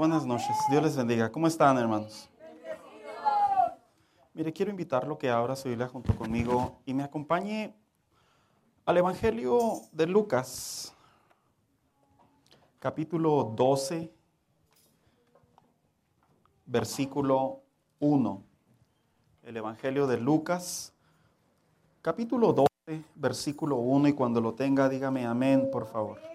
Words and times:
buenas 0.00 0.24
noches. 0.24 0.56
Dios 0.70 0.82
les 0.82 0.96
bendiga. 0.96 1.30
¿Cómo 1.30 1.46
están, 1.46 1.76
hermanos? 1.76 2.30
Mire, 4.32 4.50
quiero 4.50 4.70
invitarlo 4.70 5.18
que 5.18 5.28
abra 5.28 5.54
su 5.54 5.68
Biblia 5.68 5.88
junto 5.88 6.16
conmigo 6.16 6.80
y 6.86 6.94
me 6.94 7.02
acompañe 7.02 7.76
al 8.86 8.96
Evangelio 8.96 9.82
de 9.92 10.06
Lucas, 10.06 10.94
capítulo 12.78 13.52
12, 13.54 14.10
versículo 16.64 17.60
1. 17.98 18.42
El 19.42 19.56
Evangelio 19.58 20.06
de 20.06 20.16
Lucas, 20.16 20.94
capítulo 22.00 22.54
12, 22.54 23.04
versículo 23.16 23.76
1. 23.76 24.08
Y 24.08 24.12
cuando 24.14 24.40
lo 24.40 24.54
tenga, 24.54 24.88
dígame 24.88 25.26
amén, 25.26 25.68
por 25.70 25.86
favor. 25.86 26.30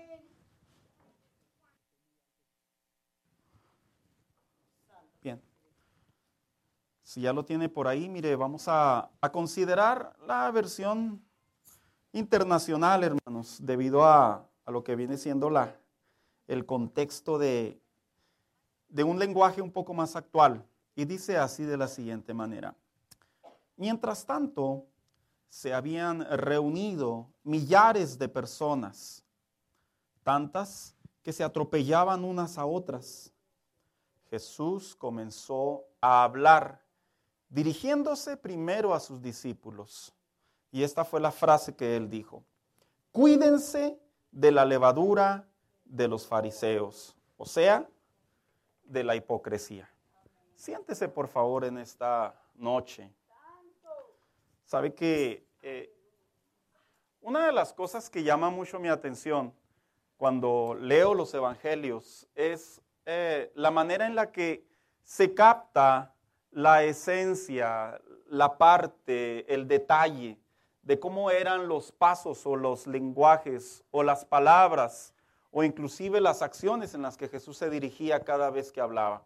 Bien. 5.25 5.41
Si 7.15 7.21
ya 7.21 7.31
lo 7.31 7.45
tiene 7.45 7.69
por 7.69 7.87
ahí, 7.87 8.09
mire, 8.09 8.35
vamos 8.35 8.65
a, 8.67 9.09
considerar 9.31 10.17
la 10.27 10.51
versión 10.51 11.23
internacional, 12.11 13.05
hermanos, 13.05 13.59
debido 13.61 14.03
a, 14.03 14.45
a, 14.65 14.71
lo 14.71 14.83
que 14.83 14.97
viene 14.97 15.15
siendo 15.15 15.49
la, 15.49 15.79
el 16.45 16.65
contexto 16.65 17.37
de, 17.37 17.81
de 18.89 19.05
un 19.05 19.17
lenguaje 19.17 19.61
un 19.61 19.71
poco 19.71 19.93
más 19.93 20.17
actual. 20.17 20.65
Y 20.93 21.05
dice 21.05 21.37
así 21.37 21.63
de 21.63 21.77
la 21.77 21.87
siguiente 21.87 22.33
manera. 22.33 22.75
Mientras 23.77 24.25
tanto, 24.25 24.85
se 25.47 25.73
habían 25.73 26.19
reunido 26.37 27.29
millares 27.45 28.19
de 28.19 28.27
personas, 28.27 29.23
tantas 30.21 30.93
que 31.23 31.31
se 31.31 31.45
atropellaban 31.45 32.25
unas 32.25 32.57
a 32.57 32.65
otras. 32.65 33.31
Jesús 34.29 34.93
comenzó 34.97 35.85
a 36.01 36.25
hablar, 36.25 36.84
dirigiéndose 37.49 38.37
primero 38.37 38.93
a 38.93 38.99
sus 38.99 39.21
discípulos. 39.21 40.13
Y 40.71 40.83
esta 40.83 41.05
fue 41.05 41.19
la 41.19 41.31
frase 41.31 41.75
que 41.75 41.95
él 41.95 42.09
dijo. 42.09 42.43
Cuídense 43.11 43.99
de 44.31 44.51
la 44.51 44.65
levadura 44.65 45.47
de 45.85 46.07
los 46.07 46.27
fariseos, 46.27 47.15
o 47.37 47.45
sea, 47.45 47.87
de 48.83 49.03
la 49.03 49.15
hipocresía. 49.15 49.89
Siéntese 50.55 51.07
por 51.07 51.27
favor 51.27 51.63
en 51.63 51.77
esta 51.77 52.35
noche. 52.55 53.09
Sabe 54.65 54.93
que 54.93 55.47
eh, 55.61 55.93
una 57.21 57.45
de 57.45 57.51
las 57.51 57.73
cosas 57.73 58.09
que 58.09 58.23
llama 58.23 58.49
mucho 58.49 58.79
mi 58.79 58.89
atención 58.89 59.53
cuando 60.17 60.75
leo 60.79 61.13
los 61.13 61.33
evangelios 61.33 62.27
es 62.35 62.81
eh, 63.05 63.51
la 63.55 63.71
manera 63.71 64.07
en 64.07 64.15
la 64.15 64.31
que 64.31 64.65
se 65.03 65.33
capta 65.33 66.14
la 66.55 66.85
esencia, 66.85 67.99
la 68.29 68.57
parte, 68.57 69.53
el 69.53 69.67
detalle 69.67 70.39
de 70.83 70.97
cómo 71.01 71.29
eran 71.29 71.67
los 71.67 71.91
pasos 71.91 72.45
o 72.45 72.55
los 72.55 72.87
lenguajes 72.87 73.83
o 73.91 74.03
las 74.03 74.23
palabras 74.23 75.13
o 75.51 75.65
inclusive 75.65 76.21
las 76.21 76.41
acciones 76.41 76.93
en 76.93 77.01
las 77.01 77.17
que 77.17 77.27
Jesús 77.27 77.57
se 77.57 77.69
dirigía 77.69 78.21
cada 78.21 78.51
vez 78.51 78.71
que 78.71 78.79
hablaba. 78.79 79.25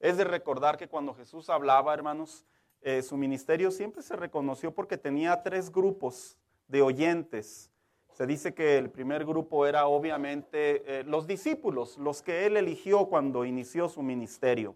Es 0.00 0.16
de 0.16 0.24
recordar 0.24 0.76
que 0.76 0.88
cuando 0.88 1.14
Jesús 1.14 1.48
hablaba, 1.48 1.94
hermanos, 1.94 2.44
eh, 2.80 3.02
su 3.02 3.16
ministerio 3.16 3.70
siempre 3.70 4.02
se 4.02 4.16
reconoció 4.16 4.74
porque 4.74 4.98
tenía 4.98 5.44
tres 5.44 5.70
grupos 5.70 6.36
de 6.66 6.82
oyentes. 6.82 7.70
Se 8.14 8.26
dice 8.26 8.52
que 8.52 8.78
el 8.78 8.90
primer 8.90 9.24
grupo 9.24 9.64
era 9.64 9.86
obviamente 9.86 10.82
eh, 10.86 11.04
los 11.04 11.28
discípulos, 11.28 11.98
los 11.98 12.20
que 12.20 12.46
él 12.46 12.56
eligió 12.56 13.06
cuando 13.06 13.44
inició 13.44 13.88
su 13.88 14.02
ministerio. 14.02 14.74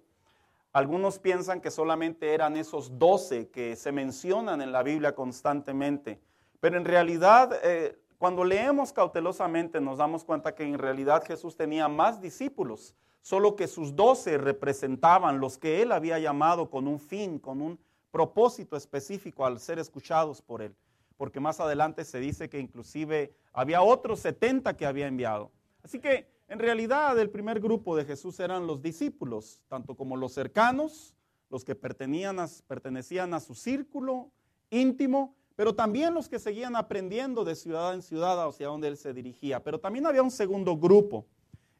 Algunos 0.72 1.19
piensan 1.19 1.61
que 1.61 1.70
solamente 1.70 2.34
eran 2.34 2.56
esos 2.56 2.98
doce 2.98 3.48
que 3.48 3.74
se 3.74 3.91
mencionan 3.91 4.61
en 4.61 4.70
la 4.70 4.83
Biblia 4.83 5.14
constantemente, 5.14 6.20
pero 6.60 6.77
en 6.77 6.84
realidad 6.84 7.59
eh, 7.62 7.98
cuando 8.19 8.44
leemos 8.44 8.92
cautelosamente 8.92 9.81
nos 9.81 9.98
damos 9.98 10.25
cuenta 10.25 10.54
que 10.54 10.65
en 10.65 10.78
realidad 10.78 11.25
Jesús 11.25 11.56
tenía 11.56 11.88
más 11.88 12.20
discípulos, 12.20 12.94
solo 13.22 13.56
que 13.56 13.66
sus 13.66 13.97
doce 13.97 14.37
representaban 14.37 15.41
los 15.41 15.56
que 15.56 15.82
él 15.82 15.92
había 15.92 16.19
llamado 16.19 16.69
con 16.69 16.87
un 16.87 16.98
fin, 16.98 17.38
con 17.38 17.62
un 17.62 17.78
propósito 18.10 18.76
específico 18.76 19.47
al 19.47 19.60
ser 19.60 19.78
escuchados 19.78 20.42
por 20.42 20.62
él, 20.62 20.75
porque 21.16 21.41
más 21.41 21.60
adelante 21.60 22.04
se 22.04 22.21
dice 22.21 22.48
que 22.48 22.59
inclusive 22.59 23.34
había 23.53 23.82
otros 23.82 24.21
70 24.21 24.76
que 24.76 24.87
había 24.87 25.06
enviado. 25.06 25.50
Así 25.82 25.98
que 25.98 26.28
en 26.48 26.59
realidad 26.59 27.19
el 27.19 27.28
primer 27.28 27.60
grupo 27.60 27.94
de 27.94 28.04
Jesús 28.04 28.41
eran 28.41 28.66
los 28.66 28.81
discípulos, 28.81 29.60
tanto 29.69 29.94
como 29.94 30.16
los 30.16 30.32
cercanos, 30.32 31.14
los 31.50 31.64
que 31.64 31.75
pertenecían 31.75 33.34
a, 33.34 33.41
su 33.41 33.54
círculo 33.54 34.31
íntimo, 34.70 35.34
pero 35.56 35.75
también 35.75 36.14
los 36.14 36.28
que 36.28 36.38
seguían 36.38 36.75
aprendiendo 36.75 37.44
de 37.44 37.54
ciudad 37.54 37.94
en 37.94 38.03
ciudad 38.03 38.47
hacia 38.47 38.69
donde 38.69 38.88
él 38.88 38.97
se 38.97 39.12
dirigía. 39.12 39.62
Pero 39.62 39.78
también 39.78 40.06
había 40.06 40.22
un 40.22 40.31
segundo 40.31 40.76
grupo, 40.76 41.26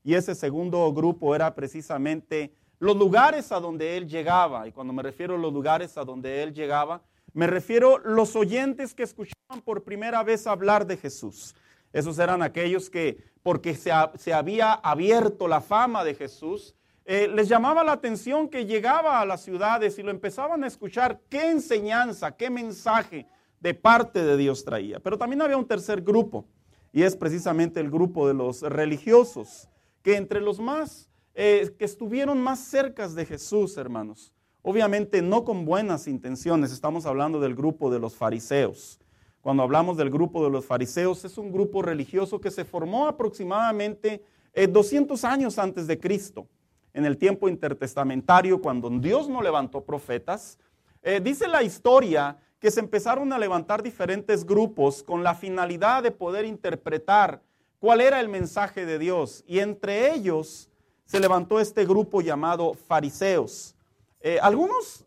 y 0.05 0.15
ese 0.15 0.35
segundo 0.35 0.93
grupo 0.93 1.35
era 1.35 1.55
precisamente 1.55 2.55
los 2.79 2.97
lugares 2.97 3.53
a 3.53 3.61
donde 3.61 3.97
él 3.97 4.07
llegaba. 4.07 4.69
Y 4.69 4.73
cuando 4.73 4.93
me 4.93 5.03
refiero 5.03 5.35
a 5.35 5.39
los 5.39 5.53
lugares 5.53 5.97
a 5.97 6.05
donde 6.05 6.43
él 6.43 6.53
llegaba, 6.53 7.03
me 7.33 7.47
refiero 7.47 7.97
a 7.97 8.01
los 8.01 8.37
oyentes 8.37 8.95
que 8.95 9.03
escuchaban 9.03 9.63
por 9.65 9.83
primera 9.83 10.23
vez 10.23 10.47
hablar 10.47 10.87
de 10.87 10.97
Jesús. 10.97 11.55
Esos 11.93 12.19
eran 12.19 12.43
aquellos 12.43 12.91
que, 12.91 13.19
porque 13.43 13.75
se, 13.75 13.91
se 14.17 14.33
había 14.33 14.73
abierto 14.73 15.49
la 15.49 15.61
fama 15.61 16.05
de 16.05 16.15
Jesús, 16.15 16.75
eh, 17.11 17.27
les 17.27 17.49
llamaba 17.49 17.83
la 17.83 17.93
atención 17.93 18.51
que 18.51 18.67
llegaba 18.67 19.23
a 19.23 19.25
las 19.25 19.41
ciudades 19.41 19.99
y 19.99 20.03
lo 20.03 20.11
empezaban 20.11 20.63
a 20.63 20.67
escuchar 20.67 21.23
qué 21.31 21.51
enseñanza, 21.51 22.37
qué 22.37 22.51
mensaje 22.51 23.27
de 23.61 23.73
parte 23.73 24.23
de 24.23 24.37
Dios 24.37 24.63
traía. 24.63 25.01
Pero 25.01 25.17
también 25.17 25.41
había 25.41 25.57
un 25.57 25.67
tercer 25.67 26.03
grupo, 26.03 26.45
y 26.93 27.05
es 27.05 27.17
precisamente 27.17 27.81
el 27.81 27.91
grupo 27.91 28.29
de 28.29 28.35
los 28.35 28.61
religiosos, 28.61 29.71
que 30.03 30.17
entre 30.17 30.43
los 30.43 30.61
más, 30.61 31.09
eh, 31.35 31.75
que 31.79 31.87
estuvieron 31.87 32.43
más 32.43 32.59
cerca 32.59 33.09
de 33.09 33.25
Jesús, 33.25 33.79
hermanos, 33.79 34.35
obviamente 34.61 35.23
no 35.23 35.45
con 35.45 35.65
buenas 35.65 36.09
intenciones, 36.09 36.73
estamos 36.73 37.07
hablando 37.07 37.41
del 37.41 37.55
grupo 37.55 37.91
de 37.91 38.01
los 38.01 38.17
fariseos. 38.17 39.01
Cuando 39.41 39.63
hablamos 39.63 39.97
del 39.97 40.11
grupo 40.11 40.45
de 40.45 40.51
los 40.51 40.67
fariseos, 40.67 41.25
es 41.25 41.39
un 41.39 41.53
grupo 41.53 41.83
religioso 41.83 42.41
que 42.41 42.51
se 42.51 42.65
formó 42.65 43.07
aproximadamente 43.07 44.23
200 44.55 45.23
eh, 45.23 45.27
años 45.27 45.59
antes 45.59 45.87
de 45.87 45.99
Cristo, 45.99 46.47
en 46.93 47.05
el 47.05 47.17
tiempo 47.17 47.49
intertestamentario, 47.49 48.61
cuando 48.61 48.91
Dios 48.91 49.29
no 49.29 49.41
levantó 49.41 49.85
profetas. 49.85 50.59
Eh, 51.03 51.21
dice 51.23 51.47
la 51.47 51.63
historia 51.63 52.37
que 52.59 52.71
se 52.71 52.81
empezaron 52.81 53.33
a 53.33 53.39
levantar 53.39 53.83
diferentes 53.83 54.45
grupos 54.45 55.03
con 55.03 55.23
la 55.23 55.35
finalidad 55.35 56.03
de 56.03 56.11
poder 56.11 56.45
interpretar 56.45 57.41
cuál 57.79 58.01
era 58.01 58.21
el 58.21 58.29
mensaje 58.29 58.85
de 58.85 58.99
Dios. 58.99 59.45
Y 59.47 59.61
entre 59.61 60.13
ellos 60.13 60.69
se 61.05 61.21
levantó 61.21 61.61
este 61.61 61.87
grupo 61.87 62.21
llamado 62.21 62.75
fariseos. 62.75 63.77
Eh, 64.21 64.39
algunos 64.43 65.07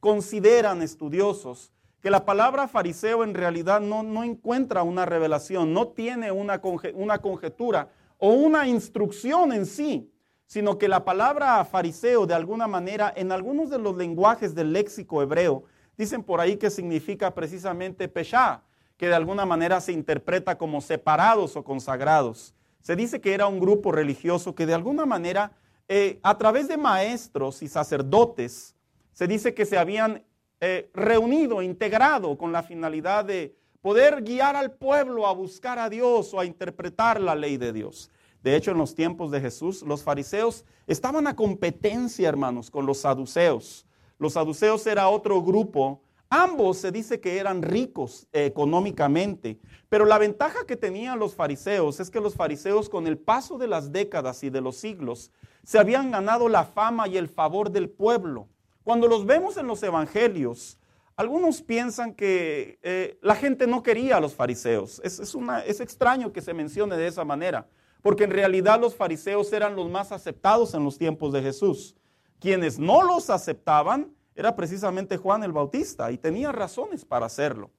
consideran 0.00 0.82
estudiosos 0.82 1.72
que 2.00 2.10
la 2.10 2.24
palabra 2.24 2.68
fariseo 2.68 3.24
en 3.24 3.34
realidad 3.34 3.80
no, 3.80 4.02
no 4.02 4.22
encuentra 4.22 4.82
una 4.82 5.04
revelación, 5.04 5.72
no 5.72 5.88
tiene 5.88 6.30
una, 6.30 6.60
una 6.94 7.18
conjetura 7.18 7.88
o 8.18 8.30
una 8.32 8.68
instrucción 8.68 9.52
en 9.52 9.66
sí, 9.66 10.12
sino 10.46 10.78
que 10.78 10.88
la 10.88 11.04
palabra 11.04 11.64
fariseo 11.64 12.26
de 12.26 12.34
alguna 12.34 12.66
manera 12.66 13.12
en 13.16 13.32
algunos 13.32 13.68
de 13.68 13.78
los 13.78 13.96
lenguajes 13.96 14.54
del 14.54 14.72
léxico 14.72 15.22
hebreo 15.22 15.64
dicen 15.96 16.22
por 16.22 16.40
ahí 16.40 16.56
que 16.56 16.70
significa 16.70 17.34
precisamente 17.34 18.08
peshá, 18.08 18.62
que 18.96 19.08
de 19.08 19.14
alguna 19.14 19.44
manera 19.44 19.80
se 19.80 19.92
interpreta 19.92 20.56
como 20.56 20.80
separados 20.80 21.56
o 21.56 21.64
consagrados. 21.64 22.54
Se 22.80 22.96
dice 22.96 23.20
que 23.20 23.34
era 23.34 23.46
un 23.46 23.60
grupo 23.60 23.92
religioso 23.92 24.54
que 24.54 24.66
de 24.66 24.74
alguna 24.74 25.04
manera 25.04 25.52
eh, 25.88 26.20
a 26.22 26.38
través 26.38 26.68
de 26.68 26.76
maestros 26.76 27.62
y 27.62 27.68
sacerdotes 27.68 28.74
se 29.12 29.26
dice 29.26 29.52
que 29.52 29.66
se 29.66 29.76
habían 29.76 30.24
eh, 30.60 30.90
reunido, 30.94 31.62
integrado 31.62 32.36
con 32.36 32.52
la 32.52 32.62
finalidad 32.62 33.24
de 33.24 33.56
poder 33.80 34.22
guiar 34.22 34.56
al 34.56 34.72
pueblo 34.72 35.26
a 35.26 35.32
buscar 35.32 35.78
a 35.78 35.88
Dios 35.88 36.34
o 36.34 36.40
a 36.40 36.44
interpretar 36.44 37.20
la 37.20 37.34
ley 37.34 37.56
de 37.56 37.72
Dios. 37.72 38.10
De 38.42 38.56
hecho, 38.56 38.70
en 38.70 38.78
los 38.78 38.94
tiempos 38.94 39.30
de 39.30 39.40
Jesús, 39.40 39.82
los 39.82 40.02
fariseos 40.02 40.64
estaban 40.86 41.26
a 41.26 41.36
competencia, 41.36 42.28
hermanos, 42.28 42.70
con 42.70 42.86
los 42.86 42.98
saduceos. 42.98 43.86
Los 44.18 44.34
saduceos 44.34 44.86
era 44.86 45.08
otro 45.08 45.42
grupo. 45.42 46.02
Ambos 46.30 46.78
se 46.78 46.92
dice 46.92 47.20
que 47.20 47.38
eran 47.38 47.62
ricos 47.62 48.26
económicamente, 48.32 49.58
pero 49.88 50.04
la 50.04 50.18
ventaja 50.18 50.66
que 50.66 50.76
tenían 50.76 51.18
los 51.18 51.34
fariseos 51.34 52.00
es 52.00 52.10
que 52.10 52.20
los 52.20 52.34
fariseos 52.34 52.88
con 52.88 53.06
el 53.06 53.16
paso 53.16 53.56
de 53.56 53.66
las 53.66 53.92
décadas 53.92 54.42
y 54.44 54.50
de 54.50 54.60
los 54.60 54.76
siglos 54.76 55.30
se 55.62 55.78
habían 55.78 56.10
ganado 56.10 56.48
la 56.48 56.64
fama 56.64 57.08
y 57.08 57.16
el 57.16 57.28
favor 57.28 57.70
del 57.70 57.88
pueblo. 57.88 58.48
Cuando 58.88 59.06
los 59.06 59.26
vemos 59.26 59.58
en 59.58 59.66
los 59.66 59.82
evangelios, 59.82 60.78
algunos 61.14 61.60
piensan 61.60 62.14
que 62.14 62.78
eh, 62.82 63.18
la 63.20 63.34
gente 63.34 63.66
no 63.66 63.82
quería 63.82 64.16
a 64.16 64.20
los 64.20 64.34
fariseos. 64.34 65.02
Es, 65.04 65.20
es 65.20 65.80
extraño 65.80 66.32
que 66.32 66.40
se 66.40 66.54
mencione 66.54 66.96
de 66.96 67.06
esa 67.06 67.22
manera, 67.22 67.68
porque 68.00 68.24
en 68.24 68.30
realidad 68.30 68.80
los 68.80 68.96
fariseos 68.96 69.52
eran 69.52 69.76
los 69.76 69.90
más 69.90 70.10
aceptados 70.10 70.72
en 70.72 70.84
los 70.84 70.96
tiempos 70.96 71.34
de 71.34 71.42
Jesús. 71.42 71.96
Quienes 72.40 72.78
no 72.78 73.02
los 73.02 73.28
aceptaban 73.28 74.10
era 74.34 74.56
precisamente 74.56 75.18
Juan 75.18 75.42
el 75.42 75.52
Bautista 75.52 76.10
y 76.10 76.16
tenía 76.16 76.50
razones 76.50 77.04
para 77.04 77.26
hacerlo. 77.26 77.70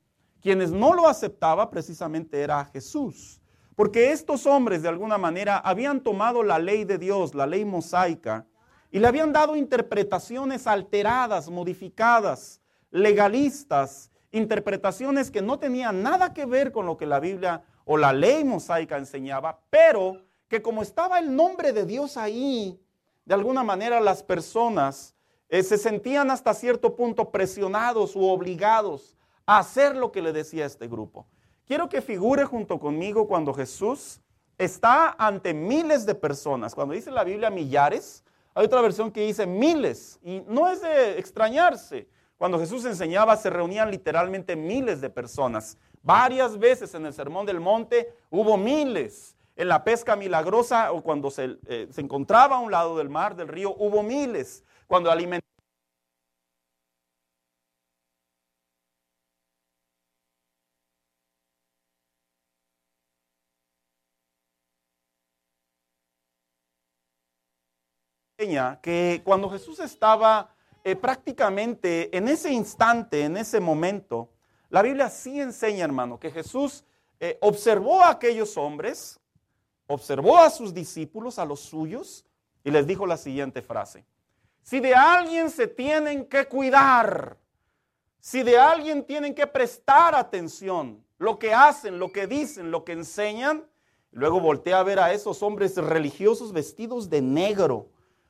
Quienes 0.43 0.69
no 0.69 0.93
lo 0.93 1.07
aceptaba 1.07 1.71
precisamente 1.71 2.39
era 2.39 2.63
Jesús, 2.65 3.41
porque 3.75 4.11
estos 4.11 4.45
hombres 4.45 4.83
de 4.83 4.89
alguna 4.89 5.17
manera 5.17 5.57
habían 5.57 6.01
tomado 6.01 6.43
la 6.43 6.59
ley 6.59 6.83
de 6.83 6.99
Dios, 6.99 7.33
la 7.33 7.47
ley 7.47 7.65
mosaica, 7.65 8.45
y 8.91 8.99
le 8.99 9.07
habían 9.07 9.31
dado 9.31 9.55
interpretaciones 9.55 10.67
alteradas, 10.67 11.49
modificadas, 11.49 12.61
legalistas, 12.91 14.11
interpretaciones 14.31 15.31
que 15.31 15.41
no 15.41 15.59
tenían 15.59 16.01
nada 16.03 16.33
que 16.33 16.45
ver 16.45 16.71
con 16.71 16.85
lo 16.85 16.97
que 16.97 17.05
la 17.05 17.19
Biblia 17.19 17.63
o 17.85 17.97
la 17.97 18.13
ley 18.13 18.43
mosaica 18.43 18.97
enseñaba, 18.97 19.59
pero 19.69 20.21
que 20.47 20.61
como 20.61 20.81
estaba 20.81 21.19
el 21.19 21.35
nombre 21.35 21.73
de 21.73 21.85
Dios 21.85 22.17
ahí, 22.17 22.79
de 23.25 23.33
alguna 23.33 23.63
manera 23.63 23.99
las 23.99 24.23
personas 24.23 25.15
eh, 25.49 25.63
se 25.63 25.77
sentían 25.77 26.31
hasta 26.31 26.53
cierto 26.53 26.95
punto 26.95 27.31
presionados 27.31 28.15
u 28.15 28.25
obligados 28.25 29.15
a 29.45 29.59
hacer 29.59 29.95
lo 29.95 30.11
que 30.11 30.21
le 30.21 30.33
decía 30.33 30.65
este 30.65 30.87
grupo. 30.87 31.27
Quiero 31.65 31.89
que 31.89 32.01
figure 32.01 32.45
junto 32.45 32.79
conmigo 32.79 33.27
cuando 33.27 33.53
Jesús 33.53 34.21
está 34.57 35.15
ante 35.17 35.53
miles 35.53 36.05
de 36.05 36.15
personas. 36.15 36.73
Cuando 36.73 36.93
dice 36.93 37.11
la 37.11 37.23
Biblia 37.23 37.49
millares, 37.49 38.23
hay 38.53 38.65
otra 38.65 38.81
versión 38.81 39.11
que 39.11 39.25
dice 39.25 39.45
miles. 39.45 40.19
Y 40.23 40.41
no 40.47 40.69
es 40.69 40.81
de 40.81 41.19
extrañarse. 41.19 42.07
Cuando 42.37 42.59
Jesús 42.59 42.85
enseñaba 42.85 43.35
se 43.37 43.49
reunían 43.49 43.91
literalmente 43.91 44.55
miles 44.55 45.01
de 45.01 45.09
personas. 45.09 45.77
Varias 46.01 46.57
veces 46.57 46.93
en 46.95 47.05
el 47.05 47.13
Sermón 47.13 47.45
del 47.45 47.59
Monte 47.59 48.13
hubo 48.29 48.57
miles. 48.57 49.35
En 49.55 49.67
la 49.67 49.83
pesca 49.83 50.15
milagrosa 50.15 50.93
o 50.93 51.03
cuando 51.03 51.29
se, 51.31 51.57
eh, 51.67 51.87
se 51.91 52.01
encontraba 52.01 52.55
a 52.55 52.59
un 52.59 52.71
lado 52.71 52.97
del 52.97 53.09
mar, 53.09 53.35
del 53.35 53.49
río, 53.49 53.75
hubo 53.77 54.03
miles. 54.03 54.63
Cuando 54.87 55.11
alimentaba 55.11 55.58
que 68.81 69.21
cuando 69.25 69.49
Jesús 69.49 69.79
estaba 69.79 70.49
eh, 70.85 70.95
prácticamente 70.95 72.15
en 72.15 72.29
ese 72.29 72.51
instante, 72.53 73.23
en 73.23 73.35
ese 73.35 73.59
momento, 73.59 74.29
la 74.69 74.81
Biblia 74.81 75.09
sí 75.09 75.41
enseña, 75.41 75.83
hermano, 75.83 76.17
que 76.17 76.31
Jesús 76.31 76.85
eh, 77.19 77.37
observó 77.41 78.01
a 78.01 78.11
aquellos 78.11 78.55
hombres, 78.55 79.19
observó 79.87 80.37
a 80.37 80.49
sus 80.49 80.73
discípulos, 80.73 81.37
a 81.37 81.43
los 81.43 81.59
suyos, 81.59 82.25
y 82.63 82.71
les 82.71 82.87
dijo 82.87 83.05
la 83.05 83.17
siguiente 83.17 83.61
frase. 83.61 84.05
Si 84.61 84.79
de 84.79 84.95
alguien 84.95 85.49
se 85.49 85.67
tienen 85.67 86.25
que 86.25 86.45
cuidar, 86.45 87.37
si 88.21 88.43
de 88.43 88.57
alguien 88.57 89.03
tienen 89.03 89.35
que 89.35 89.47
prestar 89.47 90.15
atención, 90.15 91.03
lo 91.17 91.39
que 91.39 91.53
hacen, 91.53 91.99
lo 91.99 92.13
que 92.13 92.25
dicen, 92.25 92.71
lo 92.71 92.85
que 92.85 92.93
enseñan, 92.93 93.65
luego 94.11 94.39
voltea 94.39 94.79
a 94.79 94.83
ver 94.83 94.99
a 94.99 95.11
esos 95.11 95.43
hombres 95.43 95.75
religiosos 95.75 96.53
vestidos 96.53 97.09
de 97.09 97.21
negro, 97.21 97.89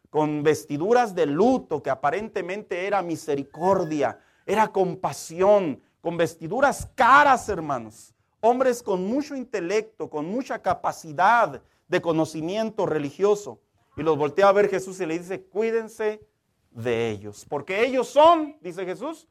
con 0.09 0.43
vestiduras 0.43 1.13
de 1.13 1.25
luto, 1.25 1.83
que 1.83 1.89
aparentemente 1.89 2.87
era 2.87 3.01
misericordia, 3.01 4.19
era 4.45 4.67
compasión, 4.69 5.81
con 6.01 6.17
vestiduras 6.17 6.89
caras, 6.95 7.47
hermanos. 7.49 8.13
Hombres 8.41 8.81
con 8.81 9.05
mucho 9.05 9.35
intelecto, 9.35 10.09
con 10.09 10.25
mucha 10.25 10.61
capacidad 10.61 11.61
de 11.87 12.01
conocimiento 12.01 12.85
religioso. 12.85 13.59
Y 13.97 14.03
los 14.03 14.17
voltea 14.17 14.47
a 14.47 14.53
ver 14.53 14.69
Jesús 14.69 14.99
y 15.01 15.05
le 15.05 15.19
dice, 15.19 15.43
cuídense 15.43 16.25
de 16.71 17.09
ellos, 17.09 17.45
porque 17.49 17.83
ellos 17.83 18.07
son, 18.07 18.57
dice 18.61 18.85
Jesús, 18.85 19.27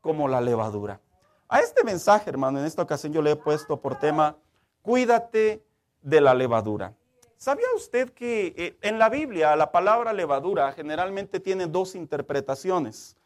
como 0.00 0.28
la 0.28 0.40
levadura. 0.40 1.00
A 1.48 1.60
este 1.60 1.84
mensaje, 1.84 2.30
hermano, 2.30 2.58
en 2.60 2.66
esta 2.66 2.82
ocasión 2.82 3.12
yo 3.12 3.20
le 3.20 3.32
he 3.32 3.36
puesto 3.36 3.80
por 3.80 3.98
tema, 3.98 4.36
cuídate 4.80 5.64
de 6.00 6.20
la 6.20 6.34
levadura. 6.34 6.94
¿Sabía 7.42 7.66
usted 7.74 8.10
que 8.10 8.54
eh, 8.56 8.78
en 8.82 9.00
la 9.00 9.08
Biblia 9.08 9.56
la 9.56 9.72
palabra 9.72 10.12
levadura 10.12 10.70
generalmente 10.70 11.40
tiene 11.40 11.66
dos 11.66 11.96
interpretaciones? 11.96 13.16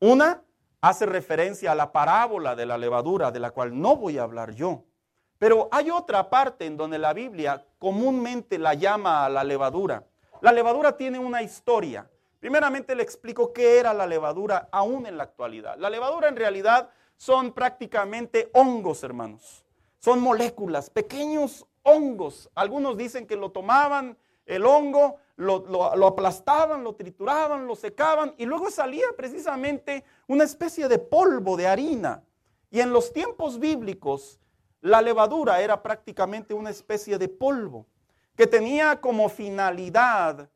Una 0.00 0.42
hace 0.82 1.06
referencia 1.06 1.72
a 1.72 1.74
la 1.74 1.92
parábola 1.92 2.54
de 2.54 2.66
la 2.66 2.76
levadura, 2.76 3.30
de 3.30 3.40
la 3.40 3.50
cual 3.50 3.80
no 3.80 3.96
voy 3.96 4.18
a 4.18 4.24
hablar 4.24 4.54
yo. 4.54 4.84
Pero 5.38 5.70
hay 5.72 5.90
otra 5.90 6.28
parte 6.28 6.66
en 6.66 6.76
donde 6.76 6.98
la 6.98 7.14
Biblia 7.14 7.66
comúnmente 7.78 8.58
la 8.58 8.74
llama 8.74 9.24
a 9.24 9.30
la 9.30 9.44
levadura. 9.44 10.04
La 10.42 10.52
levadura 10.52 10.98
tiene 10.98 11.18
una 11.18 11.42
historia. 11.42 12.10
Primeramente 12.38 12.94
le 12.94 13.02
explico 13.02 13.50
qué 13.50 13.78
era 13.78 13.94
la 13.94 14.06
levadura 14.06 14.68
aún 14.70 15.06
en 15.06 15.16
la 15.16 15.22
actualidad. 15.22 15.78
La 15.78 15.88
levadura 15.88 16.28
en 16.28 16.36
realidad 16.36 16.90
son 17.16 17.54
prácticamente 17.54 18.50
hongos, 18.52 19.02
hermanos. 19.02 19.64
Son 20.00 20.20
moléculas, 20.20 20.90
pequeños 20.90 21.66
hongos. 21.82 22.50
Algunos 22.54 22.96
dicen 22.96 23.26
que 23.26 23.36
lo 23.36 23.50
tomaban 23.50 24.16
el 24.46 24.66
hongo, 24.66 25.16
lo, 25.36 26.06
aplastaban, 26.06 26.84
lo 26.84 26.94
trituraban, 26.94 27.66
lo 27.66 27.76
secaban 27.76 28.34
y 28.38 28.46
luego 28.46 28.70
salía 28.70 29.06
precisamente 29.16 30.04
una 30.26 30.44
especie 30.44 30.88
de 30.88 30.98
polvo 30.98 31.56
de 31.56 31.66
harina. 31.66 32.22
Y 32.70 32.80
en 32.80 32.92
los 32.92 33.12
tiempos 33.12 33.58
bíblicos, 33.58 34.40
la 34.80 35.00
levadura 35.02 35.60
era 35.60 35.82
prácticamente 35.82 36.54
una 36.54 36.70
especie 36.70 37.18
de 37.18 37.28
polvo 37.28 37.86
que 38.36 38.46
tenía 38.46 39.00
como 39.00 39.28
finalidad 39.28 40.48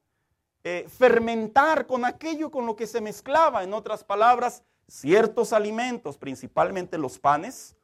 eh, 0.65 0.87
fermentar 0.89 1.87
con 1.87 2.05
aquello 2.05 2.51
con 2.51 2.67
lo 2.67 2.75
que 2.75 2.89
se 2.89 3.01
mezclaba, 3.01 3.63
en 3.63 3.73
otras 3.73 4.03
palabras, 4.03 4.65
ciertos 4.89 5.53
alimentos, 5.53 6.19
principalmente 6.19 6.99
los 6.99 7.19
panes, 7.19 7.77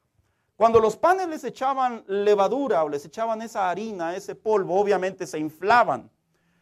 cuando 0.63 0.79
los 0.79 0.97
panes 0.97 1.27
les 1.27 1.43
echaban 1.43 2.05
levadura 2.07 2.85
o 2.85 2.89
les 2.89 3.05
echaban 3.05 3.43
esa 3.43 3.69
harina, 3.69 4.15
ese 4.15 4.37
polvo, 4.37 4.79
obviamente 4.79 5.27
se 5.27 5.41
inflaban, 5.41 6.09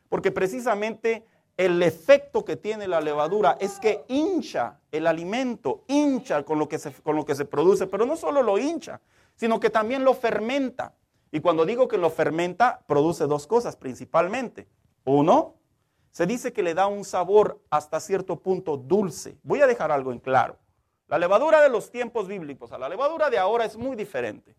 porque 0.09 0.31
precisamente 0.31 1.27
el 1.59 1.83
efecto 1.83 2.43
que 2.43 2.57
tiene 2.57 2.89
la 2.89 3.03
levadura 3.03 3.59
es 3.61 3.79
que 3.79 4.07
hincha 4.09 4.81
el 4.91 5.07
alimento, 5.07 5.85
hincha 5.87 6.47
con 6.47 6.59
lo 6.59 6.67
que 6.67 6.79
se, 6.79 6.95
con 7.03 7.15
lo 7.15 7.27
que 7.27 7.35
se 7.35 7.45
produce, 7.45 7.87
pero 7.89 8.07
no 8.07 8.17
solo 8.17 8.43
lo 8.43 8.57
hincha, 8.57 9.03
sino 9.37 9.61
que 9.61 9.69
también 9.69 10.03
lo 10.03 10.15
fermenta. 10.15 10.95
Y 11.31 11.41
cuando 11.41 11.67
digo 11.67 11.87
que 11.87 11.99
lo 11.99 12.09
fermenta, 12.09 12.83
produce 12.87 13.27
dos 13.27 13.47
cosas 13.47 13.77
principalmente. 13.77 14.67
Uno, 15.05 15.57
se 16.11 16.25
dice 16.25 16.55
que 16.55 16.63
le 16.63 16.73
da 16.73 16.87
un 16.87 17.05
sabor 17.05 17.61
hasta 17.69 18.01
cierto 18.01 18.41
punto 18.41 18.79
dulce. 18.79 19.37
Voy 19.43 19.61
a 19.61 19.67
dejar 19.67 19.93
algo 19.93 20.11
en 20.11 20.21
claro. 20.21 20.57
La 21.11 21.19
levadura 21.19 21.61
de 21.61 21.69
los 21.69 21.91
tiempos 21.91 22.29
bíblicos 22.29 22.71
a 22.71 22.79
la 22.79 22.89
levadura 22.89 23.29
de 23.29 23.37
ahora 23.37 23.65
es 23.65 23.77
muy 23.77 23.97
diferente. 23.97 24.55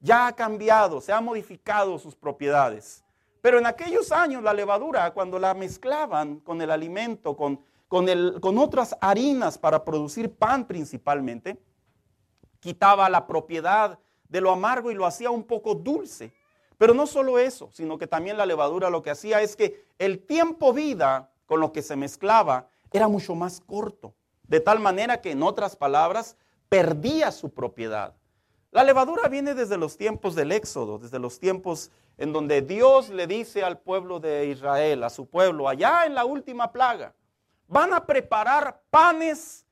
Ya 0.00 0.26
ha 0.26 0.32
cambiado, 0.34 1.02
se 1.02 1.12
han 1.12 1.22
modificado 1.22 1.98
sus 1.98 2.16
propiedades. 2.16 3.04
Pero 3.42 3.58
en 3.58 3.66
aquellos 3.66 4.10
años 4.10 4.42
la 4.42 4.54
levadura, 4.54 5.12
cuando 5.12 5.38
la 5.38 5.52
mezclaban 5.52 6.40
con 6.40 6.62
el 6.62 6.70
alimento, 6.70 7.36
con, 7.36 7.60
con, 7.88 8.06
con 8.40 8.56
otras 8.56 8.96
harinas 9.02 9.58
para 9.58 9.84
producir 9.84 10.34
pan 10.34 10.66
principalmente, 10.66 11.62
quitaba 12.58 13.10
la 13.10 13.26
propiedad 13.26 13.98
de 14.30 14.40
lo 14.40 14.52
amargo 14.52 14.90
y 14.90 14.94
lo 14.94 15.04
hacía 15.04 15.28
un 15.28 15.44
poco 15.44 15.74
dulce. 15.74 16.32
Pero 16.78 16.94
no 16.94 17.06
solo 17.06 17.38
eso, 17.38 17.68
sino 17.70 17.98
que 17.98 18.06
también 18.06 18.38
la 18.38 18.46
levadura 18.46 18.88
lo 18.88 19.02
que 19.02 19.10
hacía 19.10 19.42
es 19.42 19.54
que 19.56 19.84
el 19.98 20.24
tiempo 20.24 20.72
vida 20.72 21.30
con 21.44 21.60
lo 21.60 21.70
que 21.70 21.82
se 21.82 21.96
mezclaba 21.96 22.70
era 22.90 23.08
mucho 23.08 23.34
más 23.34 23.60
corto 23.60 24.14
de 24.48 24.60
tal 24.60 24.80
manera 24.80 25.20
que 25.20 25.32
en 25.32 25.42
otras 25.42 25.76
palabras 25.76 26.36
perdía 26.68 27.32
su 27.32 27.52
propiedad. 27.52 28.14
La 28.70 28.84
levadura 28.84 29.28
viene 29.28 29.54
desde 29.54 29.78
los 29.78 29.96
tiempos 29.96 30.34
del 30.34 30.52
Éxodo, 30.52 30.98
desde 30.98 31.18
los 31.18 31.38
tiempos 31.40 31.90
en 32.18 32.32
donde 32.32 32.62
Dios 32.62 33.08
le 33.10 33.26
dice 33.26 33.62
al 33.62 33.78
pueblo 33.78 34.20
de 34.20 34.46
Israel, 34.46 35.04
a 35.04 35.10
su 35.10 35.28
pueblo, 35.28 35.68
allá 35.68 36.06
en 36.06 36.14
la 36.14 36.24
última 36.24 36.72
plaga, 36.72 37.14
van 37.68 37.92
a 37.92 38.06
preparar 38.06 38.82
panes 38.90 39.66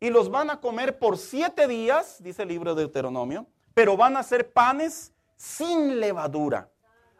y 0.00 0.10
los 0.10 0.30
van 0.30 0.50
a 0.50 0.60
comer 0.60 0.98
por 0.98 1.18
siete 1.18 1.68
días, 1.68 2.22
dice 2.22 2.42
el 2.42 2.48
libro 2.48 2.74
de 2.74 2.82
Deuteronomio, 2.82 3.46
pero 3.74 3.96
van 3.96 4.16
a 4.16 4.22
ser 4.22 4.52
panes 4.52 5.12
sin 5.36 6.00
levadura. 6.00 6.70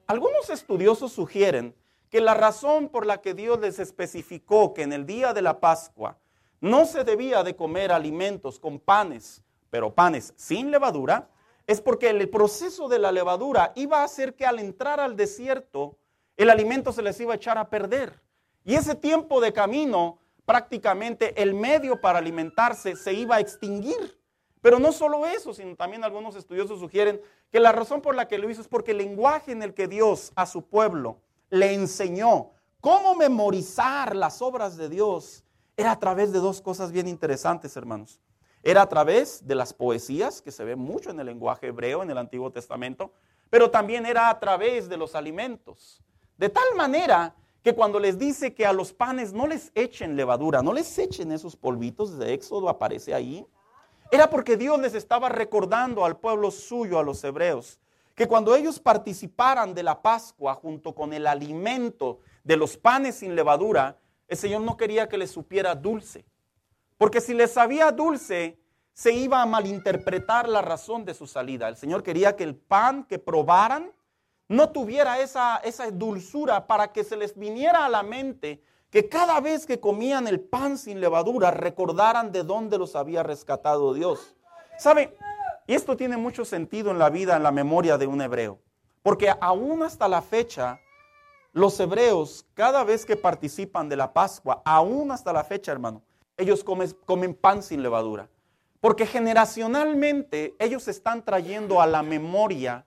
Algunos 0.06 0.50
estudiosos 0.50 1.12
sugieren 1.12 1.74
que 2.10 2.20
la 2.20 2.34
razón 2.34 2.88
por 2.88 3.06
la 3.06 3.20
que 3.20 3.34
Dios 3.34 3.60
les 3.60 3.78
especificó 3.78 4.74
que 4.74 4.82
en 4.82 4.92
el 4.92 5.06
día 5.06 5.32
de 5.32 5.42
la 5.42 5.60
Pascua 5.60 6.18
no 6.62 6.86
se 6.86 7.02
debía 7.02 7.42
de 7.42 7.56
comer 7.56 7.90
alimentos 7.90 8.60
con 8.60 8.78
panes, 8.78 9.42
pero 9.68 9.92
panes 9.94 10.32
sin 10.36 10.70
levadura, 10.70 11.28
es 11.66 11.80
porque 11.80 12.08
el 12.08 12.28
proceso 12.30 12.88
de 12.88 13.00
la 13.00 13.10
levadura 13.10 13.72
iba 13.74 14.00
a 14.00 14.04
hacer 14.04 14.36
que 14.36 14.46
al 14.46 14.60
entrar 14.60 15.00
al 15.00 15.16
desierto, 15.16 15.96
el 16.36 16.50
alimento 16.50 16.92
se 16.92 17.02
les 17.02 17.18
iba 17.20 17.32
a 17.32 17.36
echar 17.36 17.58
a 17.58 17.68
perder. 17.68 18.20
Y 18.64 18.76
ese 18.76 18.94
tiempo 18.94 19.40
de 19.40 19.52
camino, 19.52 20.18
prácticamente 20.46 21.42
el 21.42 21.52
medio 21.52 22.00
para 22.00 22.20
alimentarse 22.20 22.94
se 22.94 23.12
iba 23.12 23.36
a 23.36 23.40
extinguir. 23.40 24.20
Pero 24.60 24.78
no 24.78 24.92
solo 24.92 25.26
eso, 25.26 25.52
sino 25.52 25.74
también 25.74 26.04
algunos 26.04 26.36
estudiosos 26.36 26.78
sugieren 26.78 27.20
que 27.50 27.58
la 27.58 27.72
razón 27.72 28.00
por 28.00 28.14
la 28.14 28.28
que 28.28 28.38
lo 28.38 28.48
hizo 28.48 28.60
es 28.60 28.68
porque 28.68 28.92
el 28.92 28.98
lenguaje 28.98 29.50
en 29.50 29.64
el 29.64 29.74
que 29.74 29.88
Dios 29.88 30.30
a 30.36 30.46
su 30.46 30.62
pueblo 30.62 31.18
le 31.50 31.74
enseñó 31.74 32.50
cómo 32.80 33.16
memorizar 33.16 34.14
las 34.14 34.40
obras 34.40 34.76
de 34.76 34.88
Dios 34.88 35.44
era 35.76 35.92
a 35.92 35.98
través 35.98 36.32
de 36.32 36.38
dos 36.38 36.60
cosas 36.60 36.92
bien 36.92 37.08
interesantes, 37.08 37.76
hermanos. 37.76 38.20
Era 38.62 38.82
a 38.82 38.88
través 38.88 39.46
de 39.46 39.54
las 39.54 39.72
poesías, 39.72 40.40
que 40.40 40.52
se 40.52 40.64
ve 40.64 40.76
mucho 40.76 41.10
en 41.10 41.18
el 41.18 41.26
lenguaje 41.26 41.68
hebreo 41.68 42.02
en 42.02 42.10
el 42.10 42.18
Antiguo 42.18 42.50
Testamento, 42.50 43.12
pero 43.50 43.70
también 43.70 44.06
era 44.06 44.30
a 44.30 44.38
través 44.38 44.88
de 44.88 44.96
los 44.96 45.14
alimentos. 45.14 46.02
De 46.36 46.48
tal 46.48 46.74
manera 46.76 47.34
que 47.62 47.74
cuando 47.74 48.00
les 48.00 48.18
dice 48.18 48.54
que 48.54 48.66
a 48.66 48.72
los 48.72 48.92
panes 48.92 49.32
no 49.32 49.46
les 49.46 49.70
echen 49.74 50.16
levadura, 50.16 50.62
no 50.62 50.72
les 50.72 50.98
echen 50.98 51.32
esos 51.32 51.56
polvitos, 51.56 52.18
de 52.18 52.34
Éxodo 52.34 52.68
aparece 52.68 53.14
ahí, 53.14 53.46
era 54.10 54.28
porque 54.28 54.56
Dios 54.56 54.78
les 54.80 54.94
estaba 54.94 55.28
recordando 55.28 56.04
al 56.04 56.18
pueblo 56.18 56.50
suyo, 56.50 56.98
a 56.98 57.02
los 57.02 57.22
hebreos, 57.24 57.78
que 58.14 58.28
cuando 58.28 58.54
ellos 58.54 58.78
participaran 58.78 59.74
de 59.74 59.82
la 59.82 60.02
Pascua 60.02 60.54
junto 60.54 60.94
con 60.94 61.12
el 61.12 61.26
alimento 61.26 62.20
de 62.44 62.56
los 62.56 62.76
panes 62.76 63.16
sin 63.16 63.34
levadura, 63.34 63.96
el 64.32 64.38
Señor 64.38 64.62
no 64.62 64.78
quería 64.78 65.10
que 65.10 65.18
les 65.18 65.30
supiera 65.30 65.74
dulce. 65.74 66.24
Porque 66.96 67.20
si 67.20 67.34
les 67.34 67.52
sabía 67.52 67.90
dulce, 67.90 68.58
se 68.94 69.12
iba 69.12 69.42
a 69.42 69.46
malinterpretar 69.46 70.48
la 70.48 70.62
razón 70.62 71.04
de 71.04 71.12
su 71.12 71.26
salida. 71.26 71.68
El 71.68 71.76
Señor 71.76 72.02
quería 72.02 72.34
que 72.34 72.44
el 72.44 72.56
pan 72.56 73.04
que 73.04 73.18
probaran 73.18 73.92
no 74.48 74.70
tuviera 74.70 75.20
esa, 75.20 75.58
esa 75.58 75.90
dulzura 75.90 76.66
para 76.66 76.92
que 76.92 77.04
se 77.04 77.14
les 77.14 77.38
viniera 77.38 77.84
a 77.84 77.90
la 77.90 78.02
mente 78.02 78.62
que 78.88 79.06
cada 79.06 79.38
vez 79.40 79.66
que 79.66 79.80
comían 79.80 80.26
el 80.26 80.40
pan 80.40 80.78
sin 80.78 80.98
levadura 80.98 81.50
recordaran 81.50 82.32
de 82.32 82.42
dónde 82.42 82.78
los 82.78 82.96
había 82.96 83.22
rescatado 83.22 83.92
Dios. 83.92 84.34
¿Sabe? 84.78 85.14
Y 85.66 85.74
esto 85.74 85.94
tiene 85.94 86.16
mucho 86.16 86.46
sentido 86.46 86.90
en 86.90 86.98
la 86.98 87.10
vida, 87.10 87.36
en 87.36 87.42
la 87.42 87.52
memoria 87.52 87.98
de 87.98 88.06
un 88.06 88.22
hebreo. 88.22 88.60
Porque 89.02 89.30
aún 89.42 89.82
hasta 89.82 90.08
la 90.08 90.22
fecha, 90.22 90.80
los 91.52 91.78
hebreos, 91.78 92.46
cada 92.54 92.82
vez 92.82 93.04
que 93.04 93.16
participan 93.16 93.88
de 93.88 93.96
la 93.96 94.12
Pascua, 94.12 94.62
aún 94.64 95.10
hasta 95.10 95.32
la 95.32 95.44
fecha, 95.44 95.70
hermano, 95.72 96.02
ellos 96.36 96.64
comen, 96.64 97.34
pan 97.34 97.62
sin 97.62 97.82
levadura. 97.82 98.28
Porque 98.80 99.06
generacionalmente 99.06 100.56
ellos 100.58 100.88
están 100.88 101.24
trayendo 101.24 101.80
a 101.80 101.86
la 101.86 102.02
memoria 102.02 102.86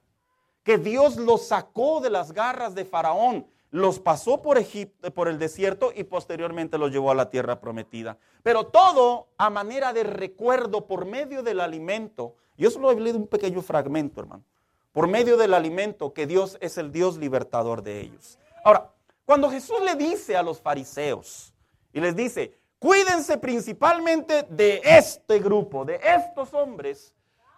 que 0.63 0.77
Dios 0.77 1.15
los 1.17 1.47
sacó 1.47 2.01
de 2.01 2.09
las 2.09 2.33
garras 2.33 2.75
de 2.75 2.85
Faraón 2.85 3.47
los 3.75 3.99
pasó 3.99 4.41
por 4.41 4.57
Egipto, 4.57 5.13
por 5.13 5.27
el 5.27 5.37
desierto 5.37 5.91
y 5.93 6.05
posteriormente 6.05 6.77
los 6.77 6.91
llevó 6.91 7.11
a 7.11 7.15
la 7.15 7.29
tierra 7.29 7.59
prometida. 7.59 8.17
Pero 8.41 8.67
todo 8.67 9.27
a 9.37 9.49
manera 9.49 9.91
de 9.91 10.03
recuerdo 10.03 10.87
por 10.87 11.05
medio 11.05 11.43
del 11.43 11.59
alimento. 11.59 12.35
Yo 12.57 12.71
solo 12.71 12.89
he 12.91 12.99
leído 12.99 13.17
un 13.17 13.27
pequeño 13.27 13.61
fragmento, 13.61 14.21
hermano. 14.21 14.45
Por 14.93 15.09
medio 15.09 15.35
del 15.35 15.53
alimento 15.53 16.13
que 16.13 16.25
Dios 16.25 16.57
es 16.61 16.77
el 16.77 16.93
Dios 16.93 17.17
libertador 17.17 17.83
de 17.83 17.99
ellos. 17.99 18.39
Ahora, 18.65 18.91
cuando 19.25 19.47
Jesús 19.51 19.79
le 19.83 19.93
dice 19.93 20.35
a 20.35 20.41
los 20.41 20.59
fariseos 20.59 21.53
y 21.93 21.99
les 21.99 22.15
dice, 22.15 22.57
cuídense 22.79 23.37
principalmente 23.37 24.41
de 24.49 24.81
este 24.83 25.37
grupo, 25.37 25.85
de 25.85 26.01
estos 26.03 26.51
hombres, 26.55 27.13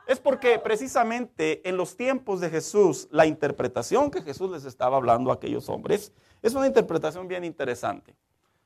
es 0.05 0.19
porque 0.19 0.59
precisamente 0.59 1.67
en 1.67 1.77
los 1.77 1.95
tiempos 1.95 2.41
de 2.41 2.49
Jesús, 2.49 3.07
la 3.09 3.25
interpretación 3.25 4.11
que 4.11 4.21
Jesús 4.21 4.51
les 4.51 4.65
estaba 4.65 4.97
hablando 4.97 5.31
a 5.31 5.35
aquellos 5.35 5.69
hombres 5.69 6.11
es 6.41 6.53
una 6.53 6.67
interpretación 6.67 7.25
bien 7.29 7.45
interesante. 7.45 8.13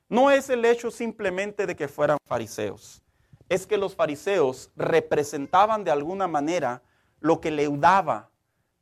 No 0.08 0.28
es 0.32 0.50
el 0.50 0.64
hecho 0.64 0.90
simplemente 0.90 1.64
de 1.64 1.76
que 1.76 1.86
fueran 1.86 2.18
fariseos, 2.26 3.04
es 3.48 3.68
que 3.68 3.76
los 3.76 3.94
fariseos 3.94 4.72
representaban 4.74 5.84
de 5.84 5.92
alguna 5.92 6.26
manera 6.26 6.82
lo 7.20 7.40
que 7.40 7.52
leudaba, 7.52 8.30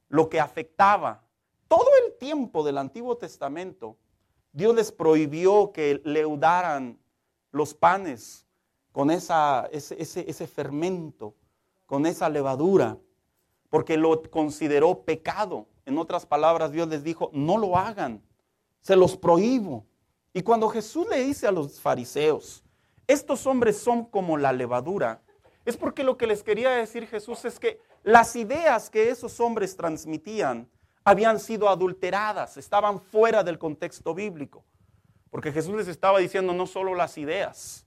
lo 0.09 0.31
que 0.31 0.41
afectaba. 0.41 1.23
Todo 1.69 1.87
el 2.07 2.10
tiempo 2.21 2.63
del 2.63 2.79
Antiguo 2.79 3.17
Testamento, 3.17 3.97
Dios 4.53 4.77
les 4.77 4.93
prohibió 4.93 5.73
que 5.73 6.01
leudaran 6.05 7.01
los 7.51 7.75
panes 7.75 8.47
con 8.93 9.11
esa, 9.11 9.69
ese, 9.73 9.97
ese 9.99 10.47
fermento 10.47 11.35
con 11.91 12.07
esa 12.07 12.29
levadura, 12.29 12.97
porque 13.69 13.97
lo 13.97 14.23
consideró 14.31 15.03
pecado. 15.03 15.67
En 15.85 15.99
otras 15.99 16.25
palabras, 16.25 16.71
Dios 16.71 16.87
les 16.87 17.03
dijo, 17.03 17.31
no 17.33 17.59
lo 17.59 17.77
hagan, 17.77 18.23
se 18.81 18.95
los 18.95 19.17
prohíbo. 19.17 19.85
Y 20.33 20.43
cuando 20.43 20.69
Jesús 20.69 21.09
le 21.09 21.25
dice 21.25 21.49
a 21.49 21.51
los 21.51 21.81
fariseos, 21.81 22.63
estos 23.09 23.45
hombres 23.45 23.77
son 23.77 24.05
como 24.05 24.39
la 24.39 24.53
levadura, 24.53 25.21
es 25.65 25.77
porque 25.77 26.05
lo 26.05 26.17
que 26.17 26.29
les 26.29 26.45
quería 26.45 26.71
decir 26.71 27.09
Jesús 27.09 27.45
es 27.45 27.59
que 27.59 27.81
las 28.05 28.37
ideas 28.37 28.89
que 28.89 29.11
esos 29.11 29.41
hombres 29.41 29.77
transmitían 29.77 30.71
habían 31.05 31.39
sido 31.41 31.69
adulteradas, 31.69 32.57
estaban 32.57 33.01
fuera 33.01 33.43
del 33.43 33.59
contexto 33.59 34.15
bíblico. 34.15 34.65
Porque 35.31 35.53
Jesús 35.53 35.75
les 35.75 35.89
estaba 35.89 36.19
diciendo 36.19 36.53
no 36.53 36.67
solo 36.67 36.95
las 36.95 37.17
ideas, 37.17 37.87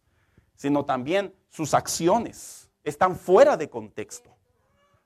sino 0.55 0.85
también 0.85 1.33
sus 1.49 1.73
acciones 1.73 2.69
están 2.83 3.15
fuera 3.15 3.57
de 3.57 3.69
contexto. 3.69 4.35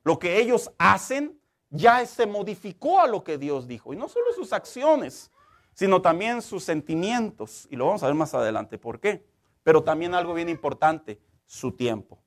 Lo 0.04 0.20
que 0.20 0.40
ellos 0.40 0.72
hacen 0.78 1.40
ya 1.70 2.06
se 2.06 2.26
modificó 2.26 3.00
a 3.00 3.08
lo 3.08 3.24
que 3.24 3.38
Dios 3.38 3.68
dijo. 3.68 3.94
Y 3.94 3.98
no 3.98 4.08
solo 4.08 4.32
sus 4.34 4.54
acciones, 4.54 5.32
sino 5.74 6.02
también 6.02 6.42
sus 6.42 6.64
sentimientos. 6.64 7.68
Y 7.70 7.76
lo 7.76 7.88
vamos 7.88 8.04
a 8.04 8.08
ver 8.08 8.16
más 8.16 8.34
adelante 8.34 8.78
por 8.78 9.00
qué. 9.00 9.26
Pero 9.64 9.84
también 9.84 10.14
algo 10.14 10.34
bien 10.34 10.50
importante, 10.50 11.20
su 11.46 11.72
tiempo. 11.74 12.20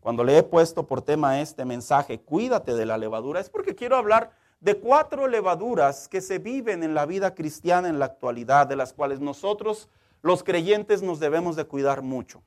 Cuando 0.00 0.22
le 0.22 0.36
he 0.36 0.42
puesto 0.42 0.86
por 0.86 1.00
tema 1.00 1.40
este 1.40 1.64
mensaje, 1.64 2.20
cuídate 2.20 2.74
de 2.74 2.84
la 2.84 2.98
levadura, 2.98 3.40
es 3.40 3.48
porque 3.48 3.74
quiero 3.74 3.96
hablar 3.96 4.32
de 4.64 4.80
cuatro 4.80 5.28
levaduras 5.28 6.08
que 6.08 6.22
se 6.22 6.38
viven 6.38 6.82
en 6.82 6.94
la 6.94 7.04
vida 7.04 7.34
cristiana 7.34 7.86
en 7.90 7.98
la 7.98 8.06
actualidad, 8.06 8.66
de 8.66 8.76
las 8.76 8.94
cuales 8.94 9.20
nosotros, 9.20 9.90
los 10.22 10.42
creyentes, 10.42 11.02
nos 11.02 11.20
debemos 11.20 11.54
de 11.54 11.66
cuidar 11.66 12.00
mucho. 12.00 12.42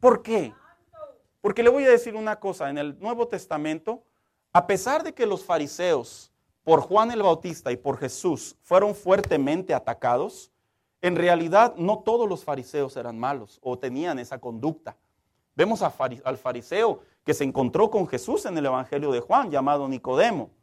¿Por 0.00 0.22
qué? 0.22 0.54
Porque 1.42 1.62
le 1.62 1.68
voy 1.68 1.84
a 1.84 1.90
decir 1.90 2.16
una 2.16 2.40
cosa, 2.40 2.70
en 2.70 2.78
el 2.78 2.98
Nuevo 2.98 3.28
Testamento, 3.28 4.02
a 4.54 4.66
pesar 4.66 5.02
de 5.02 5.12
que 5.12 5.26
los 5.26 5.44
fariseos, 5.44 6.32
por 6.64 6.80
Juan 6.80 7.10
el 7.10 7.22
Bautista 7.22 7.70
y 7.70 7.76
por 7.76 7.98
Jesús, 7.98 8.56
fueron 8.62 8.94
fuertemente 8.94 9.74
atacados, 9.74 10.50
en 11.02 11.14
realidad 11.14 11.74
no 11.76 11.98
todos 11.98 12.26
los 12.26 12.42
fariseos 12.42 12.96
eran 12.96 13.18
malos 13.18 13.58
o 13.62 13.78
tenían 13.78 14.18
esa 14.18 14.38
conducta. 14.38 14.96
Vemos 15.54 15.82
al 15.82 16.38
fariseo 16.38 17.00
que 17.22 17.34
se 17.34 17.44
encontró 17.44 17.90
con 17.90 18.08
Jesús 18.08 18.46
en 18.46 18.56
el 18.56 18.64
Evangelio 18.64 19.12
de 19.12 19.20
Juan, 19.20 19.50
llamado 19.50 19.86
Nicodemo. 19.88 20.58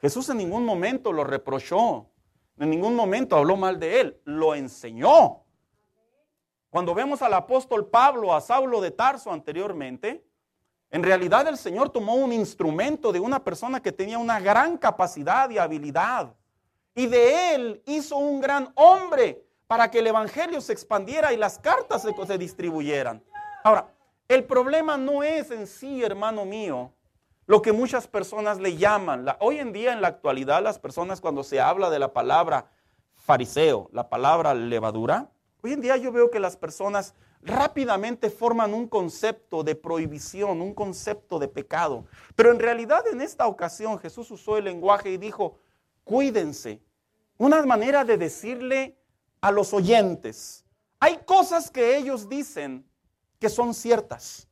Jesús 0.00 0.28
en 0.28 0.38
ningún 0.38 0.64
momento 0.64 1.12
lo 1.12 1.24
reprochó, 1.24 2.06
en 2.58 2.70
ningún 2.70 2.94
momento 2.94 3.36
habló 3.36 3.56
mal 3.56 3.78
de 3.78 4.00
él, 4.00 4.20
lo 4.24 4.54
enseñó. 4.54 5.44
Cuando 6.70 6.94
vemos 6.94 7.22
al 7.22 7.34
apóstol 7.34 7.88
Pablo, 7.88 8.34
a 8.34 8.40
Saulo 8.40 8.80
de 8.80 8.90
Tarso 8.90 9.32
anteriormente, 9.32 10.24
en 10.90 11.02
realidad 11.02 11.46
el 11.48 11.56
Señor 11.56 11.90
tomó 11.90 12.14
un 12.14 12.32
instrumento 12.32 13.12
de 13.12 13.20
una 13.20 13.42
persona 13.42 13.80
que 13.80 13.92
tenía 13.92 14.18
una 14.18 14.40
gran 14.40 14.78
capacidad 14.78 15.50
y 15.50 15.58
habilidad. 15.58 16.34
Y 16.94 17.06
de 17.06 17.54
él 17.54 17.82
hizo 17.86 18.16
un 18.16 18.40
gran 18.40 18.72
hombre 18.74 19.44
para 19.66 19.90
que 19.90 19.98
el 19.98 20.06
Evangelio 20.06 20.60
se 20.60 20.72
expandiera 20.72 21.32
y 21.32 21.36
las 21.36 21.58
cartas 21.58 22.02
se, 22.02 22.38
distribuyeran. 22.38 23.22
Ahora, 23.62 23.92
el 24.26 24.44
problema 24.44 24.96
no 24.96 25.22
es 25.22 25.50
en 25.50 25.66
sí, 25.66 26.02
hermano 26.02 26.44
mío, 26.44 26.92
lo 27.48 27.60
que 27.60 27.72
muchas 27.72 28.06
personas 28.06 28.60
le 28.60 28.76
llaman. 28.76 29.26
hoy 29.40 29.58
en 29.58 29.72
día, 29.72 29.92
en 29.92 30.00
la 30.00 30.08
actualidad, 30.08 30.62
las 30.62 30.78
personas 30.78 31.20
cuando 31.20 31.42
se 31.42 31.60
habla 31.60 31.90
de 31.90 31.98
la 31.98 32.12
palabra 32.12 32.70
fariseo, 33.16 33.90
la 33.92 34.08
palabra 34.08 34.54
levadura, 34.54 35.32
Hoy 35.60 35.72
en 35.72 35.80
día 35.80 35.96
yo 35.96 36.12
veo 36.12 36.30
que 36.30 36.38
las 36.38 36.56
personas 36.56 37.14
rápidamente 37.42 38.30
forman 38.30 38.74
un 38.74 38.86
concepto 38.86 39.64
de 39.64 39.74
prohibición, 39.74 40.60
un 40.60 40.72
concepto 40.72 41.40
de 41.40 41.48
pecado. 41.48 42.04
Pero 42.36 42.52
en 42.52 42.60
realidad 42.60 43.04
en 43.08 43.20
esta 43.20 43.46
ocasión 43.48 43.98
Jesús 43.98 44.30
usó 44.30 44.56
el 44.56 44.64
lenguaje 44.64 45.10
y 45.10 45.16
dijo, 45.16 45.58
cuídense. 46.04 46.80
Una 47.38 47.64
manera 47.66 48.04
de 48.04 48.16
decirle 48.16 48.96
a 49.40 49.50
los 49.50 49.72
oyentes, 49.72 50.64
hay 51.00 51.18
cosas 51.24 51.70
que 51.70 51.96
ellos 51.96 52.28
dicen 52.28 52.88
que 53.40 53.48
son 53.48 53.74
ciertas, 53.74 54.47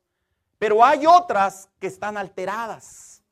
pero 0.59 0.85
hay 0.85 1.07
otras 1.07 1.69
que 1.79 1.87
están 1.87 2.17
alteradas. 2.17 3.23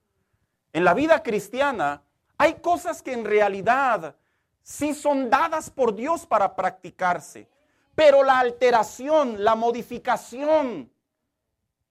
En 0.72 0.84
la 0.84 0.94
vida 0.94 1.22
cristiana 1.22 2.02
hay 2.36 2.54
cosas 2.54 3.02
que 3.02 3.12
en 3.12 3.24
realidad 3.24 4.16
sí 4.62 4.94
son 4.94 5.30
dadas 5.30 5.70
por 5.70 5.94
Dios 5.94 6.26
para 6.26 6.56
practicarse. 6.56 7.48
Pero 7.94 8.24
la 8.24 8.40
alteración, 8.40 9.44
la 9.44 9.54
modificación, 9.54 10.90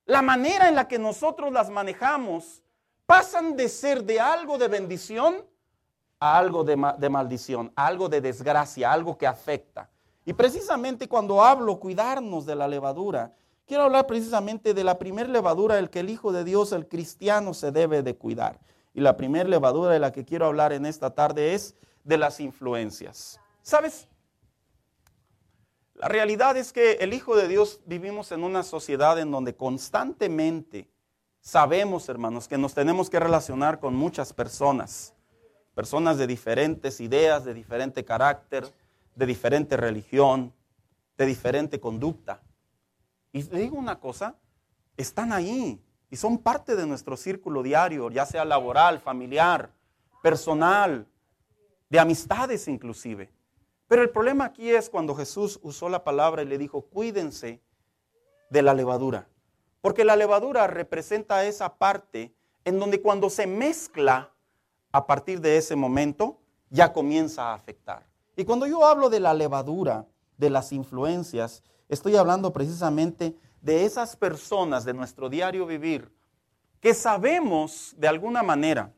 la 0.06 0.22
manera 0.22 0.68
en 0.68 0.76
la 0.76 0.88
que 0.88 1.00
nosotros 1.00 1.52
las 1.52 1.70
manejamos, 1.70 2.62
pasan 3.06 3.56
de 3.56 3.70
ser 3.70 4.04
de 4.04 4.20
algo 4.20 4.58
de 4.58 4.68
bendición 4.68 5.46
a 6.20 6.38
algo 6.38 6.64
de, 6.64 6.76
maldición, 6.76 7.72
algo 7.76 8.10
de 8.10 8.22
desgracia, 8.22 8.92
algo 8.92 9.18
que 9.18 9.28
afecta. 9.28 9.90
Y 10.26 10.34
precisamente 10.34 11.08
cuando 11.08 11.44
hablo 11.44 11.80
cuidarnos 11.80 12.46
de 12.46 12.56
la 12.56 12.68
levadura, 12.68 13.34
quiero 13.66 13.84
hablar 13.84 14.08
precisamente 14.08 14.74
de 14.74 14.84
la 14.84 15.00
primera 15.00 15.30
levadura 15.30 15.76
del 15.76 15.90
que 15.90 16.00
el 16.00 16.10
Hijo 16.10 16.32
de 16.32 16.44
Dios, 16.44 16.72
el 16.72 16.88
cristiano, 16.88 17.54
se 17.54 17.72
debe 17.72 18.04
de 18.04 18.16
cuidar. 18.16 18.60
Y 18.94 19.02
la 19.02 19.18
primera 19.18 19.50
levadura 19.50 19.92
de 19.92 20.00
la 20.00 20.12
que 20.12 20.26
quiero 20.26 20.46
hablar 20.46 20.74
en 20.74 20.86
esta 20.86 21.12
tarde 21.16 21.54
es 21.54 21.76
de 22.04 22.18
las 22.18 22.40
influencias. 22.40 23.40
¿Sabes? 23.62 24.08
La 25.96 26.08
realidad 26.08 26.58
es 26.58 26.74
que 26.74 26.94
el 26.94 27.14
Hijo 27.14 27.36
de 27.36 27.48
Dios 27.48 27.80
vivimos 27.86 28.32
en 28.32 28.44
una 28.44 28.64
sociedad 28.64 29.20
en 29.20 29.32
donde 29.32 29.56
constantemente 29.56 30.90
sabemos, 31.40 32.10
hermanos, 32.10 32.48
que 32.48 32.58
nos 32.58 32.74
tenemos 32.74 33.10
que 33.10 33.20
relacionar 33.20 33.80
con 33.80 33.96
muchas 33.96 34.34
personas, 34.34 35.14
personas 35.76 36.18
de 36.18 36.28
diferentes 36.28 37.00
ideas, 37.00 37.46
de 37.46 37.54
diferente 37.54 38.04
carácter, 38.04 38.66
de 39.16 39.26
diferente 39.26 39.78
religión, 39.78 40.54
de 41.18 41.26
diferente 41.26 41.80
conducta. 41.80 42.42
Y 43.34 43.44
le 43.44 43.60
digo 43.60 43.78
una 43.78 44.00
cosa, 44.00 44.36
están 44.96 45.34
ahí 45.34 45.84
y 46.10 46.16
son 46.16 46.38
parte 46.38 46.76
de 46.76 46.86
nuestro 46.86 47.18
círculo 47.18 47.64
diario, 47.64 48.12
ya 48.12 48.26
sea 48.26 48.46
laboral, 48.46 49.00
familiar, 49.00 49.74
personal, 50.22 51.08
de 51.90 52.00
amistades 52.00 52.68
inclusive. 52.68 53.34
Pero 53.88 54.04
el 54.04 54.12
problema 54.12 54.46
aquí 54.46 54.70
es 54.70 54.90
cuando 54.90 55.16
Jesús 55.16 55.60
usó 55.64 55.90
la 55.90 56.04
palabra 56.04 56.44
y 56.44 56.46
le 56.46 56.58
dijo, 56.58 56.84
cuídense 56.84 57.62
de 58.50 58.62
la 58.62 58.74
levadura. 58.74 59.28
Porque 59.82 60.06
la 60.06 60.16
levadura 60.16 60.68
representa 60.68 61.44
esa 61.46 61.78
parte 61.78 62.34
en 62.64 62.80
donde 62.80 63.02
cuando 63.02 63.30
se 63.30 63.48
mezcla, 63.48 64.32
a 64.92 65.08
partir 65.08 65.42
de 65.42 65.58
ese 65.58 65.76
momento, 65.76 66.40
ya 66.70 66.94
comienza 66.94 67.50
a 67.50 67.56
afectar. 67.56 68.06
Y 68.36 68.46
cuando 68.46 68.68
yo 68.68 68.86
hablo 68.86 69.10
de 69.10 69.20
la 69.20 69.34
levadura, 69.34 70.06
de 70.38 70.50
las 70.50 70.72
influencias, 70.72 71.64
estoy 71.94 72.16
hablando 72.16 72.52
precisamente 72.52 73.36
de 73.62 73.86
esas 73.86 74.16
personas 74.16 74.84
de 74.84 74.94
nuestro 74.94 75.30
diario 75.30 75.66
vivir 75.66 76.12
que 76.80 76.94
sabemos 76.94 77.96
de 77.98 78.10
alguna 78.10 78.44
manera 78.44 78.94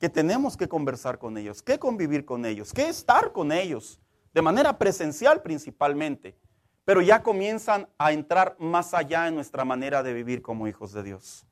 que 0.00 0.08
tenemos 0.08 0.56
que 0.56 0.68
conversar 0.68 1.18
con 1.18 1.38
ellos, 1.38 1.62
que 1.62 1.78
convivir 1.78 2.24
con 2.24 2.44
ellos, 2.44 2.72
que 2.72 2.88
estar 2.88 3.32
con 3.32 3.52
ellos, 3.52 4.00
de 4.34 4.42
manera 4.42 4.78
presencial 4.78 5.42
principalmente, 5.42 6.36
pero 6.84 7.02
ya 7.02 7.22
comienzan 7.22 7.88
a 7.98 8.12
entrar 8.12 8.56
más 8.58 8.94
allá 8.94 9.28
en 9.28 9.34
nuestra 9.36 9.64
manera 9.64 10.02
de 10.02 10.12
vivir 10.12 10.42
como 10.42 10.66
hijos 10.66 10.92
de 10.92 11.02
Dios. 11.02 11.46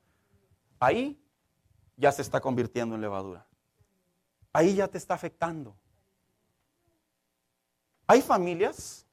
Ahí 0.81 1.21
ya 1.97 2.11
se 2.11 2.23
está 2.23 2.41
convirtiendo 2.41 2.95
en 2.95 3.01
levadura. 3.01 3.47
Ahí 4.53 4.75
ya 4.75 4.89
te 4.89 4.99
está 4.99 5.15
afectando. 5.15 5.77
Hay 8.07 8.23
familias, 8.23 9.07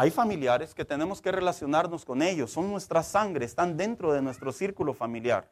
hay 0.00 0.10
familiares 0.10 0.72
que 0.72 0.86
tenemos 0.86 1.20
que 1.20 1.30
relacionarnos 1.30 2.06
con 2.06 2.22
ellos, 2.22 2.50
son 2.50 2.70
nuestra 2.70 3.02
sangre, 3.02 3.44
están 3.44 3.76
dentro 3.76 4.14
de 4.14 4.22
nuestro 4.22 4.50
círculo 4.50 4.94
familiar. 4.94 5.50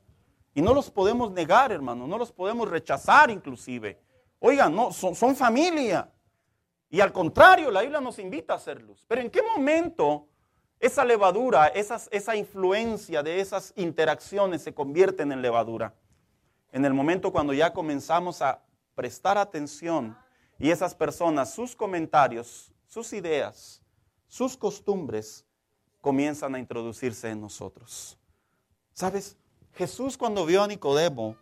Y 0.55 0.63
no 0.63 0.73
los 0.73 0.91
podemos 0.91 1.31
negar, 1.33 1.71
hermano, 1.71 2.07
no 2.07 2.17
los 2.17 2.33
podemos 2.33 2.67
rechazar 2.67 3.31
inclusive. 3.31 4.01
Oigan, 4.39 4.75
no, 4.75 4.91
son, 4.91 5.15
son 5.15 5.37
familia. 5.37 6.11
Y 6.89 7.01
al 7.01 7.13
contrario, 7.13 7.71
la 7.71 7.83
Biblia 7.83 8.01
nos 8.01 8.19
invita 8.19 8.55
a 8.55 8.57
hacerlos. 8.57 9.05
Pero 9.07 9.21
¿en 9.21 9.29
qué 9.29 9.43
momento 9.43 10.27
esa 10.81 11.05
levadura, 11.05 11.67
esa 11.67 12.35
influencia 12.35 13.23
de 13.23 13.41
esas 13.41 13.75
interacciones 13.77 14.63
se 14.63 14.73
convierten 14.73 15.31
en 15.31 15.43
levadura? 15.43 15.93
En 16.73 16.87
el 16.87 16.95
momento 16.95 17.33
cuando 17.33 17.53
ya 17.53 17.75
comenzamos 17.75 18.41
a 18.41 18.63
prestar 18.95 19.37
atención 19.37 20.17
y 20.59 20.71
esas 20.71 20.95
personas, 20.95 21.53
sus 21.53 21.77
comentarios, 21.77 22.73
sus 22.87 23.13
ideas, 23.13 23.83
sus 24.29 24.57
costumbres 24.57 25.45
comienzan 26.01 26.55
a 26.55 26.59
introducirse 26.59 27.31
en 27.31 27.41
nosotros. 27.41 28.19
¿Sabes? 28.93 29.37
Jesús 29.73 30.17
cuando 30.17 30.47
vio 30.47 30.63
a 30.63 30.69
Nicodemo, 30.69 31.37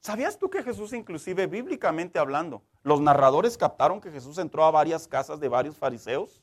¿sabías 0.00 0.38
tú 0.38 0.48
que 0.48 0.62
Jesús 0.62 0.92
inclusive 0.92 1.46
bíblicamente 1.46 2.18
hablando, 2.18 2.62
los 2.88 3.00
narradores 3.02 3.58
captaron 3.58 4.00
que 4.00 4.10
Jesús 4.10 4.38
entró 4.38 4.64
a 4.64 4.70
varias 4.70 5.06
casas 5.06 5.38
de 5.40 5.48
varios 5.48 5.76
fariseos. 5.76 6.42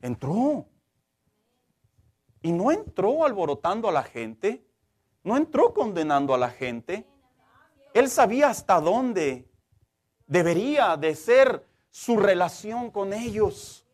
Entró. 0.00 0.66
Y 2.42 2.52
no 2.52 2.70
entró 2.70 3.24
alborotando 3.24 3.88
a 3.88 3.92
la 3.92 4.02
gente, 4.02 4.64
no 5.24 5.36
entró 5.36 5.72
condenando 5.72 6.34
a 6.34 6.38
la 6.38 6.50
gente. 6.50 7.06
Él 7.94 8.08
sabía 8.10 8.50
hasta 8.50 8.80
dónde 8.80 9.50
debería 10.26 10.96
de 10.96 11.14
ser 11.14 11.66
su 11.90 12.16
relación 12.16 12.90
con 12.90 13.12
ellos. 13.12 13.86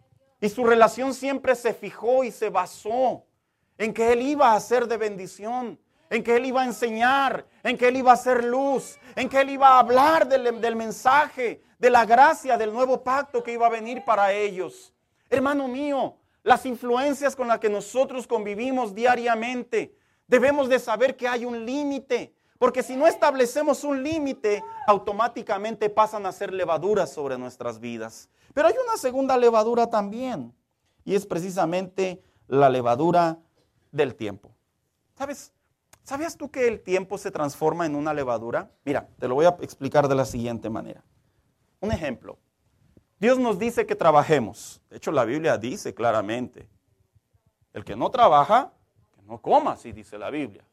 Y 0.45 0.51
su 0.51 0.63
relación 0.63 1.15
siempre 1.15 1.55
se 1.55 1.73
fijó 1.73 2.23
y 2.23 2.31
se 2.31 2.51
basó 2.51 3.25
en 3.79 3.95
que 3.95 4.13
Él 4.13 4.21
iba 4.21 4.53
a 4.53 4.61
ser 4.61 4.87
de 4.87 4.99
bendición 4.99 5.79
en 6.11 6.23
que 6.23 6.37
Él 6.37 6.45
iba 6.45 6.61
a 6.61 6.67
enseñar, 6.67 7.47
en 7.63 7.79
que 7.79 7.89
Él 7.89 7.97
iba 7.97 8.11
a 8.11 8.15
hacer 8.15 8.45
luz, 8.45 8.99
en 9.17 9.27
que 9.27 9.41
Él 9.41 9.49
iba 9.49 9.69
a 9.69 9.79
hablar 9.79 10.29
del, 10.29 10.77
mensaje, 10.77 11.63
de 11.79 11.89
la 11.89 12.05
gracia, 12.05 12.59
del 12.59 12.75
nuevo 12.75 13.03
pacto 13.03 13.43
que 13.43 13.53
iba 13.53 13.67
a 13.67 13.71
venir 13.71 14.05
para 14.05 14.33
ellos. 14.33 14.93
Hermano 15.31 15.67
mío, 15.67 16.17
las 16.43 16.67
influencias 16.67 17.35
con 17.35 17.49
las 17.49 17.59
que 17.59 17.71
nosotros 17.71 18.27
convivimos 18.27 18.95
diariamente, 18.95 19.97
debemos 20.27 20.69
de 20.69 20.79
saber 20.79 21.17
que 21.17 21.27
hay 21.27 21.47
un 21.47 21.65
límite, 21.65 22.35
porque 22.59 22.83
si 22.83 22.97
no 22.97 23.07
establecemos 23.07 23.83
un 23.83 24.03
límite, 24.03 24.63
automáticamente 24.87 25.89
pasan 25.89 26.27
a 26.27 26.33
ser 26.33 26.53
levaduras 26.53 27.11
sobre 27.11 27.39
nuestras 27.39 27.81
vidas. 27.81 28.29
Pero 28.55 28.69
hay 28.69 28.75
una 28.83 28.97
segunda 28.97 29.37
levadura 29.37 29.91
también, 29.91 30.55
y 31.05 31.15
es 31.15 31.27
precisamente 31.27 32.23
la 32.47 32.71
levadura 32.71 33.39
del 33.93 34.15
tiempo. 34.15 34.51
¿Sabes? 35.19 35.53
¿Sabías 36.05 36.37
tú 36.37 36.51
que 36.51 36.69
el 36.69 36.81
tiempo 36.81 37.19
se 37.19 37.31
transforma 37.31 37.85
en 37.85 37.97
una 37.97 38.15
levadura? 38.15 38.71
Mira, 38.85 39.09
te 39.19 39.27
lo 39.27 39.35
voy 39.35 39.47
a 39.47 39.57
explicar 39.61 40.07
de 40.07 40.15
la 40.15 40.25
siguiente 40.25 40.71
manera. 40.71 41.03
Un 41.81 41.93
ejemplo. 41.93 42.39
Dios 43.19 43.39
nos 43.39 43.59
dice 43.59 43.87
que 43.87 43.97
trabajemos. 43.97 44.83
De 44.91 44.99
hecho, 44.99 45.11
la 45.13 45.25
Biblia 45.25 45.57
dice 45.59 45.95
claramente, 45.95 46.69
el 47.73 47.85
que 47.85 47.97
no 47.97 48.11
trabaja, 48.11 48.73
que 49.15 49.23
no 49.23 49.41
coma, 49.41 49.73
así 49.73 49.93
dice 49.93 50.19
la 50.19 50.31
Biblia. 50.31 50.65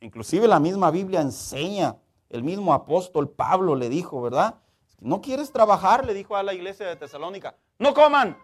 Inclusive 0.00 0.48
la 0.48 0.58
misma 0.58 0.90
Biblia 0.90 1.20
enseña, 1.20 1.96
el 2.30 2.42
mismo 2.42 2.72
apóstol 2.72 3.28
Pablo 3.28 3.76
le 3.76 3.88
dijo, 3.88 4.22
¿verdad? 4.22 4.59
No 5.00 5.20
quieres 5.20 5.50
trabajar, 5.50 6.04
le 6.04 6.14
dijo 6.14 6.36
a 6.36 6.42
la 6.42 6.52
iglesia 6.52 6.86
de 6.86 6.96
Tesalónica, 6.96 7.56
no 7.78 7.94
coman. 7.94 8.36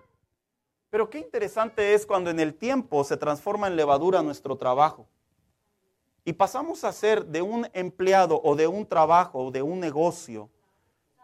Pero 0.88 1.10
qué 1.10 1.18
interesante 1.18 1.94
es 1.94 2.06
cuando 2.06 2.30
en 2.30 2.40
el 2.40 2.54
tiempo 2.54 3.04
se 3.04 3.16
transforma 3.16 3.66
en 3.66 3.76
levadura 3.76 4.22
nuestro 4.22 4.56
trabajo. 4.56 5.06
Y 6.24 6.32
pasamos 6.32 6.84
a 6.84 6.92
ser 6.92 7.26
de 7.26 7.42
un 7.42 7.68
empleado 7.72 8.40
o 8.42 8.56
de 8.56 8.66
un 8.66 8.86
trabajo 8.86 9.44
o 9.44 9.50
de 9.50 9.62
un 9.62 9.78
negocio 9.78 10.50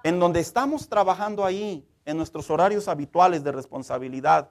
en 0.05 0.21
donde 0.21 0.41
estamos 0.41 0.89
trabajando 0.89 1.45
ahí 1.45 1.89
en 2.05 2.17
nuestros 2.17 2.51
horarios 2.51 2.89
habituales 2.89 3.43
de 3.45 3.53
responsabilidad, 3.53 4.51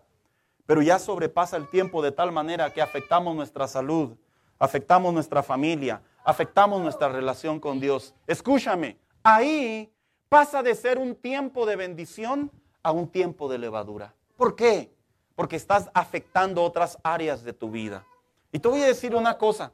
pero 0.65 0.81
ya 0.81 0.97
sobrepasa 0.99 1.57
el 1.57 1.69
tiempo 1.69 2.01
de 2.01 2.11
tal 2.11 2.31
manera 2.31 2.73
que 2.73 2.81
afectamos 2.81 3.35
nuestra 3.35 3.67
salud, 3.67 4.15
afectamos 4.57 5.13
nuestra 5.13 5.43
familia, 5.43 6.01
afectamos 6.23 6.81
nuestra 6.81 7.09
relación 7.09 7.59
con 7.59 7.79
Dios. 7.79 8.13
Escúchame, 8.27 8.97
ahí 9.23 9.93
pasa 10.31 10.63
de 10.63 10.75
ser 10.75 10.97
un 10.97 11.13
tiempo 11.13 11.65
de 11.65 11.75
bendición 11.75 12.49
a 12.83 12.93
un 12.93 13.09
tiempo 13.09 13.49
de 13.49 13.57
levadura. 13.57 14.15
¿Por 14.37 14.55
qué? 14.55 14.95
Porque 15.35 15.57
estás 15.57 15.89
afectando 15.93 16.63
otras 16.63 16.97
áreas 17.03 17.43
de 17.43 17.51
tu 17.51 17.69
vida. 17.69 18.05
Y 18.49 18.59
te 18.59 18.69
voy 18.69 18.81
a 18.81 18.87
decir 18.87 19.13
una 19.13 19.37
cosa, 19.37 19.73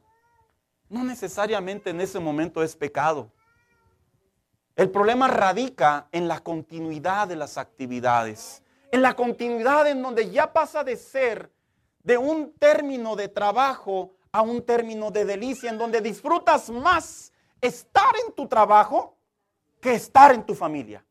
no 0.88 1.04
necesariamente 1.04 1.90
en 1.90 2.00
ese 2.00 2.18
momento 2.18 2.60
es 2.64 2.74
pecado. 2.74 3.30
El 4.74 4.90
problema 4.90 5.28
radica 5.28 6.08
en 6.10 6.26
la 6.26 6.40
continuidad 6.40 7.28
de 7.28 7.36
las 7.36 7.56
actividades, 7.56 8.60
en 8.90 9.00
la 9.00 9.14
continuidad 9.14 9.86
en 9.86 10.02
donde 10.02 10.28
ya 10.28 10.52
pasa 10.52 10.82
de 10.82 10.96
ser 10.96 11.52
de 12.02 12.18
un 12.18 12.52
término 12.54 13.14
de 13.14 13.28
trabajo 13.28 14.16
a 14.32 14.42
un 14.42 14.60
término 14.62 15.12
de 15.12 15.24
delicia, 15.24 15.70
en 15.70 15.78
donde 15.78 16.00
disfrutas 16.00 16.68
más 16.68 17.32
estar 17.60 18.10
en 18.26 18.34
tu 18.34 18.48
trabajo 18.48 19.17
que 19.80 19.94
estar 19.94 20.32
en 20.34 20.44
tu 20.44 20.54
familia. 20.54 21.04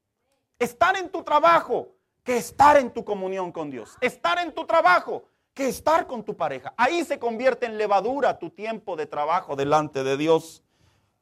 Estar 0.60 0.98
en 0.98 1.10
tu 1.10 1.24
trabajo 1.24 1.94
que 2.24 2.38
estar 2.38 2.78
en 2.78 2.92
tu 2.92 3.06
comunión 3.06 3.52
con 3.52 3.70
Dios. 3.70 3.96
Estar 4.02 4.38
en 4.40 4.54
tu 4.54 4.66
trabajo 4.66 5.24
que 5.54 5.70
estar 5.70 6.06
con 6.08 6.24
tu 6.24 6.36
pareja. 6.36 6.74
Ahí 6.78 7.06
se 7.06 7.20
convierte 7.20 7.66
en 7.66 7.78
levadura 7.78 8.38
tu 8.38 8.50
tiempo 8.50 8.96
de 8.96 9.06
trabajo 9.06 9.56
delante 9.56 10.04
de 10.04 10.18
Dios. 10.18 10.62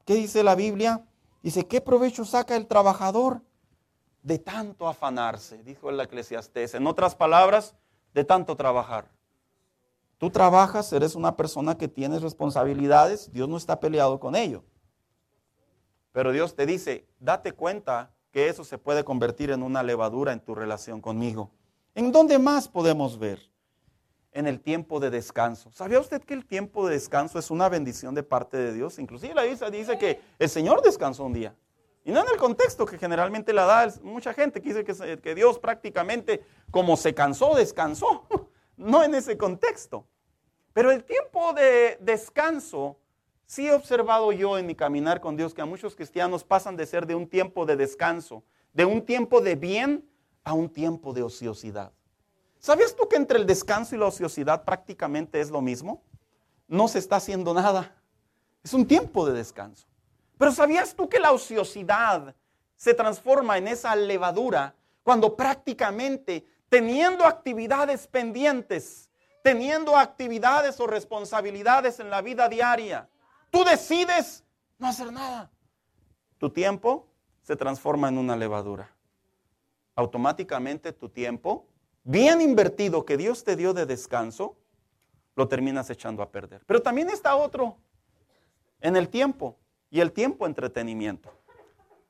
¿Qué 0.04 0.14
dice 0.14 0.42
la 0.42 0.54
Biblia? 0.54 1.06
Dice, 1.42 1.66
¿qué 1.66 1.80
provecho 1.80 2.24
saca 2.24 2.56
el 2.56 2.66
trabajador 2.66 3.42
de 4.22 4.38
tanto 4.38 4.88
afanarse? 4.88 5.62
Dijo 5.62 5.90
el 5.90 6.00
eclesiastés. 6.00 6.74
En 6.74 6.86
otras 6.86 7.14
palabras, 7.14 7.76
de 8.12 8.24
tanto 8.24 8.56
trabajar. 8.56 9.08
Tú 10.18 10.30
trabajas, 10.30 10.92
eres 10.92 11.14
una 11.14 11.36
persona 11.36 11.76
que 11.76 11.86
tienes 11.86 12.22
responsabilidades, 12.22 13.30
Dios 13.32 13.48
no 13.48 13.56
está 13.56 13.78
peleado 13.78 14.18
con 14.18 14.34
ello. 14.34 14.64
Pero 16.16 16.32
Dios 16.32 16.56
te 16.56 16.64
dice, 16.64 17.04
date 17.20 17.52
cuenta 17.52 18.10
que 18.30 18.48
eso 18.48 18.64
se 18.64 18.78
puede 18.78 19.04
convertir 19.04 19.50
en 19.50 19.62
una 19.62 19.82
levadura 19.82 20.32
en 20.32 20.40
tu 20.40 20.54
relación 20.54 21.02
conmigo. 21.02 21.50
¿En 21.94 22.10
dónde 22.10 22.38
más 22.38 22.68
podemos 22.68 23.18
ver? 23.18 23.38
en 24.32 24.46
el 24.46 24.60
tiempo 24.60 24.98
de 24.98 25.10
descanso. 25.10 25.70
¿Sabía 25.72 26.00
usted 26.00 26.22
que 26.22 26.32
el 26.34 26.46
tiempo 26.46 26.86
de 26.86 26.94
descanso 26.94 27.38
es 27.38 27.50
una 27.50 27.68
bendición 27.68 28.14
de 28.14 28.22
parte 28.22 28.56
de 28.56 28.72
Dios? 28.72 28.98
Inclusive 28.98 29.34
la 29.34 29.42
Biblia 29.42 29.70
dice 29.70 29.98
que 29.98 30.20
el 30.38 30.48
Señor 30.48 30.82
descansó 30.82 31.24
un 31.24 31.34
día. 31.34 31.54
Y 32.04 32.12
no 32.12 32.20
en 32.20 32.28
el 32.30 32.38
contexto 32.38 32.86
que 32.86 32.98
generalmente 32.98 33.52
la 33.52 33.64
da 33.64 33.92
mucha 34.02 34.32
gente 34.32 34.62
que 34.62 34.72
dice 34.72 34.84
que, 34.84 35.20
que 35.20 35.34
Dios 35.34 35.58
prácticamente 35.58 36.42
como 36.70 36.96
se 36.96 37.14
cansó, 37.14 37.54
descansó. 37.54 38.26
No 38.78 39.02
en 39.02 39.14
ese 39.14 39.36
contexto. 39.36 40.06
Pero 40.74 40.90
el 40.90 41.04
tiempo 41.04 41.54
de 41.54 41.96
descanso, 42.00 42.98
sí 43.46 43.66
he 43.66 43.72
observado 43.72 44.32
yo 44.32 44.58
en 44.58 44.66
mi 44.66 44.74
caminar 44.74 45.20
con 45.20 45.36
Dios 45.36 45.54
que 45.54 45.62
a 45.62 45.66
muchos 45.66 45.94
cristianos 45.94 46.44
pasan 46.44 46.76
de 46.76 46.86
ser 46.86 47.06
de 47.06 47.14
un 47.14 47.28
tiempo 47.28 47.64
de 47.64 47.76
descanso, 47.76 48.44
de 48.72 48.84
un 48.84 49.02
tiempo 49.02 49.40
de 49.40 49.54
bien 49.54 50.08
a 50.44 50.52
un 50.52 50.68
tiempo 50.68 51.12
de 51.12 51.22
ociosidad. 51.22 51.92
¿Sabías 52.58 52.94
tú 52.94 53.08
que 53.08 53.16
entre 53.16 53.38
el 53.38 53.46
descanso 53.46 53.94
y 53.94 53.98
la 53.98 54.06
ociosidad 54.06 54.64
prácticamente 54.64 55.40
es 55.40 55.50
lo 55.50 55.60
mismo? 55.60 56.02
No 56.68 56.88
se 56.88 56.98
está 56.98 57.16
haciendo 57.16 57.54
nada. 57.54 57.94
Es 58.64 58.74
un 58.74 58.86
tiempo 58.86 59.24
de 59.24 59.32
descanso. 59.32 59.86
Pero 60.36 60.52
¿sabías 60.52 60.94
tú 60.94 61.08
que 61.08 61.20
la 61.20 61.32
ociosidad 61.32 62.34
se 62.74 62.94
transforma 62.94 63.56
en 63.56 63.68
esa 63.68 63.94
levadura 63.96 64.74
cuando 65.02 65.36
prácticamente 65.36 66.44
teniendo 66.68 67.24
actividades 67.24 68.06
pendientes, 68.06 69.08
teniendo 69.42 69.96
actividades 69.96 70.80
o 70.80 70.86
responsabilidades 70.86 72.00
en 72.00 72.10
la 72.10 72.20
vida 72.22 72.48
diaria, 72.48 73.08
tú 73.50 73.64
decides 73.64 74.44
no 74.78 74.88
hacer 74.88 75.12
nada? 75.12 75.50
Tu 76.38 76.50
tiempo 76.50 77.08
se 77.42 77.56
transforma 77.56 78.08
en 78.08 78.18
una 78.18 78.36
levadura. 78.36 78.94
Automáticamente 79.94 80.92
tu 80.92 81.08
tiempo 81.08 81.66
bien 82.04 82.40
invertido 82.40 83.04
que 83.04 83.16
Dios 83.16 83.42
te 83.44 83.56
dio 83.56 83.74
de 83.74 83.86
descanso, 83.86 84.56
lo 85.34 85.48
terminas 85.48 85.90
echando 85.90 86.22
a 86.22 86.30
perder. 86.30 86.62
Pero 86.66 86.80
también 86.80 87.10
está 87.10 87.34
otro 87.36 87.76
en 88.80 88.96
el 88.96 89.08
tiempo 89.08 89.58
y 89.90 90.00
el 90.00 90.12
tiempo 90.12 90.46
entretenimiento. 90.46 91.30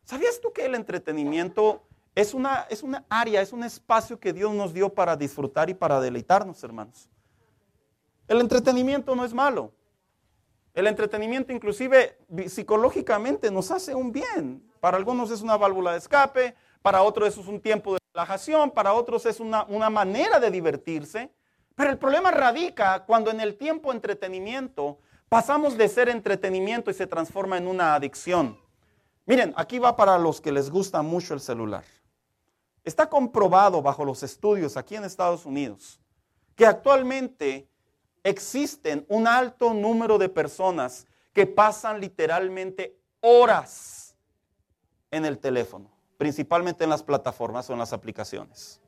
¿Sabías 0.05 0.41
tú 0.41 0.53
que 0.53 0.67
el 0.67 0.75
entretenimiento 0.75 1.83
es 2.15 2.35
una, 2.35 2.67
es 2.71 2.83
una 2.83 3.05
área, 3.09 3.41
es 3.41 3.53
un 3.53 3.65
espacio 3.65 4.21
que 4.21 4.33
Dios 4.33 4.55
nos 4.55 4.73
dio 4.73 4.93
para 4.93 5.17
disfrutar 5.17 5.69
y 5.71 5.75
para 5.75 6.01
deleitarnos, 6.01 6.63
hermanos? 6.63 7.09
El 8.29 8.41
entretenimiento 8.41 9.15
no 9.17 9.25
es 9.25 9.35
malo. 9.35 9.73
El 10.77 10.87
entretenimiento 10.87 11.55
inclusive 11.55 12.19
psicológicamente 12.49 13.51
nos 13.51 13.71
hace 13.71 13.95
un 13.95 14.13
bien. 14.13 14.63
Para 14.79 14.99
algunos 14.99 15.31
es 15.31 15.41
una 15.41 15.57
válvula 15.57 15.93
de 15.93 15.99
escape, 15.99 16.55
para 16.83 17.03
otros 17.03 17.31
es 17.31 17.47
un 17.49 17.61
tiempo 17.63 17.95
de 17.95 18.01
relajación, 18.13 18.71
para 18.71 18.93
otros 18.93 19.25
es 19.25 19.41
una, 19.41 19.65
una 19.65 19.89
manera 19.89 20.39
de 20.39 20.51
divertirse. 20.51 21.33
Pero 21.75 21.89
el 21.89 21.97
problema 21.97 22.31
radica 22.31 23.07
cuando 23.07 23.31
en 23.31 23.41
el 23.41 23.57
tiempo 23.57 23.91
entretenimiento 23.91 24.99
pasamos 25.31 25.79
de 25.79 25.89
ser 25.89 26.11
entretenimiento 26.11 26.91
y 26.91 26.95
se 26.95 27.07
transforma 27.07 27.57
en 27.57 27.69
una 27.69 27.95
adicción. 27.95 28.61
Miren, 29.25 29.55
aquí 29.57 29.79
va 29.79 29.97
para 29.97 30.19
los 30.19 30.43
que 30.43 30.53
les 30.53 30.69
gusta 30.69 31.01
mucho 31.01 31.33
el 31.33 31.41
celular. 31.41 31.85
Está 32.85 33.09
comprobado 33.09 33.81
bajo 33.81 34.05
los 34.05 34.23
estudios 34.23 34.77
aquí 34.77 34.95
en 34.95 35.05
Estados 35.05 35.47
Unidos 35.47 35.99
que 36.55 36.67
actualmente 36.67 37.69
existen 38.27 39.05
un 39.09 39.27
alto 39.27 39.73
número 39.73 40.19
de 40.19 40.29
personas 40.29 41.07
que 41.33 41.47
pasan 41.47 42.01
literalmente 42.01 42.99
horas 43.21 44.17
en 45.11 45.25
el 45.25 45.39
teléfono 45.39 45.97
principalmente 46.17 46.85
en 46.85 46.91
las 46.91 47.03
plataformas 47.03 47.69
o 47.69 47.73
en 47.73 47.79
las 47.79 47.93
aplicaciones. 47.93 48.81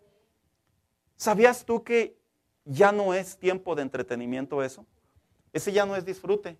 ¿Sabías 1.16 1.64
tú 1.64 1.82
que 1.82 2.16
ya 2.64 2.92
no 2.92 3.14
es 3.14 3.38
tiempo 3.38 3.74
de 3.74 3.82
entretenimiento 3.82 4.62
eso? 4.62 4.86
Ese 5.52 5.72
ya 5.72 5.84
no 5.84 5.96
es 5.96 6.04
disfrute. 6.04 6.56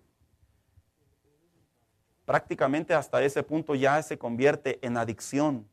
Prácticamente 2.25 2.93
hasta 2.93 3.23
ese 3.23 3.41
punto 3.41 3.73
ya 3.73 4.01
se 4.03 4.17
convierte 4.17 4.79
en 4.85 4.97
adicción. 4.97 5.67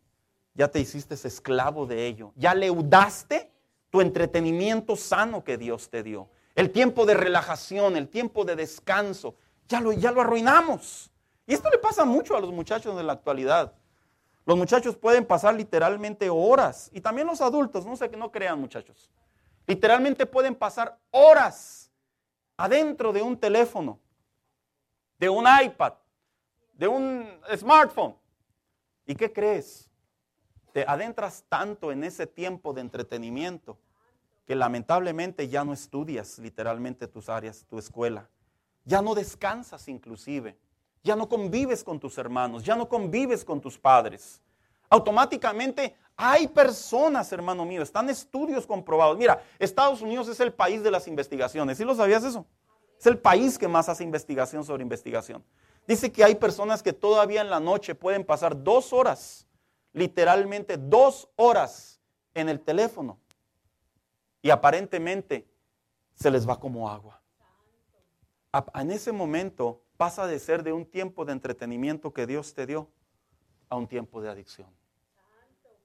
Ya 0.55 0.69
te 0.69 0.81
hiciste 0.81 1.14
esclavo 1.14 1.87
de 1.87 2.07
ello. 2.07 2.33
Ya 2.37 2.55
leudaste 2.55 3.53
tu 3.90 4.01
entretenimiento 4.01 4.97
sano 4.97 5.45
que 5.45 5.59
Dios 5.59 5.90
te 5.90 6.03
dio. 6.03 6.31
El 6.57 6.73
tiempo 6.73 7.07
de 7.07 7.14
relajación, 7.14 7.97
el 7.97 8.09
tiempo 8.09 8.45
de 8.45 8.57
descanso. 8.57 9.37
Ya 9.69 9.81
lo, 9.81 9.92
ya 9.92 10.11
lo 10.11 10.23
arruinamos. 10.23 11.12
Y 11.47 11.55
esto 11.55 11.71
le 11.71 11.79
pasa 11.79 12.05
mucho 12.05 12.37
a 12.37 12.40
los 12.40 12.51
muchachos 12.51 12.97
de 12.97 13.05
la 13.05 13.12
actualidad. 13.12 13.73
Los 14.47 14.57
muchachos 14.57 14.97
pueden 14.97 15.27
pasar 15.27 15.55
literalmente 15.55 16.31
horas, 16.31 16.88
y 16.92 17.01
también 17.01 17.27
los 17.27 17.40
adultos, 17.40 17.85
no 17.85 17.97
sé 17.97 18.09
que 18.09 18.16
no 18.16 18.31
crean 18.31 18.61
muchachos. 18.61 19.11
Literalmente 19.66 20.25
pueden 20.25 20.55
pasar 20.55 20.99
horas 21.11 21.90
adentro 22.57 23.12
de 23.12 23.23
un 23.23 23.37
teléfono, 23.37 23.99
de 25.19 25.29
un 25.29 25.45
iPad, 25.62 25.95
de 26.73 26.87
un 26.87 27.29
smartphone. 27.57 28.14
¿Y 29.05 29.14
qué 29.16 29.33
crees? 29.33 29.90
Te 30.73 30.85
adentras 30.87 31.45
tanto 31.49 31.90
en 31.90 32.05
ese 32.05 32.27
tiempo 32.27 32.73
de 32.73 32.83
entretenimiento 32.83 33.77
que 34.47 34.55
lamentablemente 34.55 35.49
ya 35.49 35.65
no 35.65 35.73
estudias 35.73 36.39
literalmente 36.39 37.07
tus 37.09 37.29
áreas, 37.29 37.67
tu 37.69 37.79
escuela. 37.79 38.31
Ya 38.85 39.03
no 39.03 39.15
descansas 39.15 39.89
inclusive 39.89 40.57
ya 41.07 41.17
no 41.17 41.29
convives 41.29 41.83
con 41.83 41.99
tus 41.99 42.19
hermanos, 42.19 42.65
ya 42.65 42.77
no 42.77 42.87
convives 42.87 43.45
con 43.45 43.61
tus 43.61 43.79
padres. 43.79 44.43
Automáticamente 44.91 45.97
hay 46.17 46.49
personas, 46.49 47.33
hermano 47.33 47.65
mío, 47.65 47.83
están 47.83 48.11
estudios 48.11 48.67
comprobados. 48.67 49.17
Mira, 49.17 49.43
Estados 49.59 50.03
Unidos 50.03 50.29
es 50.29 50.41
el 50.41 50.53
país 50.53 50.83
de 50.83 50.91
las 50.91 51.09
investigaciones. 51.09 51.79
¿Sí 51.79 51.85
lo 51.85 51.95
sabías 51.95 52.25
eso? 52.25 52.45
Es 52.99 53.07
el 53.07 53.19
país 53.19 53.57
que 53.57 53.69
más 53.69 53.89
hace 53.89 54.05
investigación 54.05 54.65
sobre 54.65 54.83
investigación. 54.83 55.45
Dice 55.87 56.11
que 56.11 56.25
hay 56.25 56.35
personas 56.35 56.83
que 56.83 56.93
todavía 56.93 57.41
en 57.41 57.51
la 57.51 57.61
noche 57.61 57.95
pueden 57.95 58.25
pasar 58.25 58.63
dos 58.63 58.93
horas, 58.93 59.47
literalmente 59.93 60.77
dos 60.77 61.29
horas 61.37 62.01
en 62.35 62.49
el 62.49 62.61
teléfono. 62.61 63.19
Y 64.47 64.51
aparentemente 64.51 65.45
se 66.15 66.31
les 66.31 66.49
va 66.49 66.61
como 66.61 66.89
agua. 66.89 67.21
En 68.75 68.93
ese 68.93 69.11
momento 69.11 69.83
pasa 69.97 70.29
de 70.29 70.39
ser 70.39 70.63
de 70.63 70.73
un 70.73 70.87
tiempo 70.87 71.25
de 71.25 71.33
entretenimiento 71.33 72.13
que 72.13 72.29
Dios 72.29 72.55
te 72.55 72.65
dio 72.65 72.89
a 73.69 73.75
un 73.75 73.89
tiempo 73.89 74.23
de 74.23 74.29
adicción. 74.29 74.69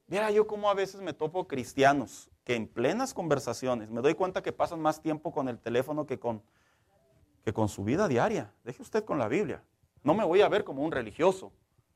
Mira, 0.05 0.29
yo 0.29 0.45
como 0.45 0.69
a 0.69 0.75
veces 0.75 1.01
me 1.01 1.11
topo 1.11 1.47
cristianos 1.47 2.29
que 2.43 2.53
en 2.53 2.67
plenas 2.67 3.15
conversaciones 3.15 3.89
me 3.89 3.99
doy 3.99 4.13
cuenta 4.13 4.43
que 4.43 4.53
pasan 4.53 4.79
más 4.79 5.01
tiempo 5.01 5.31
con 5.31 5.49
el 5.49 5.57
teléfono 5.57 6.05
que 6.05 6.19
con, 6.19 6.43
que 7.43 7.53
con 7.53 7.67
su 7.67 7.83
vida 7.83 8.07
diaria. 8.07 8.53
Deje 8.63 8.83
usted 8.83 9.03
con 9.03 9.17
la 9.17 9.27
Biblia. 9.27 9.63
No 10.03 10.13
me 10.13 10.23
voy 10.23 10.41
a 10.41 10.49
ver 10.49 10.63
como 10.63 10.83
un 10.83 10.91
religioso. 10.91 11.51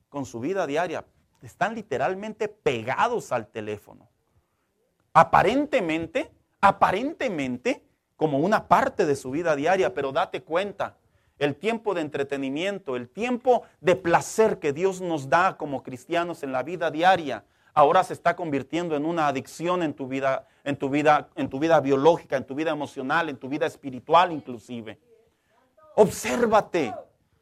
Con 0.10 0.25
su 0.25 0.39
vida 0.39 0.65
diaria. 0.65 1.06
Están 1.43 1.75
literalmente 1.75 2.47
pegados 2.47 3.32
al 3.32 3.49
teléfono. 3.49 4.10
Aparentemente, 5.13 6.32
aparentemente, 6.61 7.85
como 8.15 8.39
una 8.39 8.67
parte 8.67 9.05
de 9.05 9.15
su 9.15 9.31
vida 9.31 9.55
diaria, 9.55 9.93
pero 9.93 10.11
date 10.11 10.43
cuenta, 10.43 10.97
el 11.37 11.55
tiempo 11.55 11.93
de 11.93 12.01
entretenimiento, 12.01 12.95
el 12.95 13.09
tiempo 13.09 13.63
de 13.81 13.95
placer 13.95 14.59
que 14.59 14.73
Dios 14.73 15.01
nos 15.01 15.29
da 15.29 15.57
como 15.57 15.83
cristianos 15.83 16.43
en 16.43 16.51
la 16.51 16.63
vida 16.63 16.91
diaria, 16.91 17.43
ahora 17.73 18.03
se 18.03 18.13
está 18.13 18.35
convirtiendo 18.35 18.95
en 18.95 19.05
una 19.05 19.27
adicción 19.27 19.83
en 19.83 19.93
tu 19.93 20.07
vida, 20.07 20.47
en 20.63 20.77
tu 20.77 20.89
vida, 20.89 21.29
en 21.35 21.49
tu 21.49 21.59
vida 21.59 21.79
biológica, 21.81 22.37
en 22.37 22.45
tu 22.45 22.55
vida 22.55 22.71
emocional, 22.71 23.29
en 23.29 23.37
tu 23.37 23.49
vida 23.49 23.65
espiritual 23.65 24.31
inclusive. 24.31 24.99
Obsérvate. 25.95 26.93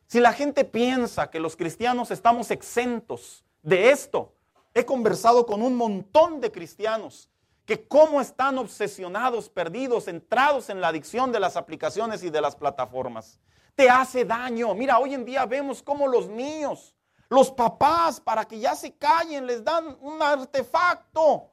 Si 0.08 0.20
la 0.20 0.34
gente 0.34 0.66
piensa 0.66 1.30
que 1.30 1.40
los 1.40 1.56
cristianos 1.56 2.12
estamos 2.12 2.52
exentos 2.52 3.44
de 3.62 3.92
esto, 3.92 4.34
he 4.74 4.86
conversado 4.86 5.46
con 5.46 5.62
un 5.62 5.76
montón 5.76 6.42
de 6.42 6.52
cristianos 6.52 7.30
que 7.66 7.88
cómo 7.88 8.20
están 8.20 8.58
obsesionados, 8.58 9.50
perdidos, 9.50 10.08
entrados 10.08 10.70
en 10.70 10.82
la 10.82 10.90
adicción 10.90 11.32
de 11.32 11.40
las 11.40 11.56
aplicaciones 11.56 12.24
y 12.24 12.30
de 12.30 12.42
las 12.42 12.56
plataformas 12.56 13.40
te 13.76 13.90
hace 13.90 14.26
daño. 14.26 14.74
Mira, 14.76 15.00
hoy 15.00 15.14
en 15.14 15.26
día 15.26 15.46
vemos 15.46 15.82
cómo 15.82 16.08
los 16.08 16.28
niños, 16.28 16.96
los 17.30 17.52
papás, 17.52 18.20
para 18.20 18.46
que 18.46 18.60
ya 18.60 18.76
se 18.76 18.96
callen, 18.96 19.48
les 19.48 19.64
dan 19.64 19.98
un 20.02 20.22
artefacto 20.22 21.50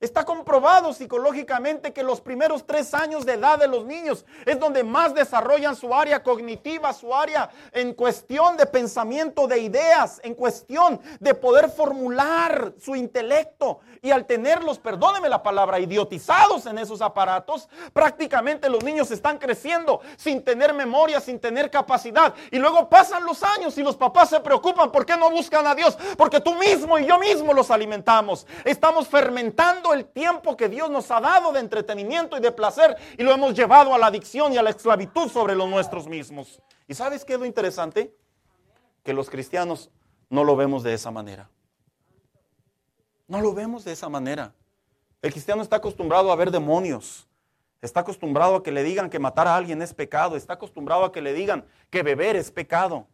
Está 0.00 0.24
comprobado 0.24 0.92
psicológicamente 0.92 1.92
que 1.92 2.04
los 2.04 2.20
primeros 2.20 2.64
tres 2.64 2.94
años 2.94 3.26
de 3.26 3.32
edad 3.32 3.58
de 3.58 3.66
los 3.66 3.84
niños 3.84 4.24
es 4.46 4.60
donde 4.60 4.84
más 4.84 5.12
desarrollan 5.12 5.74
su 5.74 5.92
área 5.92 6.22
cognitiva, 6.22 6.92
su 6.92 7.12
área 7.12 7.50
en 7.72 7.94
cuestión 7.94 8.56
de 8.56 8.66
pensamiento 8.66 9.48
de 9.48 9.58
ideas, 9.58 10.20
en 10.22 10.36
cuestión 10.36 11.00
de 11.18 11.34
poder 11.34 11.68
formular 11.68 12.74
su 12.78 12.94
intelecto. 12.94 13.80
Y 14.00 14.12
al 14.12 14.24
tenerlos, 14.24 14.78
perdóneme 14.78 15.28
la 15.28 15.42
palabra, 15.42 15.80
idiotizados 15.80 16.66
en 16.66 16.78
esos 16.78 17.02
aparatos, 17.02 17.68
prácticamente 17.92 18.70
los 18.70 18.84
niños 18.84 19.10
están 19.10 19.38
creciendo 19.38 20.00
sin 20.16 20.44
tener 20.44 20.72
memoria, 20.74 21.20
sin 21.20 21.40
tener 21.40 21.72
capacidad. 21.72 22.32
Y 22.52 22.58
luego 22.60 22.88
pasan 22.88 23.24
los 23.24 23.42
años 23.42 23.76
y 23.76 23.82
los 23.82 23.96
papás 23.96 24.28
se 24.28 24.38
preocupan, 24.38 24.92
¿por 24.92 25.04
qué 25.04 25.16
no 25.16 25.28
buscan 25.32 25.66
a 25.66 25.74
Dios? 25.74 25.98
Porque 26.16 26.40
tú 26.40 26.54
mismo 26.54 27.00
y 27.00 27.06
yo 27.06 27.18
mismo 27.18 27.52
los 27.52 27.72
alimentamos. 27.72 28.46
Estamos 28.64 29.08
fermentando 29.08 29.87
el 29.92 30.06
tiempo 30.06 30.56
que 30.56 30.68
Dios 30.68 30.90
nos 30.90 31.10
ha 31.10 31.20
dado 31.20 31.52
de 31.52 31.60
entretenimiento 31.60 32.36
y 32.36 32.40
de 32.40 32.52
placer 32.52 32.96
y 33.16 33.22
lo 33.22 33.32
hemos 33.32 33.54
llevado 33.54 33.94
a 33.94 33.98
la 33.98 34.06
adicción 34.06 34.52
y 34.52 34.58
a 34.58 34.62
la 34.62 34.70
esclavitud 34.70 35.28
sobre 35.28 35.54
los 35.54 35.68
nuestros 35.68 36.06
mismos. 36.06 36.60
¿Y 36.86 36.94
sabes 36.94 37.24
qué 37.24 37.34
es 37.34 37.38
lo 37.38 37.46
interesante? 37.46 38.14
Que 39.02 39.12
los 39.12 39.30
cristianos 39.30 39.90
no 40.30 40.44
lo 40.44 40.56
vemos 40.56 40.82
de 40.82 40.94
esa 40.94 41.10
manera. 41.10 41.50
No 43.26 43.40
lo 43.40 43.52
vemos 43.52 43.84
de 43.84 43.92
esa 43.92 44.08
manera. 44.08 44.54
El 45.20 45.32
cristiano 45.32 45.62
está 45.62 45.76
acostumbrado 45.76 46.32
a 46.32 46.36
ver 46.36 46.50
demonios. 46.50 47.26
Está 47.80 48.00
acostumbrado 48.00 48.56
a 48.56 48.62
que 48.62 48.72
le 48.72 48.82
digan 48.82 49.10
que 49.10 49.18
matar 49.18 49.46
a 49.46 49.56
alguien 49.56 49.82
es 49.82 49.94
pecado. 49.94 50.36
Está 50.36 50.54
acostumbrado 50.54 51.04
a 51.04 51.12
que 51.12 51.20
le 51.20 51.32
digan 51.32 51.64
que 51.90 52.02
beber 52.02 52.36
es 52.36 52.50
pecado. 52.50 53.06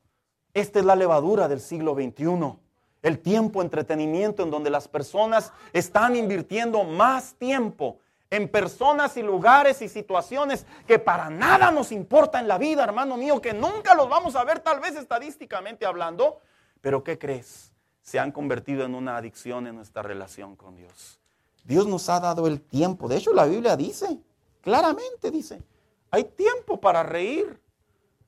Esta 0.54 0.78
es 0.78 0.84
la 0.84 0.96
levadura 0.96 1.48
del 1.48 1.60
siglo 1.60 1.94
XXI. 1.94 2.58
El 3.04 3.20
tiempo 3.20 3.60
entretenimiento 3.60 4.42
en 4.42 4.50
donde 4.50 4.70
las 4.70 4.88
personas 4.88 5.52
están 5.74 6.16
invirtiendo 6.16 6.84
más 6.84 7.34
tiempo 7.34 8.00
en 8.30 8.48
personas 8.48 9.18
y 9.18 9.22
lugares 9.22 9.82
y 9.82 9.90
situaciones 9.90 10.64
que 10.86 10.98
para 10.98 11.28
nada 11.28 11.70
nos 11.70 11.92
importa 11.92 12.40
en 12.40 12.48
la 12.48 12.56
vida, 12.56 12.82
hermano 12.82 13.18
mío, 13.18 13.42
que 13.42 13.52
nunca 13.52 13.94
los 13.94 14.08
vamos 14.08 14.34
a 14.36 14.44
ver 14.44 14.60
tal 14.60 14.80
vez 14.80 14.96
estadísticamente 14.96 15.84
hablando. 15.84 16.40
Pero 16.80 17.04
¿qué 17.04 17.18
crees? 17.18 17.74
Se 18.00 18.18
han 18.18 18.32
convertido 18.32 18.86
en 18.86 18.94
una 18.94 19.18
adicción 19.18 19.66
en 19.66 19.76
nuestra 19.76 20.02
relación 20.02 20.56
con 20.56 20.74
Dios. 20.74 21.20
Dios 21.62 21.86
nos 21.86 22.08
ha 22.08 22.20
dado 22.20 22.46
el 22.46 22.62
tiempo. 22.62 23.06
De 23.06 23.18
hecho, 23.18 23.34
la 23.34 23.44
Biblia 23.44 23.76
dice, 23.76 24.18
claramente 24.62 25.30
dice, 25.30 25.62
hay 26.10 26.24
tiempo 26.24 26.80
para 26.80 27.02
reír, 27.02 27.60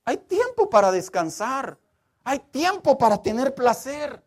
hay 0.04 0.18
tiempo 0.18 0.68
para 0.68 0.92
descansar, 0.92 1.78
hay 2.24 2.40
tiempo 2.40 2.98
para 2.98 3.22
tener 3.22 3.54
placer, 3.54 4.22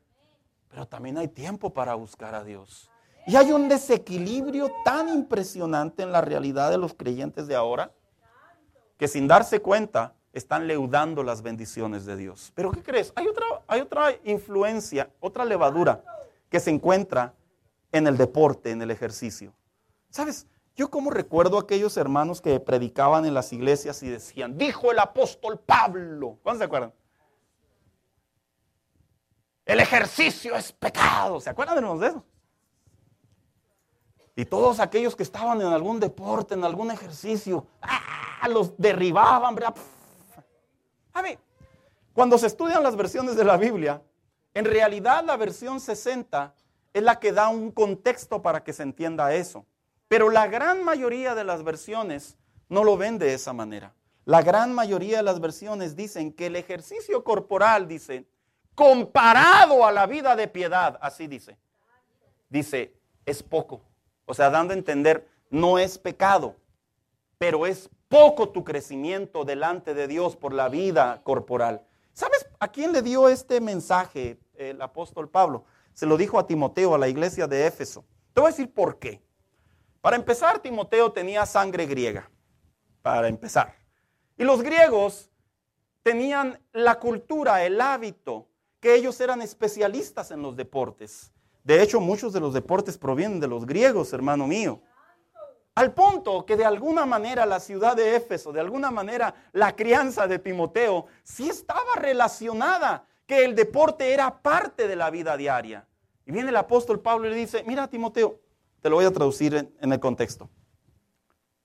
pero 0.69 0.87
también 0.87 1.17
hay 1.17 1.27
tiempo 1.27 1.73
para 1.73 1.95
buscar 1.95 2.35
a 2.35 2.43
Dios. 2.43 2.89
Y 3.27 3.35
hay 3.35 3.51
un 3.51 3.67
desequilibrio 3.67 4.71
tan 4.83 5.09
impresionante 5.09 6.03
en 6.03 6.11
la 6.11 6.21
realidad 6.21 6.71
de 6.71 6.77
los 6.77 6.93
creyentes 6.93 7.47
de 7.47 7.55
ahora 7.55 7.91
que 8.97 9.07
sin 9.07 9.27
darse 9.27 9.61
cuenta 9.61 10.15
están 10.33 10.67
leudando 10.67 11.23
las 11.23 11.41
bendiciones 11.41 12.05
de 12.05 12.15
Dios. 12.15 12.51
Pero 12.55 12.71
¿qué 12.71 12.83
crees? 12.83 13.13
Hay 13.15 13.27
otra, 13.27 13.45
hay 13.67 13.81
otra 13.81 14.13
influencia, 14.23 15.09
otra 15.19 15.45
levadura 15.45 16.03
que 16.49 16.59
se 16.59 16.69
encuentra 16.69 17.33
en 17.91 18.07
el 18.07 18.17
deporte, 18.17 18.71
en 18.71 18.81
el 18.81 18.91
ejercicio. 18.91 19.53
¿Sabes? 20.09 20.47
Yo 20.75 20.89
como 20.89 21.09
recuerdo 21.09 21.57
a 21.57 21.61
aquellos 21.61 21.97
hermanos 21.97 22.41
que 22.41 22.59
predicaban 22.59 23.25
en 23.25 23.33
las 23.33 23.51
iglesias 23.51 24.01
y 24.03 24.09
decían, 24.09 24.57
dijo 24.57 24.91
el 24.91 24.99
apóstol 24.99 25.59
Pablo. 25.59 26.37
¿Cuántos 26.41 26.59
se 26.59 26.65
acuerdan? 26.65 26.93
El 29.69 29.79
ejercicio 29.79 30.55
es 30.55 30.71
pecado. 30.71 31.39
¿Se 31.39 31.47
acuerdan 31.47 31.99
de 31.99 32.07
eso? 32.07 32.23
Y 34.35 34.43
todos 34.43 34.79
aquellos 34.79 35.15
que 35.15 35.21
estaban 35.21 35.61
en 35.61 35.67
algún 35.67 35.99
deporte, 35.99 36.55
en 36.55 36.63
algún 36.63 36.89
ejercicio, 36.89 37.67
¡ah! 37.83 38.47
los 38.49 38.75
derribaban. 38.79 39.55
A 41.13 41.21
ver, 41.21 41.37
cuando 42.13 42.39
se 42.39 42.47
estudian 42.47 42.81
las 42.81 42.95
versiones 42.95 43.35
de 43.35 43.43
la 43.43 43.57
Biblia, 43.57 44.01
en 44.55 44.65
realidad 44.65 45.23
la 45.23 45.37
versión 45.37 45.79
60 45.79 46.51
es 46.91 47.03
la 47.03 47.19
que 47.19 47.31
da 47.31 47.49
un 47.49 47.69
contexto 47.69 48.41
para 48.41 48.63
que 48.63 48.73
se 48.73 48.81
entienda 48.81 49.35
eso. 49.35 49.67
Pero 50.07 50.31
la 50.31 50.47
gran 50.47 50.83
mayoría 50.83 51.35
de 51.35 51.43
las 51.43 51.61
versiones 51.63 52.37
no 52.69 52.83
lo 52.83 52.97
ven 52.97 53.19
de 53.19 53.35
esa 53.35 53.53
manera. 53.53 53.93
La 54.25 54.41
gran 54.41 54.73
mayoría 54.73 55.17
de 55.17 55.23
las 55.23 55.39
versiones 55.39 55.95
dicen 55.95 56.33
que 56.33 56.47
el 56.47 56.55
ejercicio 56.55 57.23
corporal, 57.23 57.87
dice, 57.87 58.25
comparado 58.79 59.85
a 59.85 59.91
la 59.91 60.07
vida 60.07 60.37
de 60.37 60.47
piedad, 60.47 60.97
así 61.01 61.27
dice, 61.27 61.57
dice, 62.47 62.93
es 63.25 63.43
poco. 63.43 63.81
O 64.25 64.33
sea, 64.33 64.49
dando 64.49 64.73
a 64.73 64.77
entender, 64.77 65.27
no 65.49 65.77
es 65.77 65.97
pecado, 65.97 66.55
pero 67.37 67.65
es 67.65 67.89
poco 68.07 68.47
tu 68.47 68.63
crecimiento 68.63 69.43
delante 69.43 69.93
de 69.93 70.07
Dios 70.07 70.37
por 70.37 70.53
la 70.53 70.69
vida 70.69 71.19
corporal. 71.25 71.85
¿Sabes 72.13 72.47
a 72.57 72.69
quién 72.69 72.93
le 72.93 73.01
dio 73.01 73.27
este 73.27 73.59
mensaje 73.59 74.39
el 74.55 74.81
apóstol 74.81 75.27
Pablo? 75.27 75.65
Se 75.93 76.05
lo 76.05 76.15
dijo 76.15 76.39
a 76.39 76.47
Timoteo, 76.47 76.95
a 76.95 76.97
la 76.97 77.09
iglesia 77.09 77.47
de 77.47 77.67
Éfeso. 77.67 78.05
Te 78.33 78.39
voy 78.39 78.47
a 78.47 78.51
decir 78.51 78.73
por 78.73 78.97
qué. 78.97 79.21
Para 79.99 80.15
empezar, 80.15 80.59
Timoteo 80.59 81.11
tenía 81.11 81.45
sangre 81.45 81.85
griega. 81.85 82.31
Para 83.01 83.27
empezar. 83.27 83.75
Y 84.37 84.45
los 84.45 84.61
griegos 84.61 85.29
tenían 86.01 86.61
la 86.71 86.97
cultura, 86.97 87.65
el 87.65 87.81
hábito, 87.81 88.48
que 88.79 88.95
ellos 88.95 89.19
eran 89.19 89.41
especialistas 89.41 90.31
en 90.31 90.41
los 90.41 90.55
deportes. 90.55 91.31
De 91.63 91.81
hecho, 91.81 91.99
muchos 91.99 92.33
de 92.33 92.39
los 92.39 92.53
deportes 92.53 92.97
provienen 92.97 93.39
de 93.39 93.47
los 93.47 93.65
griegos, 93.65 94.13
hermano 94.13 94.47
mío. 94.47 94.81
Al 95.75 95.93
punto 95.93 96.45
que 96.45 96.57
de 96.57 96.65
alguna 96.65 97.05
manera 97.05 97.45
la 97.45 97.59
ciudad 97.59 97.95
de 97.95 98.15
Éfeso, 98.15 98.51
de 98.51 98.59
alguna 98.59 98.91
manera 98.91 99.33
la 99.53 99.75
crianza 99.75 100.27
de 100.27 100.39
Timoteo, 100.39 101.05
sí 101.23 101.49
estaba 101.49 101.95
relacionada, 101.95 103.05
que 103.25 103.45
el 103.45 103.53
deporte 103.53 104.11
era 104.11 104.41
parte 104.41 104.87
de 104.87 104.95
la 104.95 105.11
vida 105.11 105.37
diaria. 105.37 105.87
Y 106.25 106.31
viene 106.31 106.49
el 106.49 106.55
apóstol 106.55 106.99
Pablo 106.99 107.27
y 107.27 107.29
le 107.29 107.35
dice, 107.35 107.63
mira 107.65 107.87
Timoteo, 107.87 108.39
te 108.81 108.89
lo 108.89 108.95
voy 108.95 109.05
a 109.05 109.11
traducir 109.11 109.71
en, 109.79 109.93
el 109.93 109.99
contexto. 109.99 110.49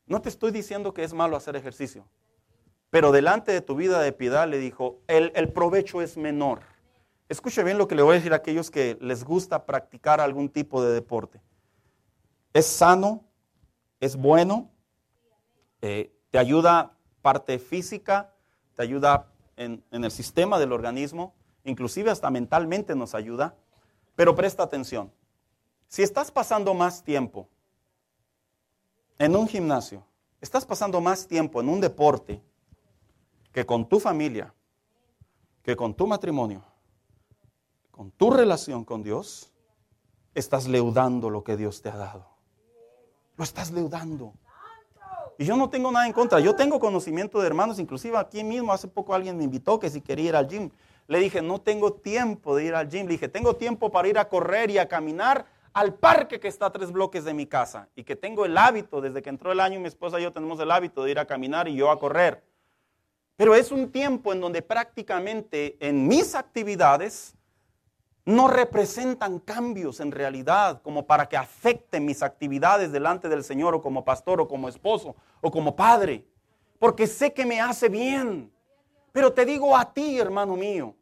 No 0.07 0.21
te 0.21 0.29
estoy 0.29 0.51
diciendo 0.51 0.93
que 0.93 1.05
es 1.05 1.15
malo 1.15 1.37
hacer 1.37 1.57
ejercicio, 1.57 2.07
pero 2.91 3.13
delante 3.13 3.51
de 3.53 3.63
tu 3.63 3.75
vida 3.77 4.01
de 4.01 4.13
piedad 4.13 4.47
le 4.47 4.59
dijo, 4.59 5.01
el, 5.07 5.33
el 5.35 5.53
provecho 5.53 6.03
es 6.03 6.19
menor. 6.19 6.61
Escuche 7.29 7.63
bien 7.65 7.79
lo 7.79 7.89
que 7.89 7.95
le 7.95 8.03
voy 8.03 8.13
a 8.13 8.17
decir 8.17 8.33
a 8.33 8.37
aquellos 8.37 8.71
que 8.71 8.99
les 9.01 9.25
gusta 9.25 9.65
practicar 9.65 10.21
algún 10.21 10.51
tipo 10.51 10.83
de 10.83 10.93
deporte. 10.93 11.41
Es 12.53 12.67
sano, 12.67 13.25
es 13.99 14.17
bueno, 14.17 14.71
eh, 15.81 16.13
te 16.31 16.39
ayuda 16.39 16.97
parte 17.23 17.59
física, 17.59 18.35
te 18.77 18.83
ayuda 18.83 19.33
en, 19.57 19.83
en 19.91 20.05
el 20.05 20.11
sistema 20.11 20.59
del 20.59 20.73
organismo, 20.73 21.35
inclusive 21.65 22.11
hasta 22.11 22.31
mentalmente 22.31 22.95
nos 22.95 23.15
ayuda. 23.15 23.57
Pero 24.15 24.35
presta 24.35 24.63
atención. 24.63 25.11
Si 25.89 26.03
estás 26.03 26.31
pasando 26.31 26.75
más 26.75 27.03
tiempo 27.03 27.49
en 29.19 29.35
un 29.35 29.49
gimnasio, 29.49 30.05
estás 30.41 30.67
pasando 30.67 31.01
más 31.01 31.27
tiempo 31.27 31.61
en 31.61 31.69
un 31.69 31.81
deporte 31.81 32.43
que 33.51 33.65
con 33.65 33.89
tu 33.89 33.99
familia, 33.99 34.53
que 35.63 35.75
con 35.75 35.95
tu 35.95 36.07
matrimonio, 36.07 36.63
con 37.95 38.11
tu 38.11 38.33
relación 38.33 38.85
con 38.85 39.05
Dios, 39.05 39.53
estás 40.35 40.67
leudando 40.67 41.31
lo 41.31 41.45
que 41.45 41.57
Dios 41.57 41.81
te 41.81 41.91
ha 41.91 41.97
dado. 41.97 42.27
Lo 43.37 43.45
estás 43.45 43.71
leudando. 43.71 44.35
Y 45.39 45.45
yo 45.45 45.57
no 45.57 45.71
tengo 45.71 45.93
nada 45.93 46.05
en 46.05 46.13
contra. 46.13 46.41
Yo 46.41 46.57
tengo 46.57 46.81
conocimiento 46.81 47.41
de 47.41 47.47
hermanos, 47.47 47.79
inclusive 47.79 48.19
aquí 48.19 48.43
mismo 48.43 48.73
hace 48.73 48.89
poco 48.89 49.15
alguien 49.15 49.37
me 49.37 49.45
invitó 49.45 49.79
que 49.79 49.91
si 49.91 50.01
quería 50.01 50.31
ir 50.31 50.37
al 50.37 50.49
gym. 50.49 50.71
Le 51.07 51.21
dije, 51.21 51.41
no 51.41 51.61
tengo 51.61 51.93
tiempo 51.93 52.57
de 52.57 52.65
ir 52.65 52.75
al 52.75 52.89
gym. 52.89 53.07
Le 53.07 53.13
dije, 53.13 53.29
tengo 53.29 53.55
tiempo 53.55 53.93
para 53.93 54.09
ir 54.09 54.19
a 54.19 54.29
correr 54.29 54.73
y 54.73 54.79
a 54.79 54.89
caminar 54.89 55.47
al 55.73 55.95
parque 55.95 56.41
que 56.41 56.49
está 56.49 56.67
a 56.67 56.73
tres 56.73 56.91
bloques 56.91 57.25
de 57.25 57.33
mi 57.33 57.47
casa. 57.47 57.89
Y 57.95 58.03
que 58.03 58.17
tengo 58.17 58.45
el 58.45 58.59
hábito, 58.59 59.03
desde 59.03 59.23
que 59.23 59.31
entró 59.31 59.53
el 59.53 59.61
año, 59.61 59.79
mi 59.79 59.87
esposa 59.87 60.19
y 60.19 60.25
yo 60.25 60.33
tenemos 60.33 60.59
el 60.59 60.73
hábito 60.73 61.05
de 61.05 61.13
ir 61.13 61.21
a 61.21 61.27
caminar 61.27 61.69
y 61.69 61.77
yo 61.77 61.93
a 61.93 62.01
correr. 62.01 62.43
Pero 63.37 63.55
es 63.55 63.71
un 63.71 63.93
tiempo 63.93 64.33
en 64.33 64.41
donde 64.41 64.63
prácticamente 64.63 65.77
en 65.79 66.09
mis 66.09 66.35
actividades 66.35 67.37
no 68.25 68.49
representan 68.49 69.39
cambios 69.39 70.01
en 70.01 70.11
realidad 70.11 70.81
como 70.83 71.07
para 71.07 71.29
que 71.29 71.37
afecten 71.37 72.05
mis 72.05 72.23
actividades 72.23 72.91
delante 72.91 73.29
del 73.29 73.45
Señor 73.45 73.75
o 73.75 73.83
como 73.83 74.05
pastor 74.05 74.41
o 74.41 74.49
como 74.49 74.69
esposo 74.69 75.15
o 75.41 75.51
como 75.51 75.77
padre. 75.77 76.25
Porque 76.79 77.07
sé 77.07 77.33
que 77.33 77.45
me 77.45 77.61
hace 77.61 77.89
bien. 77.89 78.51
Pero 79.13 79.33
te 79.33 79.45
digo 79.45 79.77
a 79.77 79.93
ti, 79.93 80.19
hermano 80.19 80.57
mío, 80.57 80.95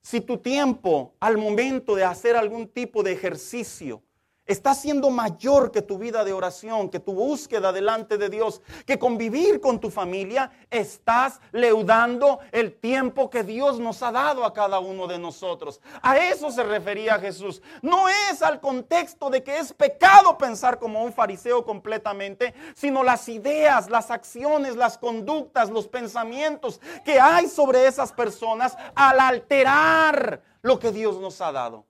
si 0.00 0.20
tu 0.20 0.38
tiempo 0.38 1.14
al 1.20 1.36
momento 1.36 1.94
de 1.94 2.04
hacer 2.04 2.36
algún 2.36 2.66
tipo 2.66 3.02
de 3.02 3.12
ejercicio 3.12 4.02
está 4.46 4.74
siendo 4.74 5.10
mayor 5.10 5.70
que 5.70 5.82
tu 5.82 5.98
vida 5.98 6.24
de 6.24 6.32
oración, 6.32 6.88
que 6.88 7.00
tu 7.00 7.12
búsqueda 7.12 7.72
delante 7.72 8.18
de 8.18 8.28
Dios, 8.28 8.60
que 8.86 8.98
convivir 8.98 9.60
con 9.60 9.78
tu 9.78 9.90
familia, 9.90 10.50
estás 10.70 11.40
leudando 11.52 12.40
el 12.50 12.74
tiempo 12.74 13.30
que 13.30 13.44
Dios 13.44 13.78
nos 13.78 14.02
ha 14.02 14.10
dado 14.10 14.44
a 14.44 14.52
cada 14.52 14.80
uno 14.80 15.06
de 15.06 15.18
nosotros. 15.18 15.80
A 16.02 16.16
eso 16.18 16.50
se 16.50 16.62
refería 16.64 17.18
Jesús. 17.18 17.62
No 17.82 18.08
es 18.08 18.42
al 18.42 18.60
contexto 18.60 19.30
de 19.30 19.42
que 19.42 19.58
es 19.58 19.72
pecado 19.72 20.36
pensar 20.36 20.78
como 20.78 21.04
un 21.04 21.12
fariseo 21.12 21.64
completamente, 21.64 22.54
sino 22.74 23.02
las 23.02 23.28
ideas, 23.28 23.88
las 23.88 24.10
acciones, 24.10 24.76
las 24.76 24.98
conductas, 24.98 25.70
los 25.70 25.88
pensamientos 25.88 26.80
que 27.04 27.20
hay 27.20 27.48
sobre 27.48 27.86
esas 27.86 28.12
personas 28.12 28.76
al 28.94 29.20
alterar 29.20 30.42
lo 30.62 30.78
que 30.78 30.92
Dios 30.92 31.18
nos 31.20 31.40
ha 31.40 31.52
dado. 31.52 31.86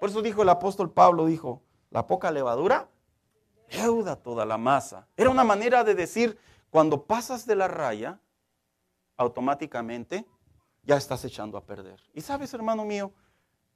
Por 0.00 0.10
eso 0.10 0.22
dijo 0.22 0.42
el 0.42 0.48
apóstol 0.48 0.92
Pablo, 0.92 1.26
dijo, 1.26 1.62
la 1.90 2.06
poca 2.06 2.30
levadura 2.30 2.88
leuda 3.70 4.16
toda 4.16 4.44
la 4.44 4.58
masa. 4.58 5.06
Era 5.16 5.30
una 5.30 5.44
manera 5.44 5.84
de 5.84 5.94
decir, 5.94 6.38
cuando 6.70 7.04
pasas 7.04 7.46
de 7.46 7.56
la 7.56 7.68
raya, 7.68 8.20
automáticamente 9.16 10.26
ya 10.82 10.96
estás 10.96 11.24
echando 11.24 11.58
a 11.58 11.64
perder. 11.64 12.00
Y 12.14 12.20
sabes, 12.20 12.54
hermano 12.54 12.84
mío, 12.84 13.12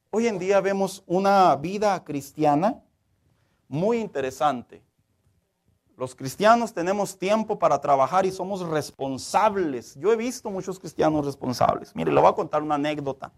hoy 0.09 0.27
en 0.27 0.39
día 0.39 0.61
vemos 0.61 1.03
una 1.05 1.55
vida 1.55 2.03
cristiana 2.03 2.81
muy 3.67 3.99
interesante. 3.99 4.83
Los 5.95 6.15
cristianos 6.15 6.73
tenemos 6.73 7.19
tiempo 7.19 7.59
para 7.59 7.79
trabajar 7.79 8.25
y 8.25 8.31
somos 8.31 8.61
responsables. 8.67 9.95
Yo 9.95 10.11
he 10.11 10.15
visto 10.15 10.49
muchos 10.49 10.79
cristianos 10.79 11.25
responsables. 11.25 11.95
Mire, 11.95 12.11
le 12.11 12.19
voy 12.19 12.31
a 12.31 12.35
contar 12.35 12.63
una 12.63 12.75
anécdota, 12.75 13.31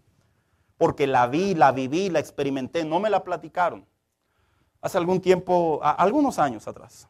porque 0.78 1.06
la 1.06 1.26
vi, 1.26 1.54
la 1.54 1.72
viví, 1.72 2.08
la 2.08 2.18
experimenté, 2.18 2.84
no 2.84 2.98
me 2.98 3.10
la 3.10 3.22
platicaron. 3.22 3.86
Hace 4.86 4.98
algún 4.98 5.20
tiempo, 5.20 5.80
algunos 5.82 6.38
años 6.38 6.68
atrás, 6.68 7.08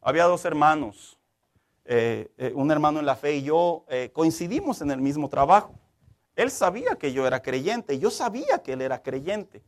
había 0.00 0.24
dos 0.24 0.44
hermanos, 0.44 1.16
eh, 1.84 2.32
eh, 2.36 2.50
un 2.52 2.68
hermano 2.68 2.98
en 2.98 3.06
la 3.06 3.14
fe 3.14 3.36
y 3.36 3.44
yo 3.44 3.84
eh, 3.88 4.10
coincidimos 4.12 4.80
en 4.80 4.90
el 4.90 5.00
mismo 5.00 5.28
trabajo. 5.28 5.78
Él 6.34 6.50
sabía 6.50 6.96
que 6.96 7.12
yo 7.12 7.28
era 7.28 7.40
creyente, 7.40 8.00
yo 8.00 8.10
sabía 8.10 8.60
que 8.60 8.72
él 8.72 8.82
era 8.82 9.00
creyente. 9.00 9.62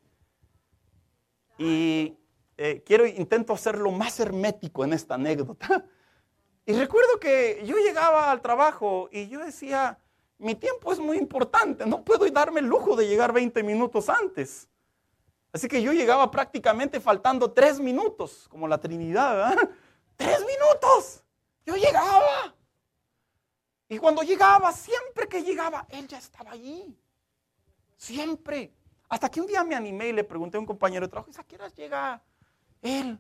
Y 1.59 2.19
quiero, 2.85 3.07
intento 3.07 3.53
hacerlo 3.53 3.93
más 3.93 4.19
hermético 4.19 4.83
en 4.83 4.93
esta 4.93 5.15
anécdota. 5.15 5.85
Y 6.67 6.73
recuerdo 6.73 7.21
que 7.21 7.63
yo 7.65 7.77
llegaba 7.77 8.33
al 8.33 8.41
trabajo 8.41 9.09
y 9.13 9.29
yo 9.29 9.39
decía, 9.45 9.97
mi 10.39 10.57
tiempo 10.57 10.93
es 10.93 10.99
muy 10.99 11.19
importante, 11.19 11.87
no 11.87 12.03
puedo 12.03 12.29
darme 12.33 12.59
el 12.59 12.67
lujo 12.67 12.97
de 12.97 13.07
llegar 13.07 13.33
20 13.33 13.63
minutos 13.63 14.09
antes. 14.09 14.69
Así 15.53 15.69
que 15.69 15.81
yo 15.83 15.93
llegaba 15.93 16.31
prácticamente 16.31 17.01
faltando 17.01 17.53
tres 17.53 17.81
minutos, 17.81 18.47
como 18.49 18.69
la 18.69 18.79
Trinidad, 18.79 19.35
¿verdad? 19.35 19.71
Tres 20.17 20.41
minutos. 20.41 21.23
Yo 21.65 21.77
llegaba. 21.77 22.55
Y 23.89 23.99
cuando 23.99 24.23
llegaba, 24.23 24.73
siempre 24.73 25.29
que 25.29 25.43
llegaba, 25.43 25.87
él 25.91 26.09
ya 26.09 26.19
estaba 26.19 26.53
allí. 26.53 26.99
Siempre. 27.97 28.73
Hasta 29.09 29.29
que 29.29 29.41
un 29.41 29.47
día 29.47 29.63
me 29.63 29.75
animé 29.75 30.09
y 30.09 30.13
le 30.13 30.25
pregunté 30.25 30.57
a 30.57 30.61
un 30.61 30.67
compañero 30.67 31.07
de 31.07 31.11
trabajo, 31.11 31.31
¿a 31.37 31.45
qué 31.45 31.55
hora 31.55 31.69
llega 31.69 32.23
él? 32.83 33.19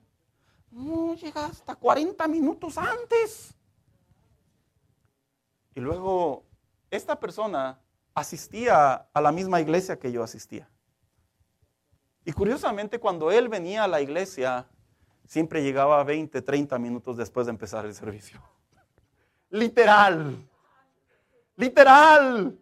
No, 0.70 1.14
llega 1.14 1.46
hasta 1.46 1.74
40 1.76 2.26
minutos 2.28 2.76
antes. 2.76 3.54
Y 5.74 5.80
luego, 5.80 6.44
esta 6.90 7.18
persona 7.18 7.78
asistía 8.14 9.08
a 9.12 9.20
la 9.20 9.30
misma 9.30 9.60
iglesia 9.60 9.98
que 9.98 10.10
yo 10.10 10.22
asistía. 10.22 10.68
Y 12.26 12.32
curiosamente, 12.32 12.98
cuando 12.98 13.30
él 13.30 13.48
venía 13.48 13.84
a 13.84 13.88
la 13.88 14.00
iglesia, 14.00 14.66
siempre 15.28 15.62
llegaba 15.62 16.02
20, 16.02 16.42
30 16.42 16.76
minutos 16.76 17.16
después 17.16 17.46
de 17.46 17.52
empezar 17.52 17.86
el 17.86 17.94
servicio. 17.94 18.42
Literal. 19.50 20.36
Literal. 21.54 22.58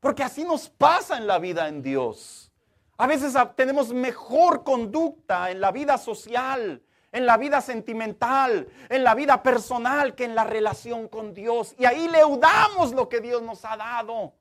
Porque 0.00 0.24
así 0.24 0.42
nos 0.42 0.68
pasa 0.68 1.16
en 1.16 1.28
la 1.28 1.38
vida 1.38 1.68
en 1.68 1.80
Dios. 1.80 2.50
A 2.98 3.06
veces 3.06 3.34
tenemos 3.54 3.92
mejor 3.92 4.64
conducta 4.64 5.52
en 5.52 5.60
la 5.60 5.70
vida 5.70 5.96
social, 5.96 6.82
en 7.12 7.26
la 7.26 7.36
vida 7.36 7.60
sentimental, 7.60 8.66
en 8.88 9.04
la 9.04 9.14
vida 9.14 9.44
personal 9.44 10.16
que 10.16 10.24
en 10.24 10.34
la 10.34 10.42
relación 10.42 11.06
con 11.06 11.34
Dios. 11.34 11.76
Y 11.78 11.84
ahí 11.84 12.08
leudamos 12.08 12.92
lo 12.94 13.08
que 13.08 13.20
Dios 13.20 13.42
nos 13.42 13.64
ha 13.64 13.76
dado. 13.76 14.34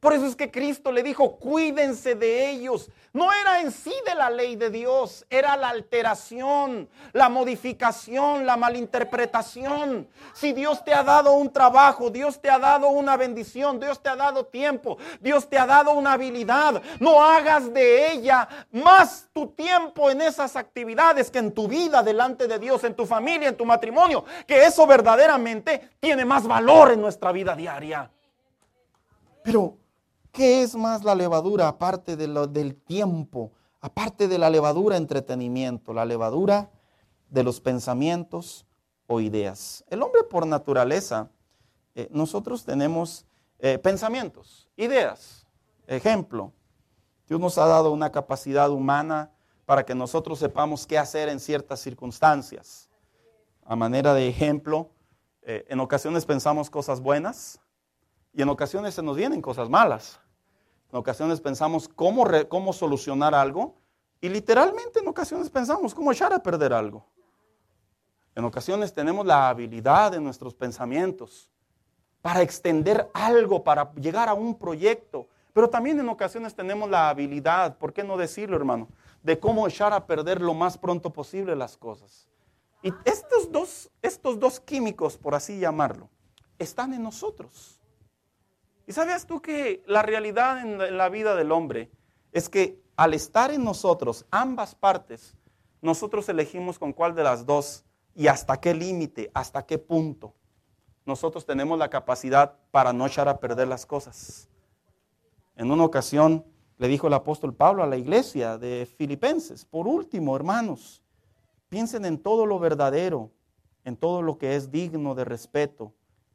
Por 0.00 0.14
eso 0.14 0.24
es 0.24 0.34
que 0.34 0.50
Cristo 0.50 0.90
le 0.90 1.02
dijo, 1.02 1.36
cuídense 1.36 2.14
de 2.14 2.48
ellos. 2.48 2.90
No 3.12 3.30
era 3.32 3.60
en 3.60 3.70
sí 3.70 3.92
de 4.06 4.14
la 4.14 4.30
ley 4.30 4.56
de 4.56 4.70
Dios, 4.70 5.26
era 5.28 5.56
la 5.56 5.68
alteración, 5.68 6.88
la 7.12 7.28
modificación, 7.28 8.46
la 8.46 8.56
malinterpretación. 8.56 10.08
Si 10.32 10.54
Dios 10.54 10.82
te 10.84 10.94
ha 10.94 11.02
dado 11.02 11.34
un 11.34 11.52
trabajo, 11.52 12.08
Dios 12.08 12.40
te 12.40 12.48
ha 12.48 12.58
dado 12.58 12.88
una 12.88 13.18
bendición, 13.18 13.78
Dios 13.78 14.00
te 14.00 14.08
ha 14.08 14.16
dado 14.16 14.46
tiempo, 14.46 14.96
Dios 15.20 15.50
te 15.50 15.58
ha 15.58 15.66
dado 15.66 15.92
una 15.92 16.14
habilidad, 16.14 16.80
no 16.98 17.22
hagas 17.22 17.72
de 17.74 18.12
ella 18.12 18.48
más 18.70 19.28
tu 19.34 19.48
tiempo 19.48 20.10
en 20.10 20.22
esas 20.22 20.56
actividades 20.56 21.30
que 21.30 21.40
en 21.40 21.52
tu 21.52 21.68
vida 21.68 22.02
delante 22.02 22.46
de 22.46 22.58
Dios, 22.58 22.84
en 22.84 22.94
tu 22.94 23.04
familia, 23.04 23.48
en 23.48 23.56
tu 23.56 23.66
matrimonio, 23.66 24.24
que 24.46 24.64
eso 24.64 24.86
verdaderamente 24.86 25.90
tiene 26.00 26.24
más 26.24 26.46
valor 26.46 26.92
en 26.92 27.00
nuestra 27.02 27.32
vida 27.32 27.54
diaria. 27.54 28.10
Pero 29.42 29.76
¿Qué 30.32 30.62
es 30.62 30.76
más 30.76 31.04
la 31.04 31.14
levadura 31.14 31.68
aparte 31.68 32.16
del 32.16 32.74
tiempo? 32.76 33.52
Aparte 33.80 34.28
de 34.28 34.38
la 34.38 34.50
levadura 34.50 34.96
entretenimiento, 34.96 35.92
la 35.92 36.04
levadura 36.04 36.70
de 37.28 37.42
los 37.42 37.60
pensamientos 37.60 38.66
o 39.06 39.20
ideas. 39.20 39.84
El 39.88 40.02
hombre 40.02 40.22
por 40.22 40.46
naturaleza, 40.46 41.30
eh, 41.94 42.08
nosotros 42.12 42.64
tenemos 42.64 43.26
eh, 43.58 43.78
pensamientos, 43.78 44.68
ideas. 44.76 45.46
Ejemplo, 45.86 46.52
Dios 47.28 47.40
nos 47.40 47.58
ha 47.58 47.66
dado 47.66 47.90
una 47.92 48.12
capacidad 48.12 48.70
humana 48.70 49.32
para 49.64 49.84
que 49.84 49.94
nosotros 49.94 50.38
sepamos 50.38 50.86
qué 50.86 50.98
hacer 50.98 51.28
en 51.28 51.40
ciertas 51.40 51.80
circunstancias. 51.80 52.88
A 53.64 53.76
manera 53.76 54.14
de 54.14 54.28
ejemplo, 54.28 54.90
eh, 55.42 55.64
en 55.68 55.80
ocasiones 55.80 56.26
pensamos 56.26 56.70
cosas 56.70 57.00
buenas, 57.00 57.60
y 58.32 58.42
en 58.42 58.48
ocasiones 58.48 58.94
se 58.94 59.02
nos 59.02 59.16
vienen 59.16 59.42
cosas 59.42 59.68
malas. 59.68 60.20
En 60.92 60.98
ocasiones 60.98 61.40
pensamos 61.40 61.88
cómo, 61.88 62.24
cómo 62.48 62.72
solucionar 62.72 63.34
algo. 63.34 63.74
Y 64.20 64.28
literalmente 64.28 65.00
en 65.00 65.08
ocasiones 65.08 65.48
pensamos 65.50 65.94
cómo 65.94 66.12
echar 66.12 66.32
a 66.32 66.42
perder 66.42 66.72
algo. 66.72 67.06
En 68.34 68.44
ocasiones 68.44 68.92
tenemos 68.92 69.26
la 69.26 69.48
habilidad 69.48 70.14
en 70.14 70.24
nuestros 70.24 70.54
pensamientos 70.54 71.50
para 72.22 72.42
extender 72.42 73.10
algo, 73.14 73.64
para 73.64 73.92
llegar 73.94 74.28
a 74.28 74.34
un 74.34 74.54
proyecto. 74.56 75.26
Pero 75.52 75.68
también 75.68 75.98
en 75.98 76.08
ocasiones 76.08 76.54
tenemos 76.54 76.88
la 76.88 77.08
habilidad, 77.08 77.76
¿por 77.78 77.92
qué 77.92 78.04
no 78.04 78.16
decirlo, 78.16 78.56
hermano? 78.56 78.88
De 79.22 79.38
cómo 79.38 79.66
echar 79.66 79.92
a 79.92 80.06
perder 80.06 80.40
lo 80.40 80.54
más 80.54 80.78
pronto 80.78 81.10
posible 81.10 81.56
las 81.56 81.76
cosas. 81.76 82.28
Y 82.82 82.92
estos 83.04 83.50
dos, 83.50 83.90
estos 84.00 84.38
dos 84.38 84.60
químicos, 84.60 85.18
por 85.18 85.34
así 85.34 85.58
llamarlo, 85.58 86.08
están 86.58 86.94
en 86.94 87.02
nosotros. 87.02 87.79
¿Y 88.90 88.92
sabías 88.92 89.24
tú 89.24 89.40
que 89.40 89.84
la 89.86 90.02
realidad 90.02 90.58
en 90.58 90.98
la 90.98 91.08
vida 91.08 91.36
del 91.36 91.52
hombre 91.52 91.92
es 92.32 92.48
que 92.48 92.82
al 92.96 93.14
estar 93.14 93.52
en 93.52 93.62
nosotros, 93.62 94.26
ambas 94.32 94.74
partes, 94.74 95.36
nosotros 95.80 96.28
elegimos 96.28 96.76
con 96.76 96.92
cuál 96.92 97.14
de 97.14 97.22
las 97.22 97.46
dos 97.46 97.84
y 98.16 98.26
hasta 98.26 98.60
qué 98.60 98.74
límite, 98.74 99.30
hasta 99.32 99.64
qué 99.64 99.78
punto 99.78 100.34
nosotros 101.06 101.46
tenemos 101.46 101.78
la 101.78 101.88
capacidad 101.88 102.56
para 102.72 102.92
no 102.92 103.06
echar 103.06 103.28
a 103.28 103.38
perder 103.38 103.68
las 103.68 103.86
cosas. 103.86 104.48
En 105.54 105.70
una 105.70 105.84
ocasión 105.84 106.44
le 106.76 106.88
dijo 106.88 107.06
el 107.06 107.14
apóstol 107.14 107.54
Pablo 107.54 107.84
a 107.84 107.86
la 107.86 107.96
iglesia 107.96 108.58
de 108.58 108.88
Filipenses, 108.96 109.64
por 109.64 109.86
último, 109.86 110.34
hermanos, 110.34 111.00
piensen 111.68 112.04
en 112.06 112.18
todo 112.18 112.44
lo 112.44 112.58
verdadero, 112.58 113.30
en 113.84 113.96
todo 113.96 114.20
lo 114.20 114.36
que 114.36 114.56
es 114.56 114.72
digno 114.72 115.14
de 115.14 115.24
respeto, 115.24 115.92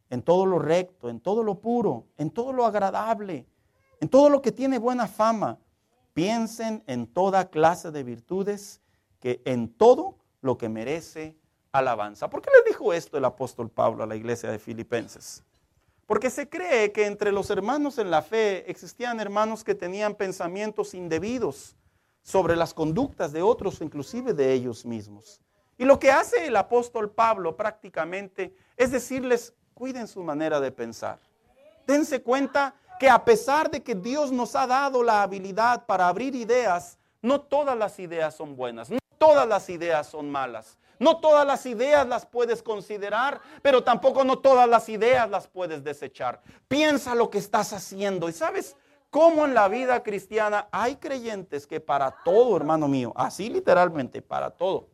en 0.10 0.22
todo 0.22 0.46
lo 0.46 0.60
recto, 0.60 1.10
en 1.10 1.20
todo 1.20 1.44
lo 1.44 1.60
puro, 1.60 2.06
en 2.18 2.30
todo 2.30 2.54
lo 2.54 2.66
agradable, 2.66 3.46
en 4.00 4.10
todo 4.10 4.30
lo 4.30 4.42
que 4.42 4.52
tiene 4.52 4.78
buena 4.78 5.08
fama. 5.08 5.60
Piensen 6.14 6.84
en 6.88 7.08
toda 7.08 7.50
clase 7.50 7.92
de 7.92 8.04
virtudes, 8.04 8.82
que 9.20 9.42
en 9.46 9.68
todo 9.70 10.18
lo 10.42 10.58
que 10.58 10.70
merece 10.70 11.36
alabanza. 11.72 12.30
¿Por 12.30 12.42
qué 12.42 12.50
le 12.52 12.70
dijo 12.70 12.94
esto 12.94 13.18
el 13.18 13.26
apóstol 13.26 13.70
Pablo 13.70 14.04
a 14.04 14.08
la 14.08 14.16
iglesia 14.16 14.50
de 14.50 14.60
Filipenses? 14.60 15.44
Porque 16.06 16.30
se 16.30 16.48
cree 16.48 16.92
que 16.92 17.08
entre 17.08 17.32
los 17.32 17.50
hermanos 17.50 17.98
en 17.98 18.12
la 18.12 18.22
fe 18.22 18.70
existían 18.70 19.20
hermanos 19.20 19.64
que 19.64 19.76
tenían 19.76 20.16
pensamientos 20.16 20.94
indebidos 20.94 21.76
sobre 22.22 22.56
las 22.56 22.74
conductas 22.74 23.32
de 23.32 23.42
otros, 23.42 23.82
inclusive 23.82 24.34
de 24.34 24.54
ellos 24.54 24.86
mismos. 24.86 25.42
Y 25.78 25.86
lo 25.86 26.00
que 26.00 26.12
hace 26.12 26.48
el 26.48 26.56
apóstol 26.56 27.12
Pablo 27.12 27.58
prácticamente 27.58 28.56
es 28.78 28.92
decirles, 28.92 29.54
cuiden 29.76 30.08
su 30.08 30.24
manera 30.24 30.60
de 30.60 30.72
pensar. 30.72 31.20
Dense 31.86 32.24
cuenta 32.24 32.74
que 32.98 33.10
a 33.10 33.24
pesar 33.24 33.70
de 33.70 33.84
que 33.84 33.94
Dios 33.94 34.32
nos 34.32 34.56
ha 34.56 34.66
dado 34.66 35.04
la 35.04 35.22
habilidad 35.22 35.86
para 35.86 36.08
abrir 36.08 36.34
ideas, 36.34 36.98
no 37.22 37.42
todas 37.42 37.78
las 37.78 38.00
ideas 38.00 38.34
son 38.34 38.56
buenas, 38.56 38.90
no 38.90 39.00
todas 39.18 39.48
las 39.48 39.70
ideas 39.70 40.08
son 40.08 40.32
malas. 40.32 40.78
No 40.98 41.18
todas 41.18 41.46
las 41.46 41.66
ideas 41.66 42.08
las 42.08 42.26
puedes 42.26 42.64
considerar, 42.64 43.42
pero 43.62 43.84
tampoco 43.84 44.24
no 44.24 44.40
todas 44.40 44.70
las 44.70 44.88
ideas 44.88 45.30
las 45.30 45.46
puedes 45.46 45.84
desechar. 45.84 46.42
Piensa 46.70 47.14
lo 47.16 47.30
que 47.30 47.38
estás 47.38 47.74
haciendo. 47.74 48.30
Y 48.30 48.32
sabes 48.32 48.78
cómo 49.10 49.44
en 49.44 49.54
la 49.54 49.68
vida 49.68 50.04
cristiana 50.04 50.70
hay 50.72 50.96
creyentes 50.96 51.68
que 51.68 51.82
para 51.82 52.12
todo, 52.24 52.56
hermano 52.56 52.88
mío, 52.88 53.12
así 53.18 53.50
literalmente, 53.50 54.22
para 54.22 54.52
todo, 54.52 54.88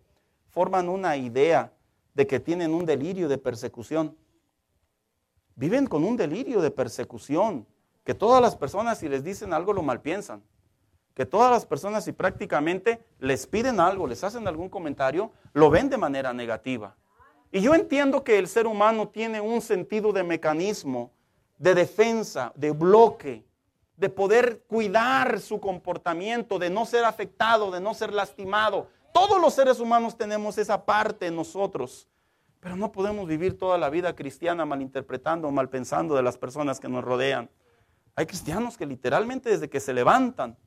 forman 0.49 0.89
una 0.89 1.15
idea 1.17 1.71
de 2.15 2.25
que 2.25 2.39
tienen 2.39 2.73
un 2.73 2.83
delirio 2.83 3.29
de 3.29 3.37
persecución. 3.37 4.17
Viven 5.61 5.85
con 5.85 6.03
un 6.03 6.17
delirio 6.17 6.59
de 6.59 6.71
persecución, 6.71 7.67
que 8.03 8.15
todas 8.15 8.41
las 8.41 8.55
personas 8.55 8.97
si 8.97 9.07
les 9.07 9.23
dicen 9.23 9.53
algo 9.53 9.73
lo 9.73 9.83
malpiensan, 9.83 10.41
que 11.13 11.23
todas 11.23 11.51
las 11.51 11.67
personas 11.67 12.03
si 12.03 12.13
prácticamente 12.13 13.05
les 13.19 13.45
piden 13.45 13.79
algo, 13.79 14.07
les 14.07 14.23
hacen 14.23 14.47
algún 14.47 14.69
comentario, 14.69 15.31
lo 15.53 15.69
ven 15.69 15.87
de 15.87 15.99
manera 15.99 16.33
negativa. 16.33 16.95
Y 17.51 17.61
yo 17.61 17.75
entiendo 17.75 18.23
que 18.23 18.39
el 18.39 18.47
ser 18.47 18.65
humano 18.65 19.09
tiene 19.09 19.39
un 19.39 19.61
sentido 19.61 20.11
de 20.11 20.23
mecanismo, 20.23 21.11
de 21.59 21.75
defensa, 21.75 22.51
de 22.55 22.71
bloque, 22.71 23.45
de 23.97 24.09
poder 24.09 24.63
cuidar 24.63 25.39
su 25.39 25.59
comportamiento, 25.59 26.57
de 26.57 26.71
no 26.71 26.87
ser 26.87 27.05
afectado, 27.05 27.69
de 27.69 27.81
no 27.81 27.93
ser 27.93 28.13
lastimado. 28.13 28.87
Todos 29.13 29.39
los 29.39 29.53
seres 29.53 29.79
humanos 29.79 30.17
tenemos 30.17 30.57
esa 30.57 30.83
parte 30.83 31.27
en 31.27 31.35
nosotros. 31.35 32.07
Pero 32.61 32.75
no 32.75 32.91
podemos 32.91 33.27
vivir 33.27 33.57
toda 33.57 33.77
la 33.77 33.89
vida 33.89 34.15
cristiana 34.15 34.65
malinterpretando 34.65 35.47
o 35.47 35.51
malpensando 35.51 36.15
de 36.15 36.23
las 36.23 36.37
personas 36.37 36.79
que 36.79 36.87
nos 36.87 37.03
rodean. 37.03 37.49
Hay 38.15 38.27
cristianos 38.27 38.77
que 38.77 38.85
literalmente 38.85 39.49
desde 39.49 39.69
que 39.69 39.79
se 39.79 39.93
levantan, 39.93 40.57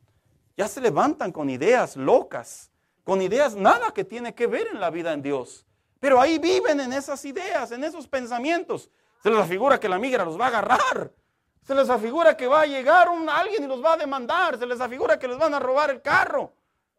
ya 0.57 0.68
se 0.68 0.80
levantan 0.80 1.30
con 1.30 1.49
ideas 1.49 1.97
locas, 1.97 2.70
con 3.05 3.22
ideas 3.22 3.55
nada 3.55 3.92
que 3.92 4.05
tiene 4.05 4.34
que 4.34 4.49
ver 4.49 4.66
en 4.72 4.80
la 4.80 4.90
vida 4.90 5.12
en 5.12 5.22
Dios. 5.22 5.66
Pero 6.01 6.20
ahí 6.20 6.38
viven 6.38 6.80
en 6.80 6.92
esas 6.92 7.24
ideas, 7.24 7.70
en 7.70 7.84
esos 7.84 8.09
pensamientos. 8.09 8.90
Se 9.22 9.30
les 9.30 9.38
afigura 9.38 9.78
que 9.78 9.88
la 9.88 9.99
migra 9.99 10.24
los 10.24 10.38
va 10.38 10.47
a 10.47 10.49
agarrar. 10.49 11.12
Se 11.62 11.74
les 11.74 11.88
afigura 11.88 12.36
que 12.36 12.47
va 12.47 12.62
a 12.62 12.66
llegar 12.66 13.09
un, 13.09 13.28
alguien 13.28 13.64
y 13.64 13.66
los 13.66 13.82
va 13.82 13.95
a 13.95 13.97
demandar. 13.97 14.59
Se 14.59 14.66
les 14.66 14.80
afigura 14.80 15.18
que 15.18 15.28
les 15.28 15.38
van 15.38 15.55
a 15.55 15.61
robar 15.61 15.90
el 15.90 16.03
carro. 16.03 16.53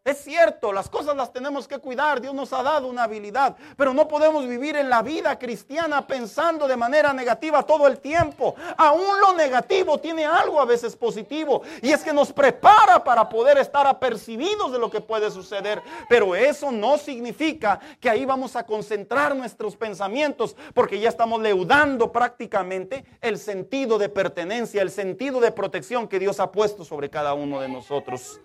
Es 0.06 0.20
cierto, 0.24 0.72
las 0.72 0.88
cosas 0.88 1.16
las 1.16 1.34
tenemos 1.34 1.68
que 1.68 1.80
cuidar, 1.80 2.22
Dios 2.22 2.36
nos 2.36 2.54
ha 2.54 2.62
dado 2.62 2.88
una 2.88 3.06
habilidad, 3.06 3.56
pero 3.76 3.92
no 3.92 4.08
podemos 4.08 4.48
vivir 4.48 4.76
en 4.76 4.88
la 4.88 5.02
vida 5.02 5.40
cristiana 5.40 6.06
pensando 6.06 6.68
de 6.68 6.78
manera 6.78 7.12
negativa 7.12 7.64
todo 7.64 7.88
el 7.88 7.98
tiempo. 7.98 8.54
Aún 8.78 9.20
lo 9.20 9.34
negativo 9.34 9.98
tiene 9.98 10.24
algo 10.24 10.62
a 10.62 10.66
veces 10.66 10.96
positivo 10.96 11.64
y 11.82 11.92
es 11.92 12.04
que 12.04 12.14
nos 12.14 12.32
prepara 12.32 13.04
para 13.04 13.28
poder 13.28 13.58
estar 13.58 13.88
apercibidos 13.88 14.72
de 14.72 14.78
lo 14.78 14.92
que 14.92 15.02
puede 15.02 15.32
suceder, 15.32 15.82
pero 16.08 16.36
eso 16.36 16.72
no 16.72 17.00
significa 17.00 17.80
que 18.00 18.08
ahí 18.08 18.26
vamos 18.26 18.56
a 18.56 18.64
concentrar 18.64 19.36
nuestros 19.36 19.76
pensamientos 19.76 20.56
porque 20.76 21.00
ya 21.00 21.10
estamos 21.10 21.42
leudando 21.42 22.12
prácticamente 22.12 23.06
el 23.22 23.40
sentido 23.40 23.98
de 23.98 24.10
pertenencia, 24.10 24.84
el 24.84 24.92
sentido 24.92 25.40
de 25.40 25.52
protección 25.52 26.08
que 26.08 26.20
Dios 26.20 26.40
ha 26.40 26.52
puesto 26.52 26.86
sobre 26.86 27.10
cada 27.10 27.34
uno 27.34 27.60
de 27.60 27.70
nosotros. 27.70 28.40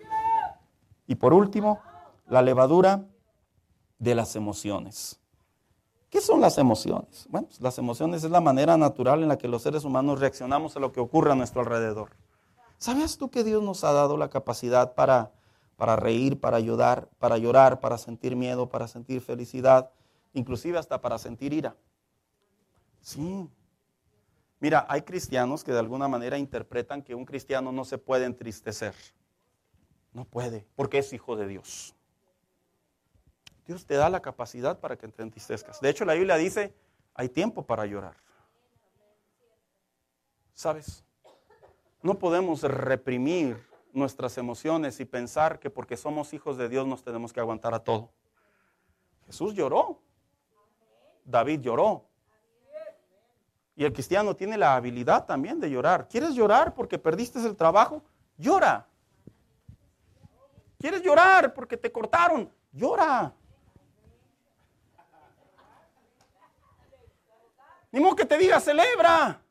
Y 1.10 1.16
por 1.16 1.34
último, 1.34 1.80
la 2.28 2.40
levadura 2.40 3.04
de 3.98 4.14
las 4.14 4.36
emociones. 4.36 5.18
¿Qué 6.08 6.20
son 6.20 6.40
las 6.40 6.56
emociones? 6.56 7.26
Bueno, 7.28 7.48
pues 7.48 7.60
las 7.60 7.78
emociones 7.78 8.22
es 8.22 8.30
la 8.30 8.40
manera 8.40 8.76
natural 8.76 9.24
en 9.24 9.28
la 9.28 9.36
que 9.36 9.48
los 9.48 9.62
seres 9.62 9.82
humanos 9.82 10.20
reaccionamos 10.20 10.76
a 10.76 10.78
lo 10.78 10.92
que 10.92 11.00
ocurre 11.00 11.32
a 11.32 11.34
nuestro 11.34 11.62
alrededor. 11.62 12.10
¿Sabías 12.78 13.18
tú 13.18 13.28
que 13.28 13.42
Dios 13.42 13.60
nos 13.60 13.82
ha 13.82 13.92
dado 13.92 14.16
la 14.16 14.30
capacidad 14.30 14.94
para, 14.94 15.32
para 15.74 15.96
reír, 15.96 16.38
para 16.38 16.58
ayudar, 16.58 17.08
para 17.18 17.38
llorar, 17.38 17.80
para 17.80 17.98
sentir 17.98 18.36
miedo, 18.36 18.68
para 18.68 18.86
sentir 18.86 19.20
felicidad, 19.20 19.90
inclusive 20.32 20.78
hasta 20.78 21.00
para 21.00 21.18
sentir 21.18 21.52
ira? 21.52 21.74
Sí. 23.00 23.48
Mira, 24.60 24.86
hay 24.88 25.02
cristianos 25.02 25.64
que 25.64 25.72
de 25.72 25.80
alguna 25.80 26.06
manera 26.06 26.38
interpretan 26.38 27.02
que 27.02 27.16
un 27.16 27.24
cristiano 27.24 27.72
no 27.72 27.84
se 27.84 27.98
puede 27.98 28.26
entristecer. 28.26 28.94
No 30.12 30.24
puede, 30.24 30.66
porque 30.74 30.98
es 30.98 31.12
hijo 31.12 31.36
de 31.36 31.46
Dios. 31.46 31.94
Dios 33.66 33.86
te 33.86 33.94
da 33.94 34.10
la 34.10 34.20
capacidad 34.20 34.80
para 34.80 34.96
que 34.96 35.06
te 35.08 35.22
entristezcas. 35.22 35.80
De 35.80 35.88
hecho, 35.88 36.04
la 36.04 36.14
Biblia 36.14 36.36
dice, 36.36 36.74
hay 37.14 37.28
tiempo 37.28 37.64
para 37.64 37.86
llorar. 37.86 38.16
¿Sabes? 40.54 41.04
No 42.02 42.18
podemos 42.18 42.62
reprimir 42.62 43.64
nuestras 43.92 44.38
emociones 44.38 44.98
y 45.00 45.04
pensar 45.04 45.58
que 45.60 45.70
porque 45.70 45.96
somos 45.96 46.32
hijos 46.34 46.56
de 46.56 46.68
Dios 46.68 46.86
nos 46.86 47.02
tenemos 47.02 47.32
que 47.32 47.40
aguantar 47.40 47.74
a 47.74 47.84
todo. 47.84 48.10
Jesús 49.26 49.54
lloró. 49.54 50.02
David 51.24 51.60
lloró. 51.60 52.06
Y 53.76 53.84
el 53.84 53.92
cristiano 53.92 54.34
tiene 54.34 54.58
la 54.58 54.74
habilidad 54.74 55.24
también 55.24 55.60
de 55.60 55.70
llorar. 55.70 56.08
¿Quieres 56.08 56.34
llorar 56.34 56.74
porque 56.74 56.98
perdiste 56.98 57.38
el 57.38 57.56
trabajo? 57.56 58.02
Llora. 58.36 58.89
¿Quieres 60.80 61.02
llorar 61.02 61.52
porque 61.52 61.76
te 61.76 61.92
cortaron? 61.92 62.50
Llora. 62.72 63.34
Ni 67.92 68.00
modo 68.00 68.16
que 68.16 68.24
te 68.24 68.38
diga, 68.38 68.58
celebra. 68.60 69.42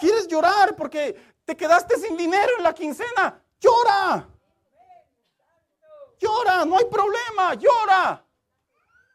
¿Quieres 0.00 0.26
llorar 0.28 0.74
porque 0.74 1.34
te 1.44 1.54
quedaste 1.54 1.98
sin 1.98 2.16
dinero 2.16 2.56
en 2.56 2.62
la 2.62 2.72
quincena? 2.72 3.38
Llora. 3.60 4.26
Llora, 6.18 6.64
no 6.64 6.78
hay 6.78 6.86
problema, 6.86 7.54
llora. 7.54 8.24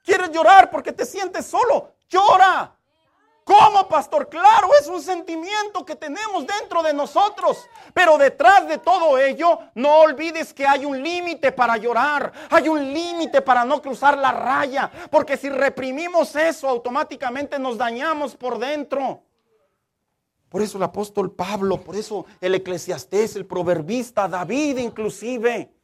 ¿Quieres 0.04 0.30
llorar 0.30 0.70
porque 0.70 0.91
te 0.91 1.06
sientes 1.06 1.48
solo? 1.48 1.95
Llora. 2.08 2.76
¿Cómo, 3.48 3.88
pastor? 3.88 4.28
Claro, 4.28 4.68
es 4.78 4.89
un 4.89 5.02
sentimiento 5.02 5.86
que 5.86 5.95
tenemos 5.95 6.45
dentro 6.45 6.84
de 6.84 6.93
nosotros. 6.93 7.58
Pero 7.93 8.18
detrás 8.18 8.68
de 8.68 8.78
todo 8.78 9.18
ello, 9.18 9.60
no 9.74 10.00
olvides 10.00 10.54
que 10.54 10.68
hay 10.68 10.84
un 10.84 11.02
límite 11.02 11.54
para 11.54 11.78
llorar. 11.78 12.34
Hay 12.50 12.68
un 12.68 12.93
límite 12.93 13.41
para 13.41 13.64
no 13.64 13.82
cruzar 13.82 14.18
la 14.18 14.34
raya. 14.34 14.91
Porque 15.10 15.38
si 15.38 15.48
reprimimos 15.48 16.36
eso, 16.36 16.68
automáticamente 16.68 17.58
nos 17.58 17.78
dañamos 17.78 18.36
por 18.36 18.60
dentro. 18.60 19.24
Por 20.50 20.62
eso 20.62 20.78
el 20.78 20.84
apóstol 20.84 21.32
Pablo, 21.32 21.80
por 21.80 21.95
eso 21.95 22.26
el 22.41 22.54
eclesiastés, 22.54 23.38
el 23.38 23.45
proverbista, 23.45 24.28
David 24.28 24.78
inclusive 24.80 25.76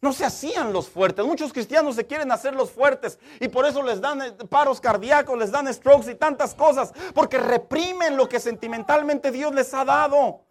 no 0.00 0.12
se 0.12 0.24
hacían 0.24 0.72
los 0.72 0.88
fuertes. 0.88 1.24
Muchos 1.24 1.52
cristianos 1.52 1.96
se 1.96 2.06
quieren 2.06 2.30
hacer 2.30 2.54
los 2.54 2.70
fuertes 2.70 3.18
y 3.40 3.48
por 3.48 3.66
eso 3.66 3.82
les 3.82 4.00
dan 4.00 4.22
eh, 4.22 4.32
paros 4.48 4.80
cardíacos, 4.80 5.38
les 5.38 5.50
dan 5.50 5.72
strokes 5.72 6.10
y 6.10 6.14
tantas 6.14 6.54
cosas, 6.54 6.92
porque 7.14 7.38
reprimen 7.38 8.16
lo 8.16 8.28
que 8.28 8.40
sentimentalmente 8.40 9.30
Dios 9.30 9.54
les 9.54 9.74
ha 9.74 9.84
dado. 9.84 10.44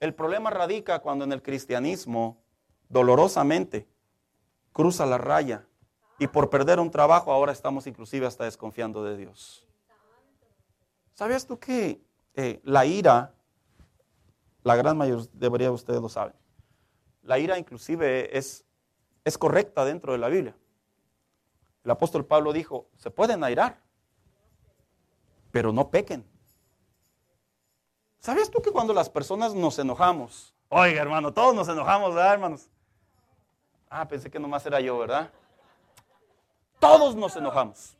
El 0.00 0.14
problema 0.14 0.50
radica 0.50 0.98
cuando 0.98 1.24
en 1.24 1.32
el 1.32 1.42
cristianismo, 1.42 2.42
dolorosamente, 2.88 3.88
cruza 4.72 5.06
la 5.06 5.18
raya 5.18 5.66
y 6.18 6.26
por 6.26 6.50
perder 6.50 6.78
un 6.78 6.90
trabajo 6.90 7.32
ahora 7.32 7.52
estamos 7.52 7.86
inclusive 7.86 8.26
hasta 8.26 8.44
desconfiando 8.44 9.02
de 9.02 9.16
Dios. 9.16 9.66
¿Sabías 11.14 11.46
tú 11.46 11.58
que 11.58 12.02
eh, 12.34 12.60
la 12.64 12.84
ira, 12.84 13.34
la 14.62 14.76
gran 14.76 14.98
mayoría 14.98 15.68
de 15.68 15.70
ustedes 15.70 16.02
lo 16.02 16.08
saben, 16.08 16.34
la 17.22 17.38
ira 17.38 17.58
inclusive 17.58 18.36
es 18.36 18.64
es 19.24 19.38
correcta 19.38 19.84
dentro 19.84 20.12
de 20.12 20.18
la 20.18 20.28
Biblia. 20.28 20.56
El 21.82 21.90
apóstol 21.90 22.24
Pablo 22.24 22.52
dijo, 22.52 22.88
se 22.96 23.10
pueden 23.10 23.42
airar, 23.42 23.80
pero 25.50 25.72
no 25.72 25.90
pequen. 25.90 26.24
¿Sabes 28.18 28.50
tú 28.50 28.62
que 28.62 28.70
cuando 28.70 28.94
las 28.94 29.10
personas 29.10 29.54
nos 29.54 29.78
enojamos, 29.78 30.54
oiga 30.68 31.02
hermano, 31.02 31.32
todos 31.32 31.54
nos 31.54 31.68
enojamos, 31.68 32.14
¿verdad 32.14 32.32
hermanos? 32.32 32.70
Ah, 33.90 34.08
pensé 34.08 34.30
que 34.30 34.38
nomás 34.38 34.64
era 34.64 34.80
yo, 34.80 34.98
¿verdad? 34.98 35.30
Todos 36.78 37.14
nos 37.14 37.36
enojamos. 37.36 37.96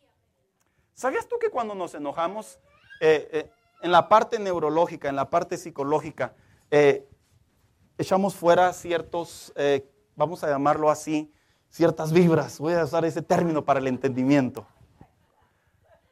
¿Sabías 0.95 1.29
tú 1.29 1.39
que 1.39 1.51
cuando 1.51 1.75
nos 1.75 1.95
enojamos, 1.95 2.59
eh, 3.01 3.29
eh, 3.33 3.51
en 3.83 3.93
la 3.93 4.09
parte 4.09 4.39
neurológica, 4.39 5.09
en 5.09 5.17
la 5.17 5.29
parte 5.29 5.57
psicológica, 5.57 6.35
eh, 6.71 7.07
echamos 7.99 8.35
fuera 8.35 8.73
ciertos 8.73 9.53
vamos 10.17 10.45
a 10.45 10.49
llamarlo 10.49 10.91
así, 10.91 11.33
ciertas 11.71 12.13
vibras. 12.13 12.59
Voy 12.59 12.75
a 12.75 12.85
usar 12.85 13.05
ese 13.05 13.23
término 13.23 13.65
para 13.65 13.81
el 13.81 13.87
entendimiento. 13.87 14.67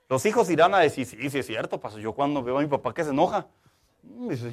Los 0.08 0.26
hijos 0.26 0.50
irán 0.50 0.74
a 0.74 0.78
decir, 0.80 1.06
sí, 1.06 1.30
sí 1.30 1.38
es 1.38 1.46
cierto, 1.46 1.80
paso. 1.80 1.98
Yo 1.98 2.12
cuando 2.12 2.42
veo 2.42 2.58
a 2.58 2.60
mi 2.60 2.66
papá 2.66 2.92
que 2.92 3.04
se 3.04 3.10
enoja, 3.10 3.46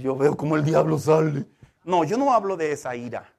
yo 0.02 0.16
veo 0.16 0.38
como 0.38 0.56
el 0.56 0.64
diablo 0.64 0.98
sale. 0.98 1.46
No, 1.84 2.04
yo 2.04 2.18
no 2.18 2.34
hablo 2.34 2.56
de 2.56 2.72
esa 2.72 2.96
ira. 2.96 3.34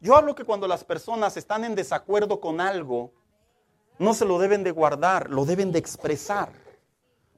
Yo 0.00 0.16
hablo 0.16 0.34
que 0.34 0.44
cuando 0.44 0.66
las 0.66 0.82
personas 0.82 1.36
están 1.36 1.64
en 1.64 1.76
desacuerdo 1.76 2.40
con 2.40 2.60
algo, 2.60 3.12
no 3.98 4.14
se 4.14 4.24
lo 4.24 4.38
deben 4.38 4.64
de 4.64 4.72
guardar, 4.72 5.30
lo 5.30 5.44
deben 5.44 5.70
de 5.70 5.78
expresar. 5.78 6.50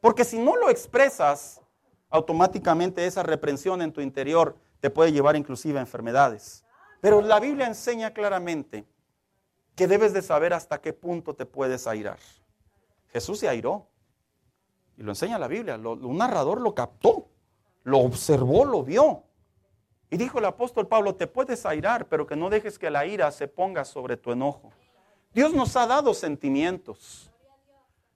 Porque 0.01 0.25
si 0.25 0.39
no 0.39 0.57
lo 0.57 0.71
expresas, 0.71 1.61
automáticamente 2.09 3.07
esa 3.07 3.23
reprensión 3.23 3.83
en 3.83 3.93
tu 3.93 4.01
interior 4.01 4.57
te 4.81 4.89
puede 4.89 5.13
llevar 5.13 5.37
inclusive 5.37 5.79
a 5.79 5.83
enfermedades. 5.83 6.64
Pero 7.05 7.21
la 7.21 7.39
Biblia 7.39 7.67
enseña 7.67 8.15
claramente 8.15 8.87
que 9.77 9.87
debes 9.87 10.15
de 10.15 10.23
saber 10.23 10.55
hasta 10.55 10.81
qué 10.81 10.95
punto 10.95 11.35
te 11.35 11.45
puedes 11.45 11.87
airar. 11.87 12.19
Jesús 13.13 13.41
se 13.41 13.47
airó. 13.47 13.89
Y 14.97 15.03
lo 15.03 15.13
enseña 15.13 15.39
la 15.39 15.47
Biblia. 15.47 15.77
un 15.77 16.17
narrador 16.17 16.63
lo 16.63 16.75
captó, 16.75 17.29
lo 17.83 17.99
observó, 17.99 18.65
lo 18.65 18.83
vio. 18.83 19.23
Y 20.09 20.17
dijo 20.17 20.39
el 20.39 20.47
apóstol 20.47 20.89
Pablo, 20.89 21.15
te 21.15 21.27
puedes 21.27 21.67
airar, 21.67 22.09
pero 22.09 22.27
que 22.27 22.37
no 22.37 22.49
dejes 22.49 22.79
que 22.79 22.89
la 22.89 23.05
ira 23.05 23.31
se 23.33 23.49
ponga 23.49 23.85
sobre 23.85 24.17
tu 24.17 24.33
enojo. 24.33 24.73
Dios 25.35 25.53
nos 25.53 25.77
ha 25.77 25.87
dado 25.87 26.15
sentimientos, 26.15 27.31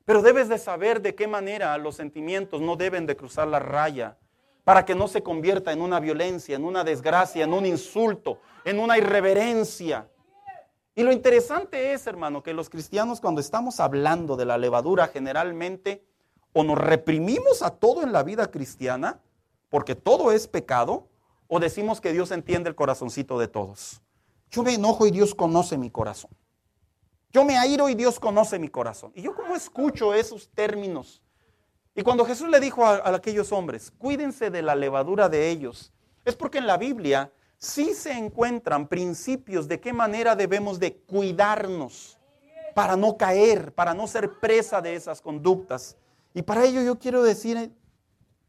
pero 0.06 0.22
debes 0.22 0.48
de 0.48 0.56
saber 0.56 1.02
de 1.02 1.14
qué 1.14 1.28
manera 1.28 1.76
los 1.76 1.96
sentimientos 1.96 2.62
no 2.62 2.74
deben 2.74 3.04
de 3.04 3.18
cruzar 3.18 3.48
la 3.48 3.58
raya 3.58 4.16
para 4.64 4.84
que 4.84 4.94
no 4.94 5.08
se 5.08 5.22
convierta 5.22 5.72
en 5.72 5.80
una 5.80 6.00
violencia, 6.00 6.56
en 6.56 6.64
una 6.64 6.84
desgracia, 6.84 7.44
en 7.44 7.52
un 7.52 7.66
insulto, 7.66 8.40
en 8.64 8.78
una 8.78 8.98
irreverencia. 8.98 10.08
Y 10.94 11.02
lo 11.02 11.12
interesante 11.12 11.92
es, 11.92 12.06
hermano, 12.06 12.42
que 12.42 12.52
los 12.52 12.68
cristianos 12.68 13.20
cuando 13.20 13.40
estamos 13.40 13.80
hablando 13.80 14.36
de 14.36 14.44
la 14.44 14.58
levadura 14.58 15.06
generalmente 15.06 16.04
o 16.52 16.64
nos 16.64 16.76
reprimimos 16.76 17.62
a 17.62 17.70
todo 17.70 18.02
en 18.02 18.12
la 18.12 18.22
vida 18.22 18.50
cristiana, 18.50 19.20
porque 19.68 19.94
todo 19.94 20.32
es 20.32 20.48
pecado, 20.48 21.08
o 21.46 21.60
decimos 21.60 22.00
que 22.00 22.12
Dios 22.12 22.30
entiende 22.30 22.68
el 22.68 22.74
corazoncito 22.74 23.38
de 23.38 23.48
todos. 23.48 24.02
Yo 24.50 24.62
me 24.62 24.74
enojo 24.74 25.06
y 25.06 25.10
Dios 25.10 25.34
conoce 25.34 25.78
mi 25.78 25.90
corazón. 25.90 26.30
Yo 27.30 27.44
me 27.44 27.56
airo 27.56 27.88
y 27.88 27.94
Dios 27.94 28.18
conoce 28.18 28.58
mi 28.58 28.68
corazón. 28.68 29.12
Y 29.14 29.22
yo 29.22 29.34
como 29.34 29.54
escucho 29.54 30.14
esos 30.14 30.48
términos. 30.48 31.22
Y 31.98 32.04
cuando 32.04 32.24
Jesús 32.24 32.48
le 32.48 32.60
dijo 32.60 32.86
a, 32.86 33.12
aquellos 33.12 33.50
hombres, 33.50 33.92
cuídense 33.98 34.50
de 34.50 34.62
la 34.62 34.76
levadura 34.76 35.28
de 35.28 35.50
ellos, 35.50 35.92
es 36.24 36.36
porque 36.36 36.58
en 36.58 36.68
la 36.68 36.76
Biblia 36.76 37.32
sí 37.56 37.92
se 37.92 38.12
encuentran 38.12 38.86
principios 38.86 39.66
de 39.66 39.80
qué 39.80 39.92
manera 39.92 40.36
debemos 40.36 40.78
de 40.78 40.94
cuidarnos 40.94 42.16
para 42.72 42.94
no 42.94 43.16
caer, 43.16 43.74
para 43.74 43.94
no 43.94 44.06
ser 44.06 44.38
presa 44.38 44.80
de 44.80 44.94
esas 44.94 45.20
conductas. 45.20 45.96
Y 46.34 46.42
para 46.42 46.64
ello 46.64 46.82
yo 46.82 47.00
quiero 47.00 47.20
decir 47.24 47.74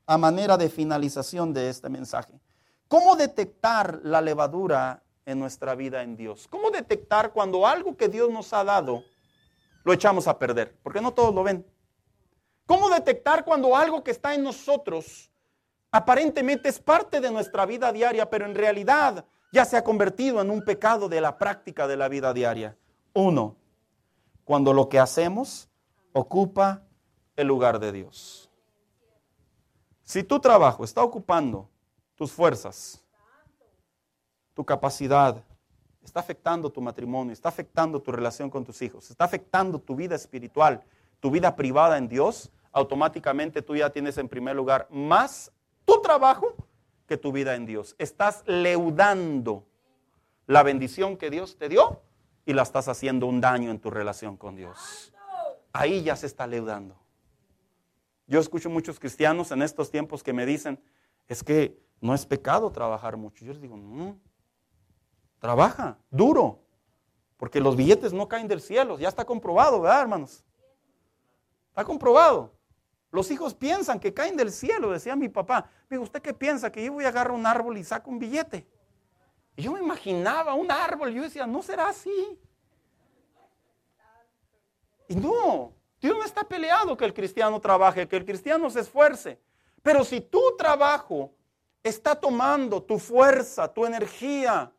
a 0.05 0.17
manera 0.19 0.55
de 0.55 0.69
finalización 0.69 1.51
de 1.51 1.69
este 1.71 1.89
mensaje, 1.89 2.39
¿cómo 2.87 3.15
detectar 3.15 3.99
la 4.03 4.21
levadura 4.21 5.01
en 5.25 5.39
nuestra 5.39 5.73
vida 5.73 6.03
en 6.03 6.15
Dios? 6.15 6.47
¿Cómo 6.51 6.69
detectar 6.69 7.33
cuando 7.33 7.65
algo 7.65 7.97
que 7.97 8.09
Dios 8.09 8.29
nos 8.29 8.53
ha 8.53 8.63
dado 8.63 9.01
lo 9.83 9.91
echamos 9.91 10.27
a 10.27 10.37
perder? 10.37 10.77
Porque 10.83 11.01
no 11.01 11.15
todos 11.15 11.33
lo 11.33 11.41
ven. 11.41 11.65
¿Cómo 12.69 12.87
detectar 12.87 13.43
cuando 13.43 13.75
algo 13.75 14.03
que 14.03 14.11
está 14.11 14.35
en 14.35 14.43
nosotros 14.43 15.31
aparentemente 15.89 16.69
es 16.69 16.79
parte 16.79 17.19
de 17.19 17.31
nuestra 17.31 17.65
vida 17.65 17.91
diaria, 17.91 18.29
pero 18.29 18.45
en 18.45 18.53
realidad 18.53 19.25
ya 19.51 19.65
se 19.65 19.75
ha 19.75 19.83
convertido 19.83 20.39
en 20.39 20.51
un 20.51 20.63
pecado 20.63 21.09
de 21.09 21.19
la 21.19 21.35
práctica 21.39 21.87
de 21.87 21.97
la 21.97 22.07
vida 22.07 22.31
diaria? 22.31 22.77
Uno, 23.15 23.55
cuando 24.43 24.71
lo 24.71 24.87
que 24.87 24.99
hacemos 24.99 25.67
ocupa 26.13 26.83
el 27.35 27.47
lugar 27.47 27.79
de 27.79 27.91
Dios. 27.91 28.51
Si 30.03 30.23
tu 30.23 30.39
trabajo 30.39 30.83
está 30.83 31.01
ocupando 31.01 31.67
tus 32.13 32.31
fuerzas, 32.31 33.03
tu 34.53 34.63
capacidad, 34.63 35.43
está 36.03 36.19
afectando 36.19 36.71
tu 36.71 36.81
matrimonio, 36.81 37.33
está 37.33 37.49
afectando 37.49 37.99
tu 37.99 38.11
relación 38.11 38.47
con 38.47 38.63
tus 38.63 38.79
hijos, 38.83 39.09
está 39.09 39.23
afectando 39.23 39.79
tu 39.79 39.95
vida 39.95 40.13
espiritual, 40.13 40.83
tu 41.19 41.31
vida 41.31 41.55
privada 41.55 41.97
en 41.97 42.07
Dios, 42.07 42.51
automáticamente 42.71 43.61
tú 43.61 43.75
ya 43.75 43.89
tienes 43.89 44.17
en 44.17 44.29
primer 44.29 44.55
lugar 44.55 44.87
más 44.89 45.51
tu 45.85 46.01
trabajo 46.01 46.55
que 47.07 47.17
tu 47.17 47.31
vida 47.31 47.55
en 47.55 47.65
Dios. 47.65 47.95
Estás 47.97 48.43
leudando 48.45 49.65
la 50.45 50.63
bendición 50.63 51.17
que 51.17 51.29
Dios 51.29 51.57
te 51.57 51.69
dio 51.69 52.01
y 52.45 52.53
la 52.53 52.63
estás 52.63 52.87
haciendo 52.87 53.25
un 53.25 53.41
daño 53.41 53.71
en 53.71 53.79
tu 53.79 53.89
relación 53.89 54.37
con 54.37 54.55
Dios. 54.55 55.13
Ahí 55.73 56.03
ya 56.03 56.15
se 56.15 56.27
está 56.27 56.47
leudando. 56.47 56.95
Yo 58.27 58.39
escucho 58.39 58.69
muchos 58.69 58.99
cristianos 58.99 59.51
en 59.51 59.61
estos 59.61 59.89
tiempos 59.89 60.21
que 60.23 60.33
me 60.33 60.45
dicen, 60.45 60.79
es 61.27 61.43
que 61.43 61.79
no 61.99 62.13
es 62.13 62.25
pecado 62.25 62.71
trabajar 62.71 63.17
mucho. 63.17 63.43
Yo 63.43 63.53
les 63.53 63.61
digo, 63.61 63.75
no, 63.75 64.19
trabaja 65.39 65.97
duro, 66.11 66.59
porque 67.37 67.59
los 67.59 67.75
billetes 67.75 68.13
no 68.13 68.27
caen 68.27 68.47
del 68.47 68.61
cielo, 68.61 68.99
ya 68.99 69.09
está 69.09 69.25
comprobado, 69.25 69.81
¿verdad, 69.81 70.01
hermanos? 70.01 70.43
Está 71.69 71.83
comprobado. 71.83 72.51
Los 73.11 73.31
hijos 73.31 73.55
piensan 73.55 73.99
que 73.99 74.13
caen 74.13 74.37
del 74.37 74.51
cielo, 74.51 74.91
decía 74.91 75.15
mi 75.15 75.29
papá. 75.29 75.69
Digo, 75.89 76.03
¿usted 76.03 76.21
qué 76.21 76.33
piensa? 76.33 76.71
Que 76.71 76.83
yo 76.83 76.93
voy 76.93 77.05
a 77.05 77.09
agarrar 77.09 77.31
un 77.31 77.45
árbol 77.45 77.77
y 77.77 77.83
saco 77.83 78.11
un 78.11 78.19
billete. 78.19 78.67
Y 79.55 79.63
yo 79.63 79.71
me 79.71 79.79
imaginaba 79.79 80.53
un 80.53 80.71
árbol, 80.71 81.11
y 81.11 81.15
yo 81.15 81.23
decía, 81.23 81.47
no 81.47 81.61
será 81.61 81.89
así. 81.89 82.39
Y 85.07 85.15
no, 85.15 85.73
Dios 85.99 86.15
no 86.15 86.23
está 86.23 86.43
peleado 86.43 86.95
que 86.95 87.05
el 87.05 87.13
cristiano 87.13 87.59
trabaje, 87.59 88.07
que 88.07 88.17
el 88.17 88.25
cristiano 88.25 88.69
se 88.69 88.81
esfuerce. 88.81 89.39
Pero 89.81 90.03
si 90.03 90.21
tu 90.21 90.55
trabajo 90.55 91.33
está 91.81 92.15
tomando 92.15 92.83
tu 92.83 92.99
fuerza, 92.99 93.73
tu 93.73 93.85
energía, 93.85 94.71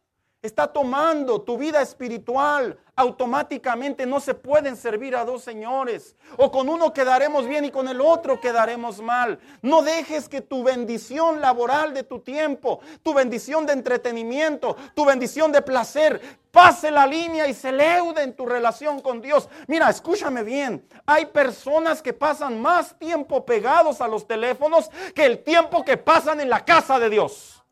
está 0.42 0.66
tomando 0.66 1.42
tu 1.42 1.58
vida 1.58 1.82
espiritual, 1.82 2.78
automáticamente 2.96 4.06
no 4.06 4.20
se 4.20 4.34
pueden 4.34 4.74
servir 4.74 5.14
a 5.14 5.24
dos 5.24 5.42
señores. 5.42 6.16
O 6.38 6.50
con 6.50 6.68
uno 6.68 6.92
quedaremos 6.94 7.46
bien 7.46 7.66
y 7.66 7.70
con 7.70 7.88
el 7.88 8.00
otro 8.00 8.40
quedaremos 8.40 9.02
mal. 9.02 9.38
No 9.60 9.82
dejes 9.82 10.28
que 10.28 10.40
tu 10.40 10.62
bendición 10.62 11.40
laboral 11.40 11.92
de 11.92 12.04
tu 12.04 12.20
tiempo, 12.20 12.80
tu 13.02 13.12
bendición 13.12 13.66
de 13.66 13.74
entretenimiento, 13.74 14.76
tu 14.94 15.04
bendición 15.04 15.52
de 15.52 15.60
placer, 15.60 16.20
pase 16.50 16.90
la 16.90 17.06
línea 17.06 17.46
y 17.46 17.52
se 17.52 17.70
leude 17.70 18.22
en 18.22 18.34
tu 18.34 18.46
relación 18.46 19.00
con 19.00 19.20
Dios. 19.20 19.48
Mira, 19.66 19.90
escúchame 19.90 20.42
bien. 20.42 20.86
Hay 21.04 21.26
personas 21.26 22.00
que 22.00 22.14
pasan 22.14 22.60
más 22.62 22.98
tiempo 22.98 23.44
pegados 23.44 24.00
a 24.00 24.08
los 24.08 24.26
teléfonos 24.26 24.90
que 25.14 25.26
el 25.26 25.44
tiempo 25.44 25.84
que 25.84 25.98
pasan 25.98 26.40
en 26.40 26.48
la 26.48 26.64
casa 26.64 26.98
de 26.98 27.10
Dios. 27.10 27.62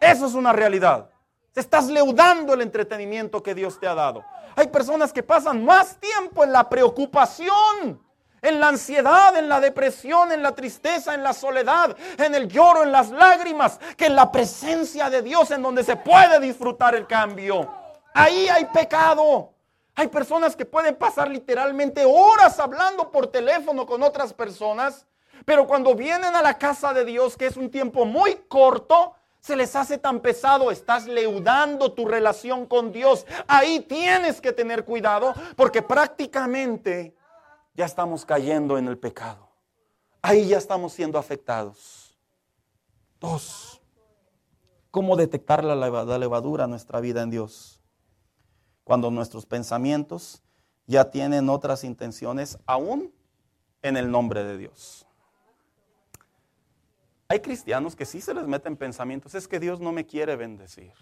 Eso 0.00 0.26
es 0.26 0.34
una 0.34 0.52
realidad. 0.52 1.10
Estás 1.54 1.86
leudando 1.86 2.54
el 2.54 2.62
entretenimiento 2.62 3.42
que 3.42 3.54
Dios 3.54 3.78
te 3.78 3.86
ha 3.86 3.94
dado. 3.94 4.24
Hay 4.56 4.66
personas 4.68 5.12
que 5.12 5.22
pasan 5.22 5.64
más 5.64 5.96
tiempo 5.98 6.42
en 6.42 6.52
la 6.52 6.68
preocupación, 6.68 8.00
en 8.42 8.60
la 8.60 8.68
ansiedad, 8.68 9.36
en 9.36 9.48
la 9.48 9.60
depresión, 9.60 10.32
en 10.32 10.42
la 10.42 10.52
tristeza, 10.52 11.14
en 11.14 11.22
la 11.22 11.32
soledad, 11.32 11.96
en 12.18 12.34
el 12.34 12.48
lloro, 12.48 12.82
en 12.82 12.90
las 12.90 13.10
lágrimas, 13.10 13.78
que 13.96 14.06
en 14.06 14.16
la 14.16 14.32
presencia 14.32 15.08
de 15.10 15.22
Dios 15.22 15.50
en 15.52 15.62
donde 15.62 15.84
se 15.84 15.96
puede 15.96 16.40
disfrutar 16.40 16.94
el 16.96 17.06
cambio. 17.06 17.72
Ahí 18.14 18.48
hay 18.48 18.64
pecado. 18.66 19.54
Hay 19.94 20.08
personas 20.08 20.56
que 20.56 20.66
pueden 20.66 20.96
pasar 20.96 21.28
literalmente 21.28 22.04
horas 22.04 22.58
hablando 22.58 23.12
por 23.12 23.28
teléfono 23.28 23.86
con 23.86 24.02
otras 24.02 24.32
personas, 24.32 25.06
pero 25.44 25.68
cuando 25.68 25.94
vienen 25.94 26.34
a 26.34 26.42
la 26.42 26.58
casa 26.58 26.92
de 26.92 27.04
Dios, 27.04 27.36
que 27.36 27.46
es 27.46 27.56
un 27.56 27.70
tiempo 27.70 28.04
muy 28.04 28.34
corto, 28.48 29.14
se 29.44 29.56
les 29.56 29.76
hace 29.76 29.98
tan 29.98 30.20
pesado, 30.20 30.70
estás 30.70 31.06
leudando 31.06 31.92
tu 31.92 32.06
relación 32.06 32.64
con 32.64 32.92
Dios. 32.92 33.26
Ahí 33.46 33.80
tienes 33.80 34.40
que 34.40 34.54
tener 34.54 34.86
cuidado 34.86 35.34
porque 35.54 35.82
prácticamente 35.82 37.14
ya 37.74 37.84
estamos 37.84 38.24
cayendo 38.24 38.78
en 38.78 38.88
el 38.88 38.96
pecado. 38.96 39.50
Ahí 40.22 40.48
ya 40.48 40.56
estamos 40.56 40.94
siendo 40.94 41.18
afectados. 41.18 42.18
Dos, 43.20 43.82
¿cómo 44.90 45.14
detectar 45.14 45.62
la 45.62 45.76
levadura 45.76 46.64
en 46.64 46.70
nuestra 46.70 47.00
vida 47.00 47.20
en 47.20 47.28
Dios? 47.28 47.82
Cuando 48.82 49.10
nuestros 49.10 49.44
pensamientos 49.44 50.42
ya 50.86 51.10
tienen 51.10 51.50
otras 51.50 51.84
intenciones 51.84 52.58
aún 52.64 53.12
en 53.82 53.98
el 53.98 54.10
nombre 54.10 54.42
de 54.42 54.56
Dios. 54.56 55.03
Hay 57.28 57.40
cristianos 57.40 57.96
que 57.96 58.04
sí 58.04 58.20
se 58.20 58.34
les 58.34 58.46
meten 58.46 58.76
pensamientos, 58.76 59.34
es 59.34 59.48
que 59.48 59.58
Dios 59.58 59.80
no 59.80 59.92
me 59.92 60.04
quiere 60.04 60.36
bendecir. 60.36 60.92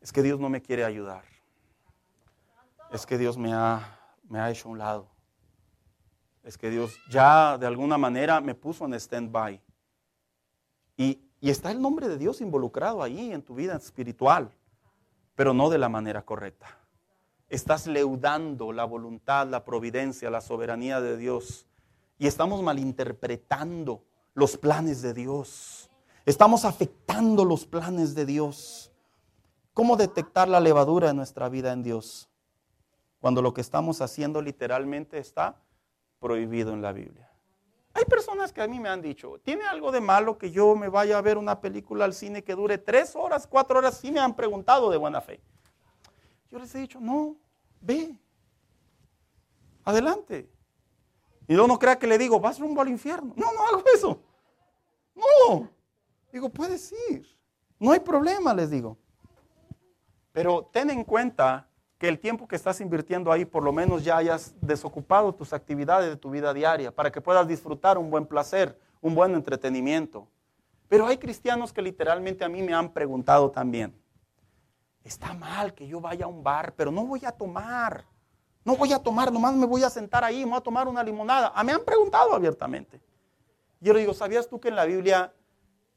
Es 0.00 0.12
que 0.12 0.22
Dios 0.22 0.40
no 0.40 0.48
me 0.48 0.62
quiere 0.62 0.84
ayudar. 0.84 1.24
Es 2.90 3.06
que 3.06 3.18
Dios 3.18 3.36
me 3.36 3.52
ha, 3.52 3.98
me 4.28 4.38
ha 4.38 4.50
hecho 4.50 4.68
a 4.68 4.72
un 4.72 4.78
lado. 4.78 5.10
Es 6.42 6.58
que 6.58 6.70
Dios 6.70 6.98
ya 7.10 7.58
de 7.58 7.66
alguna 7.66 7.98
manera 7.98 8.40
me 8.40 8.54
puso 8.54 8.84
en 8.84 8.94
stand-by. 8.94 9.60
Y, 10.96 11.20
y 11.40 11.50
está 11.50 11.70
el 11.70 11.80
nombre 11.80 12.08
de 12.08 12.18
Dios 12.18 12.40
involucrado 12.40 13.02
ahí 13.02 13.32
en 13.32 13.42
tu 13.42 13.54
vida 13.54 13.76
espiritual, 13.76 14.50
pero 15.34 15.52
no 15.52 15.70
de 15.70 15.78
la 15.78 15.88
manera 15.88 16.22
correcta. 16.22 16.78
Estás 17.48 17.86
leudando 17.86 18.72
la 18.72 18.84
voluntad, 18.84 19.46
la 19.48 19.64
providencia, 19.64 20.30
la 20.30 20.40
soberanía 20.40 21.00
de 21.00 21.16
Dios. 21.16 21.66
Y 22.18 22.26
estamos 22.26 22.62
malinterpretando 22.62 24.04
los 24.34 24.56
planes 24.56 25.00
de 25.00 25.14
Dios. 25.14 25.90
Estamos 26.26 26.64
afectando 26.64 27.44
los 27.44 27.66
planes 27.66 28.14
de 28.14 28.26
Dios. 28.26 28.92
¿Cómo 29.72 29.96
detectar 29.96 30.48
la 30.48 30.60
levadura 30.60 31.10
en 31.10 31.16
nuestra 31.16 31.48
vida 31.48 31.72
en 31.72 31.82
Dios? 31.82 32.28
Cuando 33.20 33.42
lo 33.42 33.54
que 33.54 33.60
estamos 33.60 34.00
haciendo 34.00 34.42
literalmente 34.42 35.18
está 35.18 35.60
prohibido 36.18 36.72
en 36.72 36.82
la 36.82 36.92
Biblia. 36.92 37.30
Hay 37.94 38.04
personas 38.06 38.52
que 38.52 38.60
a 38.60 38.66
mí 38.66 38.80
me 38.80 38.88
han 38.88 39.00
dicho, 39.00 39.38
¿tiene 39.44 39.64
algo 39.64 39.92
de 39.92 40.00
malo 40.00 40.36
que 40.36 40.50
yo 40.50 40.74
me 40.74 40.88
vaya 40.88 41.16
a 41.16 41.22
ver 41.22 41.38
una 41.38 41.60
película 41.60 42.04
al 42.04 42.12
cine 42.12 42.42
que 42.42 42.56
dure 42.56 42.76
tres 42.76 43.14
horas, 43.14 43.46
cuatro 43.46 43.78
horas? 43.78 43.98
Sí 43.98 44.10
me 44.10 44.18
han 44.18 44.34
preguntado 44.34 44.90
de 44.90 44.96
buena 44.96 45.20
fe. 45.20 45.40
Yo 46.50 46.58
les 46.58 46.74
he 46.74 46.78
dicho, 46.78 46.98
no, 46.98 47.36
ve, 47.80 48.18
adelante. 49.84 50.50
Y 51.46 51.54
yo 51.54 51.66
no 51.66 51.78
crea 51.78 51.98
que 51.98 52.06
le 52.06 52.18
digo, 52.18 52.40
vas 52.40 52.58
rumbo 52.58 52.80
al 52.80 52.88
infierno. 52.88 53.32
No, 53.36 53.52
no 53.52 53.66
hago 53.66 53.82
eso. 53.94 54.20
No. 55.14 55.68
Digo, 56.32 56.48
puedes 56.48 56.92
ir. 57.10 57.26
No 57.78 57.92
hay 57.92 58.00
problema, 58.00 58.54
les 58.54 58.70
digo. 58.70 58.96
Pero 60.32 60.68
ten 60.72 60.90
en 60.90 61.04
cuenta 61.04 61.68
que 61.98 62.08
el 62.08 62.18
tiempo 62.18 62.48
que 62.48 62.56
estás 62.56 62.80
invirtiendo 62.80 63.30
ahí, 63.30 63.44
por 63.44 63.62
lo 63.62 63.72
menos 63.72 64.04
ya 64.04 64.16
hayas 64.16 64.54
desocupado 64.60 65.34
tus 65.34 65.52
actividades 65.52 66.10
de 66.10 66.16
tu 66.16 66.30
vida 66.30 66.52
diaria 66.52 66.94
para 66.94 67.12
que 67.12 67.20
puedas 67.20 67.46
disfrutar 67.46 67.98
un 67.98 68.10
buen 68.10 68.26
placer, 68.26 68.78
un 69.00 69.14
buen 69.14 69.34
entretenimiento. 69.34 70.28
Pero 70.88 71.06
hay 71.06 71.18
cristianos 71.18 71.72
que 71.72 71.82
literalmente 71.82 72.44
a 72.44 72.48
mí 72.48 72.62
me 72.62 72.74
han 72.74 72.92
preguntado 72.92 73.50
también, 73.50 73.94
está 75.02 75.34
mal 75.34 75.72
que 75.74 75.86
yo 75.86 76.00
vaya 76.00 76.24
a 76.24 76.28
un 76.28 76.42
bar, 76.42 76.74
pero 76.74 76.90
no 76.90 77.06
voy 77.06 77.24
a 77.24 77.32
tomar. 77.32 78.04
No 78.64 78.76
voy 78.76 78.92
a 78.92 78.98
tomar, 78.98 79.30
nomás 79.30 79.54
me 79.54 79.66
voy 79.66 79.82
a 79.82 79.90
sentar 79.90 80.24
ahí, 80.24 80.44
me 80.44 80.52
voy 80.52 80.58
a 80.58 80.62
tomar 80.62 80.88
una 80.88 81.02
limonada. 81.02 81.52
Ah, 81.54 81.62
me 81.62 81.72
han 81.72 81.84
preguntado 81.84 82.34
abiertamente. 82.34 83.00
Yo 83.80 83.92
le 83.92 84.00
digo, 84.00 84.14
¿sabías 84.14 84.48
tú 84.48 84.58
que 84.58 84.68
en 84.68 84.76
la 84.76 84.86
Biblia 84.86 85.34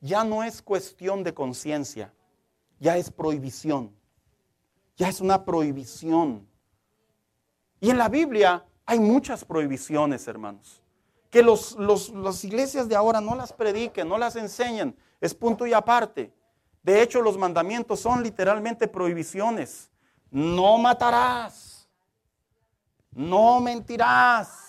ya 0.01 0.26
no 0.26 0.43
es 0.43 0.61
cuestión 0.61 1.24
de 1.24 1.34
conciencia, 1.34 2.13
ya 2.80 2.97
es 2.97 3.09
prohibición? 3.09 3.95
Ya 4.97 5.07
es 5.07 5.22
una 5.22 5.45
prohibición. 5.45 6.45
Y 7.80 7.89
en 7.89 7.97
la 7.97 8.09
Biblia 8.09 8.65
hay 8.86 8.99
muchas 8.99 9.45
prohibiciones, 9.45 10.28
hermanos. 10.28 10.82
Que 11.30 11.43
los, 11.43 11.78
las 11.78 12.43
iglesias 12.43 12.89
de 12.89 12.95
ahora 12.95 13.22
no 13.22 13.36
las 13.36 13.53
prediquen, 13.53 14.09
no 14.09 14.18
las 14.18 14.36
enseñen. 14.36 14.97
Es 15.22 15.34
punto 15.34 15.65
y 15.68 15.74
aparte. 15.74 16.34
De 16.84 17.01
hecho, 17.01 17.22
los 17.22 17.38
mandamientos 17.38 17.99
son 17.99 18.24
literalmente 18.24 18.88
prohibiciones. 18.88 19.91
No 20.32 20.78
matarás. 20.78 21.76
No 23.18 23.59
mentirás 23.59 24.68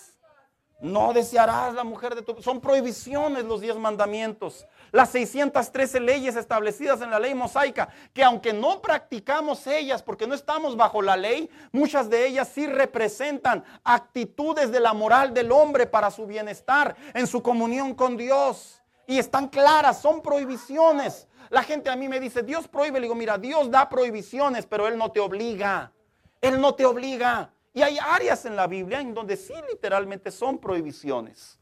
no 0.81 1.11
desearás 1.11 1.73
la 1.73 1.83
mujer 1.83 2.15
de 2.15 2.21
tu... 2.21 2.41
Son 2.41 2.61
prohibiciones 2.61 3.43
los 3.43 3.59
diez 3.59 3.75
mandamientos. 3.75 4.65
Las 4.91 5.09
613 5.09 5.99
leyes 5.99 6.35
establecidas 6.37 7.01
en 7.01 7.11
la 7.11 7.19
ley 7.19 7.35
mosaica, 7.35 7.89
que 8.13 8.23
aunque 8.23 8.53
no 8.53 8.81
practicamos 8.81 9.67
ellas 9.67 10.01
porque 10.01 10.25
no 10.25 10.33
estamos 10.33 10.77
bajo 10.77 11.01
la 11.01 11.17
ley, 11.17 11.49
muchas 11.73 12.09
de 12.09 12.25
ellas 12.25 12.49
sí 12.53 12.65
representan 12.65 13.63
actitudes 13.83 14.71
de 14.71 14.79
la 14.79 14.93
moral 14.93 15.33
del 15.33 15.51
hombre 15.51 15.85
para 15.85 16.09
su 16.11 16.25
bienestar, 16.25 16.95
en 17.13 17.27
su 17.27 17.43
comunión 17.43 17.93
con 17.93 18.15
Dios. 18.15 18.81
Y 19.05 19.19
están 19.19 19.49
claras, 19.49 20.01
son 20.01 20.21
prohibiciones. 20.21 21.27
La 21.49 21.63
gente 21.63 21.89
a 21.89 21.95
mí 21.95 22.07
me 22.07 22.21
dice, 22.21 22.41
Dios 22.41 22.67
prohíbe. 22.67 22.99
Le 22.99 23.05
digo, 23.05 23.15
mira, 23.15 23.37
Dios 23.37 23.69
da 23.69 23.89
prohibiciones, 23.89 24.65
pero 24.65 24.87
Él 24.87 24.97
no 24.97 25.11
te 25.11 25.19
obliga. 25.19 25.91
Él 26.39 26.61
no 26.61 26.73
te 26.73 26.85
obliga. 26.85 27.51
Y 27.79 27.81
hay 27.81 27.97
áreas 27.97 28.43
en 28.43 28.57
la 28.57 28.67
Biblia 28.67 28.99
en 28.99 29.13
donde 29.13 29.37
sí 29.37 29.53
literalmente 29.69 30.31
son 30.31 30.57
prohibiciones. 30.57 31.57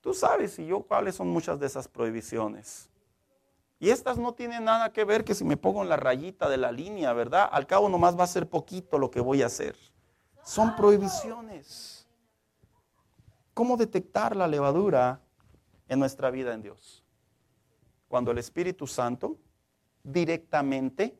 Tú 0.00 0.14
sabes 0.14 0.56
y 0.60 0.66
yo 0.66 0.82
cuáles 0.82 1.16
son 1.16 1.26
muchas 1.26 1.58
de 1.58 1.66
esas 1.66 1.88
prohibiciones. 1.88 2.88
Y 3.80 3.90
estas 3.90 4.18
no 4.18 4.32
tienen 4.32 4.62
nada 4.62 4.92
que 4.92 5.04
ver 5.04 5.24
que 5.24 5.34
si 5.34 5.42
me 5.42 5.56
pongo 5.56 5.82
en 5.82 5.88
la 5.88 5.96
rayita 5.96 6.48
de 6.48 6.58
la 6.58 6.70
línea, 6.70 7.12
¿verdad? 7.12 7.48
Al 7.50 7.66
cabo 7.66 7.88
nomás 7.88 8.16
va 8.16 8.22
a 8.22 8.28
ser 8.28 8.48
poquito 8.48 9.00
lo 9.00 9.10
que 9.10 9.18
voy 9.18 9.42
a 9.42 9.46
hacer. 9.46 9.74
Son 10.44 10.76
prohibiciones. 10.76 12.06
¿Cómo 13.52 13.76
detectar 13.76 14.36
la 14.36 14.46
levadura 14.46 15.20
en 15.88 15.98
nuestra 15.98 16.30
vida 16.30 16.54
en 16.54 16.62
Dios? 16.62 17.04
Cuando 18.06 18.30
el 18.30 18.38
Espíritu 18.38 18.86
Santo 18.86 19.38
directamente 20.04 21.18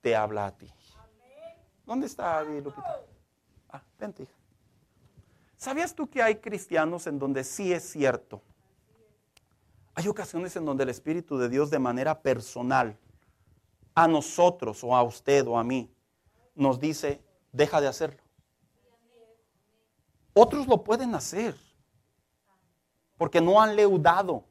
te 0.00 0.16
habla 0.16 0.46
a 0.46 0.56
ti. 0.56 0.72
¿Dónde 1.90 2.06
está 2.06 2.38
Abby, 2.38 2.60
Lupita? 2.60 3.00
Ah, 3.68 3.82
vente, 3.98 4.22
hija. 4.22 4.32
¿Sabías 5.56 5.92
tú 5.92 6.08
que 6.08 6.22
hay 6.22 6.36
cristianos 6.36 7.08
en 7.08 7.18
donde 7.18 7.42
sí 7.42 7.72
es 7.72 7.82
cierto? 7.82 8.40
Hay 9.96 10.06
ocasiones 10.06 10.54
en 10.54 10.64
donde 10.64 10.84
el 10.84 10.90
Espíritu 10.90 11.36
de 11.36 11.48
Dios 11.48 11.68
de 11.68 11.80
manera 11.80 12.22
personal, 12.22 12.96
a 13.92 14.06
nosotros 14.06 14.84
o 14.84 14.94
a 14.94 15.02
usted 15.02 15.44
o 15.48 15.58
a 15.58 15.64
mí, 15.64 15.92
nos 16.54 16.78
dice, 16.78 17.24
deja 17.50 17.80
de 17.80 17.88
hacerlo. 17.88 18.22
Otros 20.32 20.68
lo 20.68 20.84
pueden 20.84 21.16
hacer 21.16 21.56
porque 23.18 23.40
no 23.40 23.60
han 23.60 23.74
leudado. 23.74 24.44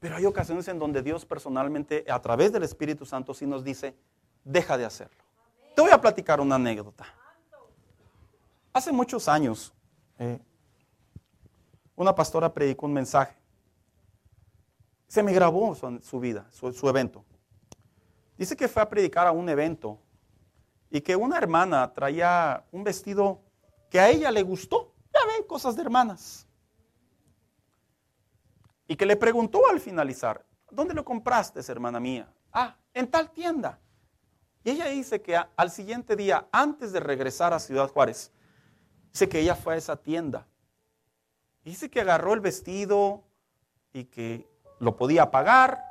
Pero 0.00 0.16
hay 0.16 0.24
ocasiones 0.26 0.66
en 0.66 0.80
donde 0.80 1.02
Dios 1.02 1.24
personalmente, 1.24 2.04
a 2.08 2.20
través 2.20 2.52
del 2.52 2.64
Espíritu 2.64 3.06
Santo, 3.06 3.32
sí 3.32 3.46
nos 3.46 3.62
dice, 3.62 3.94
deja 4.42 4.76
de 4.76 4.86
hacerlo. 4.86 5.25
Te 5.76 5.82
voy 5.82 5.90
a 5.90 6.00
platicar 6.00 6.40
una 6.40 6.54
anécdota. 6.54 7.04
Hace 8.72 8.90
muchos 8.90 9.28
años, 9.28 9.74
eh, 10.18 10.40
una 11.94 12.14
pastora 12.14 12.50
predicó 12.50 12.86
un 12.86 12.94
mensaje. 12.94 13.36
Se 15.06 15.22
me 15.22 15.34
grabó 15.34 15.74
su, 15.74 16.18
vida, 16.18 16.46
su, 16.50 16.72
su 16.72 16.88
evento. 16.88 17.26
Dice 18.38 18.56
que 18.56 18.68
fue 18.68 18.82
a 18.82 18.88
predicar 18.88 19.26
a 19.26 19.32
un 19.32 19.50
evento 19.50 19.98
y 20.88 21.02
que 21.02 21.14
una 21.14 21.36
hermana 21.36 21.92
traía 21.92 22.64
un 22.72 22.82
vestido 22.82 23.42
que 23.90 24.00
a 24.00 24.08
ella 24.08 24.30
le 24.30 24.42
gustó. 24.42 24.94
Ya 25.12 25.20
ven, 25.30 25.46
cosas 25.46 25.76
de 25.76 25.82
hermanas. 25.82 26.48
Y 28.88 28.96
que 28.96 29.04
le 29.04 29.16
preguntó 29.16 29.60
al 29.70 29.78
finalizar, 29.78 30.42
¿dónde 30.70 30.94
lo 30.94 31.04
compraste, 31.04 31.60
hermana 31.70 32.00
mía? 32.00 32.32
Ah, 32.50 32.74
en 32.94 33.10
tal 33.10 33.30
tienda. 33.30 33.78
Y 34.66 34.70
ella 34.70 34.86
dice 34.86 35.22
que 35.22 35.40
al 35.56 35.70
siguiente 35.70 36.16
día, 36.16 36.48
antes 36.50 36.92
de 36.92 36.98
regresar 36.98 37.52
a 37.52 37.60
Ciudad 37.60 37.88
Juárez, 37.88 38.32
dice 39.12 39.28
que 39.28 39.38
ella 39.38 39.54
fue 39.54 39.74
a 39.74 39.76
esa 39.76 39.94
tienda. 39.94 40.44
dice 41.62 41.88
que 41.88 42.00
agarró 42.00 42.34
el 42.34 42.40
vestido 42.40 43.22
y 43.92 44.06
que 44.06 44.44
lo 44.80 44.96
podía 44.96 45.30
pagar. 45.30 45.84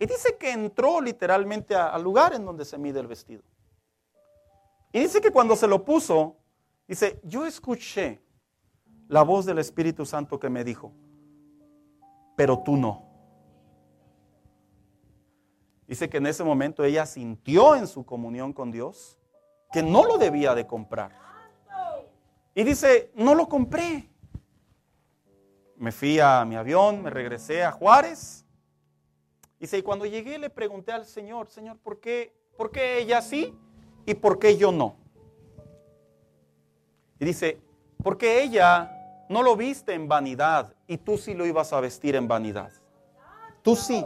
Y 0.00 0.06
dice 0.06 0.36
que 0.38 0.50
entró 0.50 1.00
literalmente 1.00 1.76
al 1.76 2.02
lugar 2.02 2.34
en 2.34 2.44
donde 2.44 2.64
se 2.64 2.78
mide 2.78 2.98
el 2.98 3.06
vestido. 3.06 3.44
Y 4.90 4.98
dice 4.98 5.20
que 5.20 5.30
cuando 5.30 5.54
se 5.54 5.68
lo 5.68 5.84
puso, 5.84 6.36
dice, 6.88 7.20
yo 7.22 7.46
escuché 7.46 8.20
la 9.06 9.22
voz 9.22 9.46
del 9.46 9.60
Espíritu 9.60 10.04
Santo 10.04 10.40
que 10.40 10.50
me 10.50 10.64
dijo, 10.64 10.90
pero 12.36 12.58
tú 12.58 12.76
no. 12.76 13.06
Dice 15.86 16.08
que 16.08 16.16
en 16.16 16.26
ese 16.26 16.42
momento 16.42 16.82
ella 16.82 17.06
sintió 17.06 17.76
en 17.76 17.86
su 17.86 18.04
comunión 18.04 18.52
con 18.52 18.70
Dios 18.72 19.18
que 19.72 19.82
no 19.82 20.04
lo 20.04 20.18
debía 20.18 20.54
de 20.54 20.66
comprar. 20.66 21.12
Y 22.54 22.64
dice, 22.64 23.10
no 23.14 23.34
lo 23.34 23.48
compré. 23.48 24.08
Me 25.76 25.92
fui 25.92 26.18
a 26.18 26.44
mi 26.44 26.56
avión, 26.56 27.02
me 27.02 27.10
regresé 27.10 27.62
a 27.62 27.70
Juárez. 27.70 28.44
Dice, 29.60 29.78
y 29.78 29.82
cuando 29.82 30.06
llegué 30.06 30.38
le 30.38 30.50
pregunté 30.50 30.92
al 30.92 31.04
Señor, 31.04 31.48
Señor, 31.48 31.78
¿por 31.78 32.00
qué, 32.00 32.34
¿por 32.56 32.70
qué 32.70 32.98
ella 32.98 33.20
sí 33.22 33.54
y 34.06 34.14
por 34.14 34.38
qué 34.38 34.56
yo 34.56 34.72
no? 34.72 34.96
Y 37.18 37.24
dice, 37.24 37.60
porque 38.02 38.42
ella 38.42 39.26
no 39.28 39.42
lo 39.42 39.56
viste 39.56 39.94
en 39.94 40.08
vanidad 40.08 40.74
y 40.86 40.98
tú 40.98 41.18
sí 41.18 41.34
lo 41.34 41.46
ibas 41.46 41.72
a 41.72 41.80
vestir 41.80 42.16
en 42.16 42.28
vanidad. 42.28 42.72
Tú 43.62 43.76
sí. 43.76 44.04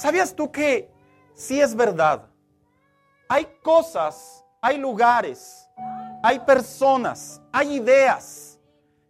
¿Sabías 0.00 0.34
tú 0.34 0.50
que 0.50 0.90
sí 1.34 1.60
es 1.60 1.74
verdad? 1.74 2.26
Hay 3.28 3.44
cosas, 3.62 4.42
hay 4.62 4.78
lugares, 4.78 5.68
hay 6.22 6.38
personas, 6.38 7.42
hay 7.52 7.74
ideas 7.74 8.58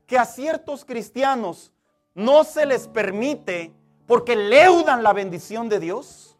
que 0.04 0.18
a 0.18 0.24
ciertos 0.24 0.84
cristianos 0.84 1.72
no 2.12 2.42
se 2.42 2.66
les 2.66 2.88
permite 2.88 3.72
porque 4.04 4.34
leudan 4.34 5.04
la 5.04 5.12
bendición 5.12 5.68
de 5.68 5.78
Dios. 5.78 6.36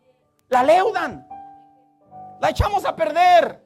La 0.48 0.64
leudan. 0.64 1.28
La 2.40 2.50
echamos 2.50 2.84
a 2.84 2.96
perder. 2.96 3.64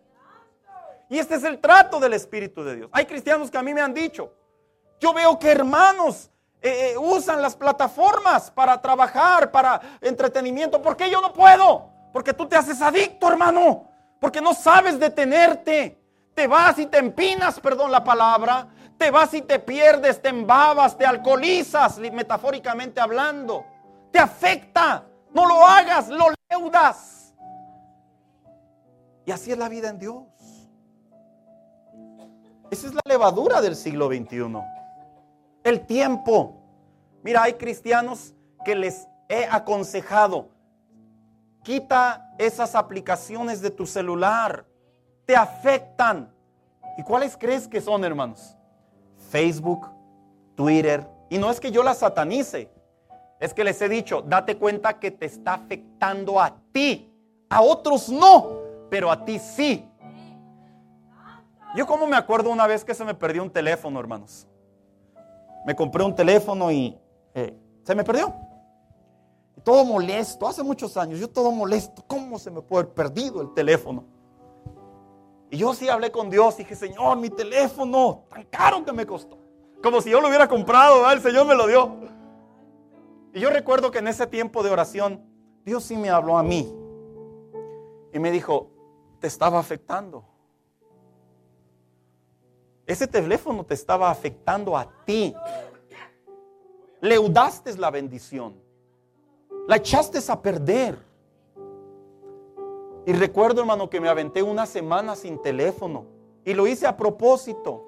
Y 1.09 1.18
este 1.18 1.37
es 1.37 1.45
el 1.45 1.61
trato 1.61 1.99
del 1.99 2.12
Espíritu 2.12 2.62
de 2.62 2.76
Dios. 2.76 2.91
Hay 2.93 3.07
cristianos 3.07 3.51
que 3.51 3.57
a 3.57 3.62
mí 3.62 3.72
me 3.72 3.80
han 3.80 3.95
dicho, 3.95 4.35
yo 5.01 5.14
veo 5.14 5.39
que 5.39 5.51
hermanos 5.51 6.30
eh, 6.67 6.93
eh, 6.93 6.97
usan 6.99 7.43
las 7.43 7.55
plataformas 7.55 8.51
para 8.51 8.81
trabajar, 8.81 9.51
para 9.51 9.79
entretenimiento. 10.01 10.81
¿Por 10.81 10.97
qué 10.97 11.11
yo 11.11 11.21
no 11.21 11.31
puedo? 11.31 11.91
Porque 12.11 12.33
tú 12.33 12.47
te 12.47 12.57
haces 12.57 12.81
adicto, 12.81 13.29
hermano. 13.29 13.87
Porque 14.19 14.41
no 14.41 14.55
sabes 14.55 14.99
detenerte. 14.99 16.01
Te 16.35 16.47
vas 16.47 16.79
y 16.79 16.87
te 16.87 16.97
empinas, 16.97 17.61
perdón 17.61 17.93
la 17.93 18.03
palabra. 18.03 18.67
Te 18.97 19.11
vas 19.11 19.35
y 19.35 19.43
te 19.43 19.59
pierdes, 19.59 20.23
te 20.23 20.31
embabas, 20.31 20.97
te 20.97 21.05
alcoholizas, 21.05 21.99
metafóricamente 21.99 22.99
hablando. 22.99 23.67
Te 24.11 24.19
afecta. 24.19 25.05
No 25.35 25.45
lo 25.45 25.67
hagas, 25.67 26.09
lo 26.09 26.29
leudas. 26.49 27.35
Y 29.27 29.33
así 29.33 29.53
es 29.53 29.59
la 29.59 29.69
vida 29.69 29.91
en 29.91 29.99
Dios. 29.99 30.23
Esa 32.71 32.87
es 32.87 32.95
la 32.95 33.03
levadura 33.05 33.61
del 33.61 33.77
siglo 33.77 34.07
XXI 34.07 34.84
el 35.65 35.87
tiempo. 35.87 36.61
Mira, 37.23 37.43
hay 37.43 37.55
cristianos 37.55 38.35
que 38.65 38.75
les 38.75 39.09
he 39.29 39.47
aconsejado, 39.47 40.51
quita 41.62 42.31
esas 42.39 42.75
aplicaciones 42.75 43.62
de 43.62 43.71
tu 43.71 43.87
celular, 43.87 44.67
te 45.25 45.35
afectan. 45.35 46.33
¿Y 46.99 47.03
cuáles 47.03 47.37
crees 47.37 47.67
que 47.67 47.81
son, 47.81 48.05
hermanos? 48.05 48.57
Facebook, 49.31 49.89
Twitter. 50.55 51.09
Y 51.31 51.39
no 51.39 51.51
es 51.51 51.59
que 51.59 51.73
yo 51.73 51.83
las 51.83 51.99
satanice, 51.99 52.71
es 53.41 53.55
que 53.55 53.65
les 53.65 53.81
he 53.81 53.89
dicho, 53.89 54.23
date 54.23 54.57
cuenta 54.59 55.01
que 55.01 55.11
te 55.11 55.27
está 55.27 55.55
afectando 55.55 56.41
a 56.41 56.55
ti. 56.73 57.11
A 57.49 57.62
otros 57.62 58.09
no, 58.11 58.51
pero 58.91 59.11
a 59.11 59.25
ti 59.25 59.39
sí. 59.39 59.89
Yo 61.75 61.87
como 61.87 62.07
me 62.07 62.17
acuerdo 62.17 62.51
una 62.51 62.67
vez 62.67 62.85
que 62.85 62.95
se 62.95 63.05
me 63.05 63.15
perdió 63.15 63.43
un 63.43 63.51
teléfono, 63.51 63.99
hermanos 63.99 64.47
me 65.65 65.75
compré 65.75 66.05
un 66.05 66.15
teléfono 66.15 66.71
y 66.71 66.99
eh, 67.35 67.57
se 67.83 67.95
me 67.95 68.05
perdió. 68.05 68.35
todo 69.62 69.85
molesto, 69.85 70.47
hace 70.47 70.62
muchos 70.62 70.97
años, 70.97 71.19
yo 71.19 71.29
todo 71.29 71.51
molesto, 71.51 72.05
¿cómo 72.07 72.39
se 72.39 72.51
me 72.51 72.61
puede 72.61 72.83
haber 72.83 72.95
perdido 72.95 73.41
el 73.41 73.55
teléfono? 73.55 74.05
Y 75.51 75.57
yo 75.57 75.73
sí 75.73 75.89
hablé 75.89 76.11
con 76.11 76.31
Dios, 76.31 76.57
dije, 76.57 76.75
Señor, 76.75 77.17
mi 77.19 77.31
teléfono, 77.31 78.25
tan 78.29 78.45
caro 78.45 78.85
que 78.85 78.93
me 78.93 79.07
costó. 79.07 79.39
Como 79.83 80.01
si 80.01 80.11
yo 80.11 80.21
lo 80.21 80.29
hubiera 80.29 80.49
comprado, 80.49 81.11
el 81.11 81.21
Señor 81.21 81.47
me 81.47 81.55
lo 81.55 81.67
dio. 81.67 81.97
Y 83.33 83.41
yo 83.41 83.51
recuerdo 83.51 83.91
que 83.91 83.99
en 83.99 84.09
ese 84.09 84.27
tiempo 84.27 84.62
de 84.62 84.71
oración, 84.71 85.25
Dios 85.65 85.85
sí 85.85 85.97
me 85.97 86.11
habló 86.11 86.39
a 86.39 86.43
mí. 86.43 86.75
Y 88.12 88.19
me 88.19 88.31
dijo, 88.31 88.71
te 89.21 89.27
estaba 89.27 89.59
afectando. 89.59 90.25
Ese 92.87 93.07
teléfono 93.07 93.64
te 93.64 93.74
estaba 93.74 94.11
afectando 94.11 94.76
a 94.76 94.87
ti. 95.05 95.35
Leudaste 97.01 97.76
la 97.78 97.91
bendición. 97.91 98.55
La 99.66 99.76
echaste 99.76 100.18
a 100.28 100.41
perder. 100.41 100.99
Y 103.07 103.12
recuerdo, 103.12 103.61
hermano, 103.61 103.89
que 103.89 104.01
me 104.01 104.09
aventé 104.09 104.43
una 104.43 104.66
semana 104.66 105.16
sin 105.16 105.41
teléfono. 105.41 106.07
Y 106.45 106.53
lo 106.53 106.66
hice 106.66 106.87
a 106.87 106.97
propósito. 106.97 107.85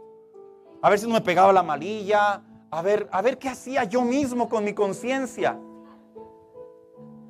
A 0.80 0.88
ver 0.88 0.98
si 0.98 1.06
no 1.06 1.14
me 1.14 1.20
pegaba 1.20 1.52
la 1.52 1.62
malilla. 1.62 2.42
A 2.70 2.82
ver, 2.82 3.08
a 3.12 3.20
ver 3.20 3.38
qué 3.38 3.48
hacía 3.48 3.84
yo 3.84 4.02
mismo 4.02 4.48
con 4.48 4.64
mi 4.64 4.72
conciencia. 4.72 5.58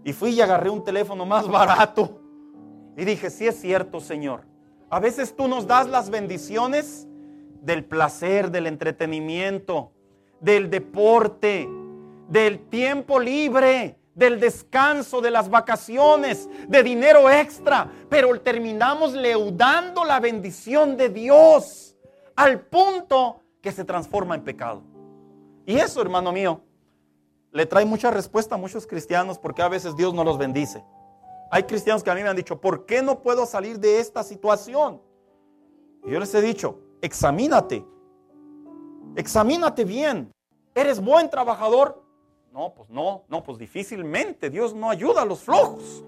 Y 0.05 0.13
fui 0.13 0.31
y 0.31 0.41
agarré 0.41 0.71
un 0.71 0.85
teléfono 0.85 1.27
más 1.27 1.49
barato. 1.49 2.21
Y 2.97 3.05
dije, 3.05 3.29
sí 3.29 3.47
es 3.47 3.61
cierto, 3.61 4.01
Señor. 4.01 4.43
A 4.89 5.01
veces 5.01 5.35
tú 5.35 5.49
nos 5.49 5.67
das 5.67 5.89
las 5.89 6.11
bendiciones 6.11 7.09
del 7.67 7.85
placer, 7.85 8.53
del 8.53 8.69
entretenimiento, 8.69 9.91
del 10.41 10.71
deporte, 10.71 11.69
del 12.29 12.61
tiempo 12.69 13.19
libre, 13.19 13.99
del 14.15 14.39
descanso, 14.39 15.21
de 15.21 15.33
las 15.33 15.51
vacaciones, 15.51 16.49
de 16.69 16.83
dinero 16.85 17.29
extra, 17.29 17.91
pero 18.09 18.41
terminamos 18.41 19.15
leudando 19.15 20.05
la 20.05 20.21
bendición 20.21 20.97
de 20.97 21.09
Dios 21.09 21.97
al 22.37 22.61
punto 22.61 23.43
que 23.61 23.73
se 23.73 23.85
transforma 23.85 24.37
en 24.37 24.45
pecado. 24.45 24.83
Y 25.67 25.77
eso, 25.77 26.01
hermano 26.01 26.31
mío, 26.31 26.61
le 27.51 27.67
trae 27.67 27.85
mucha 27.85 28.13
respuesta 28.13 28.55
a 28.55 28.59
muchos 28.59 28.87
cristianos 28.87 29.39
porque 29.41 29.63
a 29.63 29.69
veces 29.69 29.97
Dios 29.97 30.15
no 30.15 30.23
los 30.23 30.39
bendice. 30.39 30.85
Hay 31.51 31.65
cristianos 31.65 32.05
que 32.05 32.11
a 32.11 32.15
mí 32.15 32.23
me 32.23 32.29
han 32.29 32.37
dicho, 32.37 32.61
¿por 32.61 32.87
qué 32.87 33.03
no 33.03 33.23
puedo 33.23 33.45
salir 33.45 33.81
de 33.81 33.99
esta 33.99 34.23
situación? 34.23 35.03
Y 36.05 36.13
yo 36.13 36.21
les 36.21 36.33
he 36.33 36.41
dicho, 36.41 36.86
examínate, 37.01 37.85
examínate 39.17 39.85
bien. 39.85 40.33
¿Eres 40.75 41.01
buen 41.03 41.31
trabajador? 41.31 42.05
No, 42.53 42.73
pues 42.75 42.89
no, 42.91 43.25
no, 43.29 43.43
pues 43.43 43.59
difícilmente. 43.59 44.51
Dios 44.51 44.75
no 44.75 44.91
ayuda 44.91 45.23
a 45.23 45.25
los 45.25 45.41
flojos. 45.41 46.05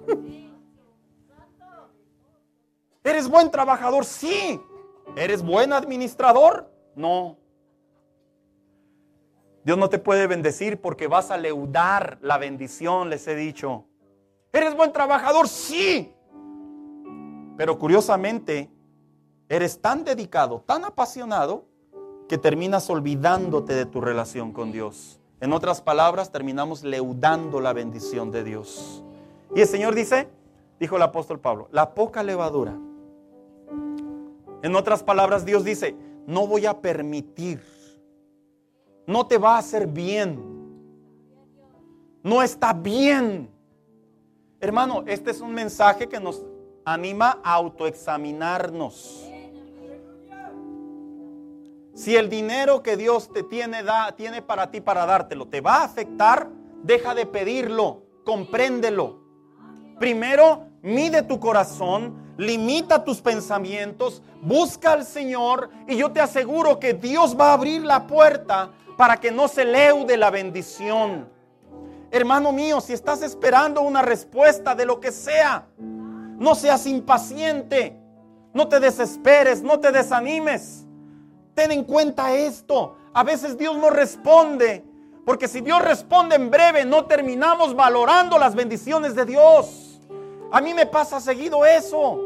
¿Eres 3.05 3.29
buen 3.29 3.51
trabajador? 3.51 4.05
Sí. 4.05 4.61
¿Eres 5.17 5.43
buen 5.43 5.73
administrador? 5.73 6.71
No. 6.95 7.39
Dios 9.65 9.77
no 9.77 9.89
te 9.89 9.99
puede 9.99 10.27
bendecir 10.27 10.81
porque 10.81 11.07
vas 11.07 11.31
a 11.31 11.37
leudar 11.37 12.19
la 12.23 12.39
bendición, 12.39 13.11
les 13.11 13.27
he 13.27 13.35
dicho. 13.35 13.87
¿Eres 14.53 14.75
buen 14.75 14.93
trabajador? 14.93 15.49
Sí. 15.49 16.15
Pero 17.57 17.79
curiosamente, 17.79 18.71
eres 19.49 19.81
tan 19.81 20.05
dedicado, 20.05 20.63
tan 20.67 20.85
apasionado, 20.85 21.65
que 22.29 22.39
terminas 22.39 22.91
olvidándote 22.91 23.75
de 23.75 23.87
tu 23.87 24.01
relación 24.01 24.53
con 24.53 24.71
Dios. 24.71 25.19
En 25.41 25.53
otras 25.53 25.81
palabras, 25.81 26.31
terminamos 26.31 26.83
leudando 26.85 27.61
la 27.61 27.73
bendición 27.73 28.31
de 28.31 28.45
Dios. 28.45 29.03
Y 29.55 29.63
el 29.63 29.67
Señor 29.67 29.95
dice, 29.95 30.29
dijo 30.79 30.97
el 30.97 31.03
apóstol 31.03 31.41
Pablo, 31.41 31.69
la 31.73 31.95
poca 31.95 32.23
levadura. 32.23 32.77
En 34.63 34.77
otras 34.77 35.03
palabras, 35.03 35.47
Dios 35.47 35.65
dice, 35.65 35.97
no 36.27 36.47
voy 36.47 36.67
a 36.67 36.81
permitir, 36.81 37.63
no 39.07 39.27
te 39.27 39.39
va 39.39 39.55
a 39.55 39.59
hacer 39.59 39.87
bien, 39.87 40.39
no 42.23 42.43
está 42.43 42.75
bien. 42.75 43.49
Hermano, 44.61 45.05
este 45.07 45.31
es 45.31 45.41
un 45.41 45.55
mensaje 45.55 46.09
que 46.09 46.21
nos 46.21 46.45
anima 46.85 47.39
a 47.43 47.55
autoexaminarnos. 47.55 49.31
Si 51.99 52.15
el 52.15 52.31
dinero 52.31 52.85
que 52.85 52.97
Dios 52.97 53.29
te 53.33 53.43
tiene, 53.43 53.83
da, 53.83 54.13
tiene 54.13 54.41
para 54.41 54.71
ti 54.71 54.81
para 54.81 55.05
dártelo, 55.05 55.49
te 55.49 55.61
va 55.61 55.79
a 55.79 55.85
afectar, 55.85 56.49
deja 56.85 57.13
de 57.13 57.27
pedirlo, 57.27 58.05
compréndelo. 58.25 59.19
Primero, 59.99 60.69
mide 60.81 61.25
tu 61.25 61.41
corazón, 61.41 62.35
limita 62.37 63.03
tus 63.03 63.21
pensamientos, 63.21 64.23
busca 64.41 64.93
al 64.93 65.05
Señor 65.05 65.71
y 65.89 65.97
yo 65.97 66.13
te 66.13 66.21
aseguro 66.21 66.79
que 66.79 66.95
Dios 66.95 67.37
va 67.37 67.51
a 67.51 67.55
abrir 67.55 67.83
la 67.83 68.07
puerta 68.07 68.71
para 68.97 69.17
que 69.17 69.33
no 69.33 69.49
se 69.49 69.65
leude 69.65 70.17
la 70.17 70.31
bendición. 70.31 71.29
Hermano 72.13 72.53
mío, 72.53 72.81
si 72.81 72.93
estás 72.93 73.23
esperando 73.23 73.83
una 73.83 74.03
respuesta 74.03 74.77
de 74.77 74.87
lo 74.87 75.01
que 75.01 75.11
sea, 75.11 75.67
no 75.77 76.55
seas 76.55 76.87
impaciente, 76.87 77.99
no 78.55 78.69
te 78.69 78.79
desesperes, 78.79 79.65
no 79.65 79.81
te 79.81 79.91
desanimes. 79.91 80.85
Ten 81.59 81.73
en 81.73 81.83
cuenta 81.83 82.33
esto. 82.33 82.95
A 83.13 83.25
veces 83.25 83.59
Dios 83.59 83.77
no 83.77 83.91
responde. 83.91 84.85
Porque 85.27 85.49
si 85.49 85.61
Dios 85.61 85.83
responde 85.83 86.37
en 86.37 86.53
breve, 86.53 86.85
no 86.85 87.07
terminamos 87.07 87.75
valorando 87.75 88.39
las 88.39 88.55
bendiciones 88.55 89.17
de 89.17 89.25
Dios. 89.25 90.01
A 90.53 90.61
mí 90.61 90.73
me 90.73 90.87
pasa 90.87 91.21
seguido 91.21 91.67
eso. 91.67 92.17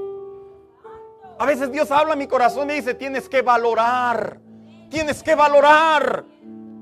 A 1.39 1.47
veces 1.47 1.73
Dios 1.73 1.91
habla 1.91 2.13
a 2.13 2.17
mi 2.17 2.27
corazón 2.27 2.71
y 2.73 2.75
dice, 2.75 2.93
tienes 2.93 3.27
que 3.27 3.41
valorar. 3.41 4.39
Tienes 4.91 5.23
que 5.23 5.35
valorar. 5.35 6.27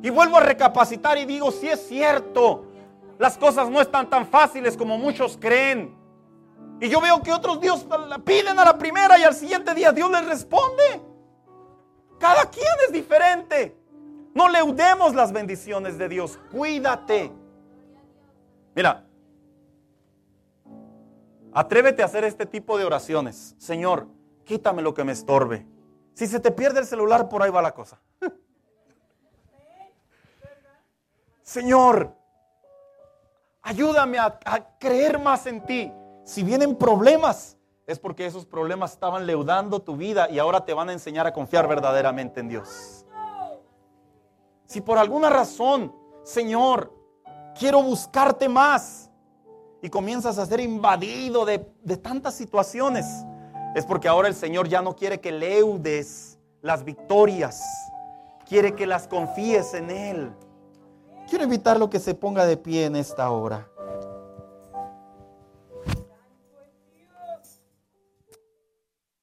Y 0.02 0.10
vuelvo 0.10 0.38
a 0.38 0.40
recapacitar 0.40 1.18
y 1.18 1.26
digo, 1.26 1.52
si 1.52 1.68
es 1.68 1.86
cierto, 1.86 2.64
las 3.16 3.38
cosas 3.38 3.70
no 3.70 3.80
están 3.80 4.10
tan 4.10 4.26
fáciles 4.26 4.76
como 4.76 4.98
muchos 4.98 5.38
creen. 5.40 5.96
Y 6.80 6.88
yo 6.88 7.00
veo 7.00 7.22
que 7.22 7.32
otros 7.32 7.60
Dios 7.60 7.86
piden 8.24 8.58
a 8.58 8.64
la 8.64 8.76
primera 8.76 9.16
y 9.20 9.22
al 9.22 9.36
siguiente 9.36 9.72
día 9.72 9.92
Dios 9.92 10.10
les 10.10 10.26
responde. 10.26 11.09
Cada 12.20 12.50
quien 12.50 12.68
es 12.86 12.92
diferente. 12.92 13.76
No 14.34 14.48
leudemos 14.48 15.14
las 15.14 15.32
bendiciones 15.32 15.98
de 15.98 16.08
Dios. 16.08 16.38
Cuídate. 16.52 17.32
Mira, 18.76 19.06
atrévete 21.52 22.02
a 22.02 22.04
hacer 22.04 22.24
este 22.24 22.46
tipo 22.46 22.78
de 22.78 22.84
oraciones. 22.84 23.56
Señor, 23.58 24.06
quítame 24.44 24.82
lo 24.82 24.94
que 24.94 25.02
me 25.02 25.12
estorbe. 25.12 25.66
Si 26.14 26.26
se 26.26 26.38
te 26.38 26.50
pierde 26.52 26.80
el 26.80 26.86
celular, 26.86 27.28
por 27.28 27.42
ahí 27.42 27.50
va 27.50 27.62
la 27.62 27.72
cosa. 27.72 28.00
Señor, 31.42 32.14
ayúdame 33.62 34.18
a, 34.18 34.38
a, 34.44 34.78
creer 34.78 35.18
más 35.18 35.46
en 35.46 35.64
ti. 35.64 35.90
Si 36.24 36.42
vienen 36.44 36.76
problemas, 36.76 37.56
es 37.90 37.98
porque 37.98 38.24
esos 38.24 38.46
problemas 38.46 38.92
estaban 38.92 39.26
leudando 39.26 39.82
tu 39.82 39.96
vida 39.96 40.30
y 40.30 40.38
ahora 40.38 40.64
te 40.64 40.72
van 40.72 40.88
a 40.90 40.92
enseñar 40.92 41.26
a 41.26 41.32
confiar 41.32 41.66
verdaderamente 41.66 42.38
en 42.38 42.48
Dios. 42.48 43.04
Si 44.66 44.80
por 44.80 44.96
alguna 44.96 45.28
razón, 45.28 45.92
Señor, 46.22 46.94
quiero 47.58 47.82
buscarte 47.82 48.48
más 48.48 49.10
y 49.82 49.90
comienzas 49.90 50.38
a 50.38 50.46
ser 50.46 50.60
invadido 50.60 51.44
de, 51.44 51.68
de 51.82 51.96
tantas 51.96 52.34
situaciones, 52.34 53.06
es 53.74 53.84
porque 53.84 54.06
ahora 54.06 54.28
el 54.28 54.36
Señor 54.36 54.68
ya 54.68 54.82
no 54.82 54.94
quiere 54.94 55.20
que 55.20 55.32
leudes 55.32 56.38
las 56.62 56.84
victorias, 56.84 57.60
quiere 58.48 58.76
que 58.76 58.86
las 58.86 59.08
confíes 59.08 59.74
en 59.74 59.90
Él. 59.90 60.32
Quiero 61.28 61.42
invitarlo 61.42 61.90
que 61.90 61.98
se 61.98 62.14
ponga 62.14 62.46
de 62.46 62.56
pie 62.56 62.84
en 62.84 62.94
esta 62.94 63.30
hora. 63.30 63.68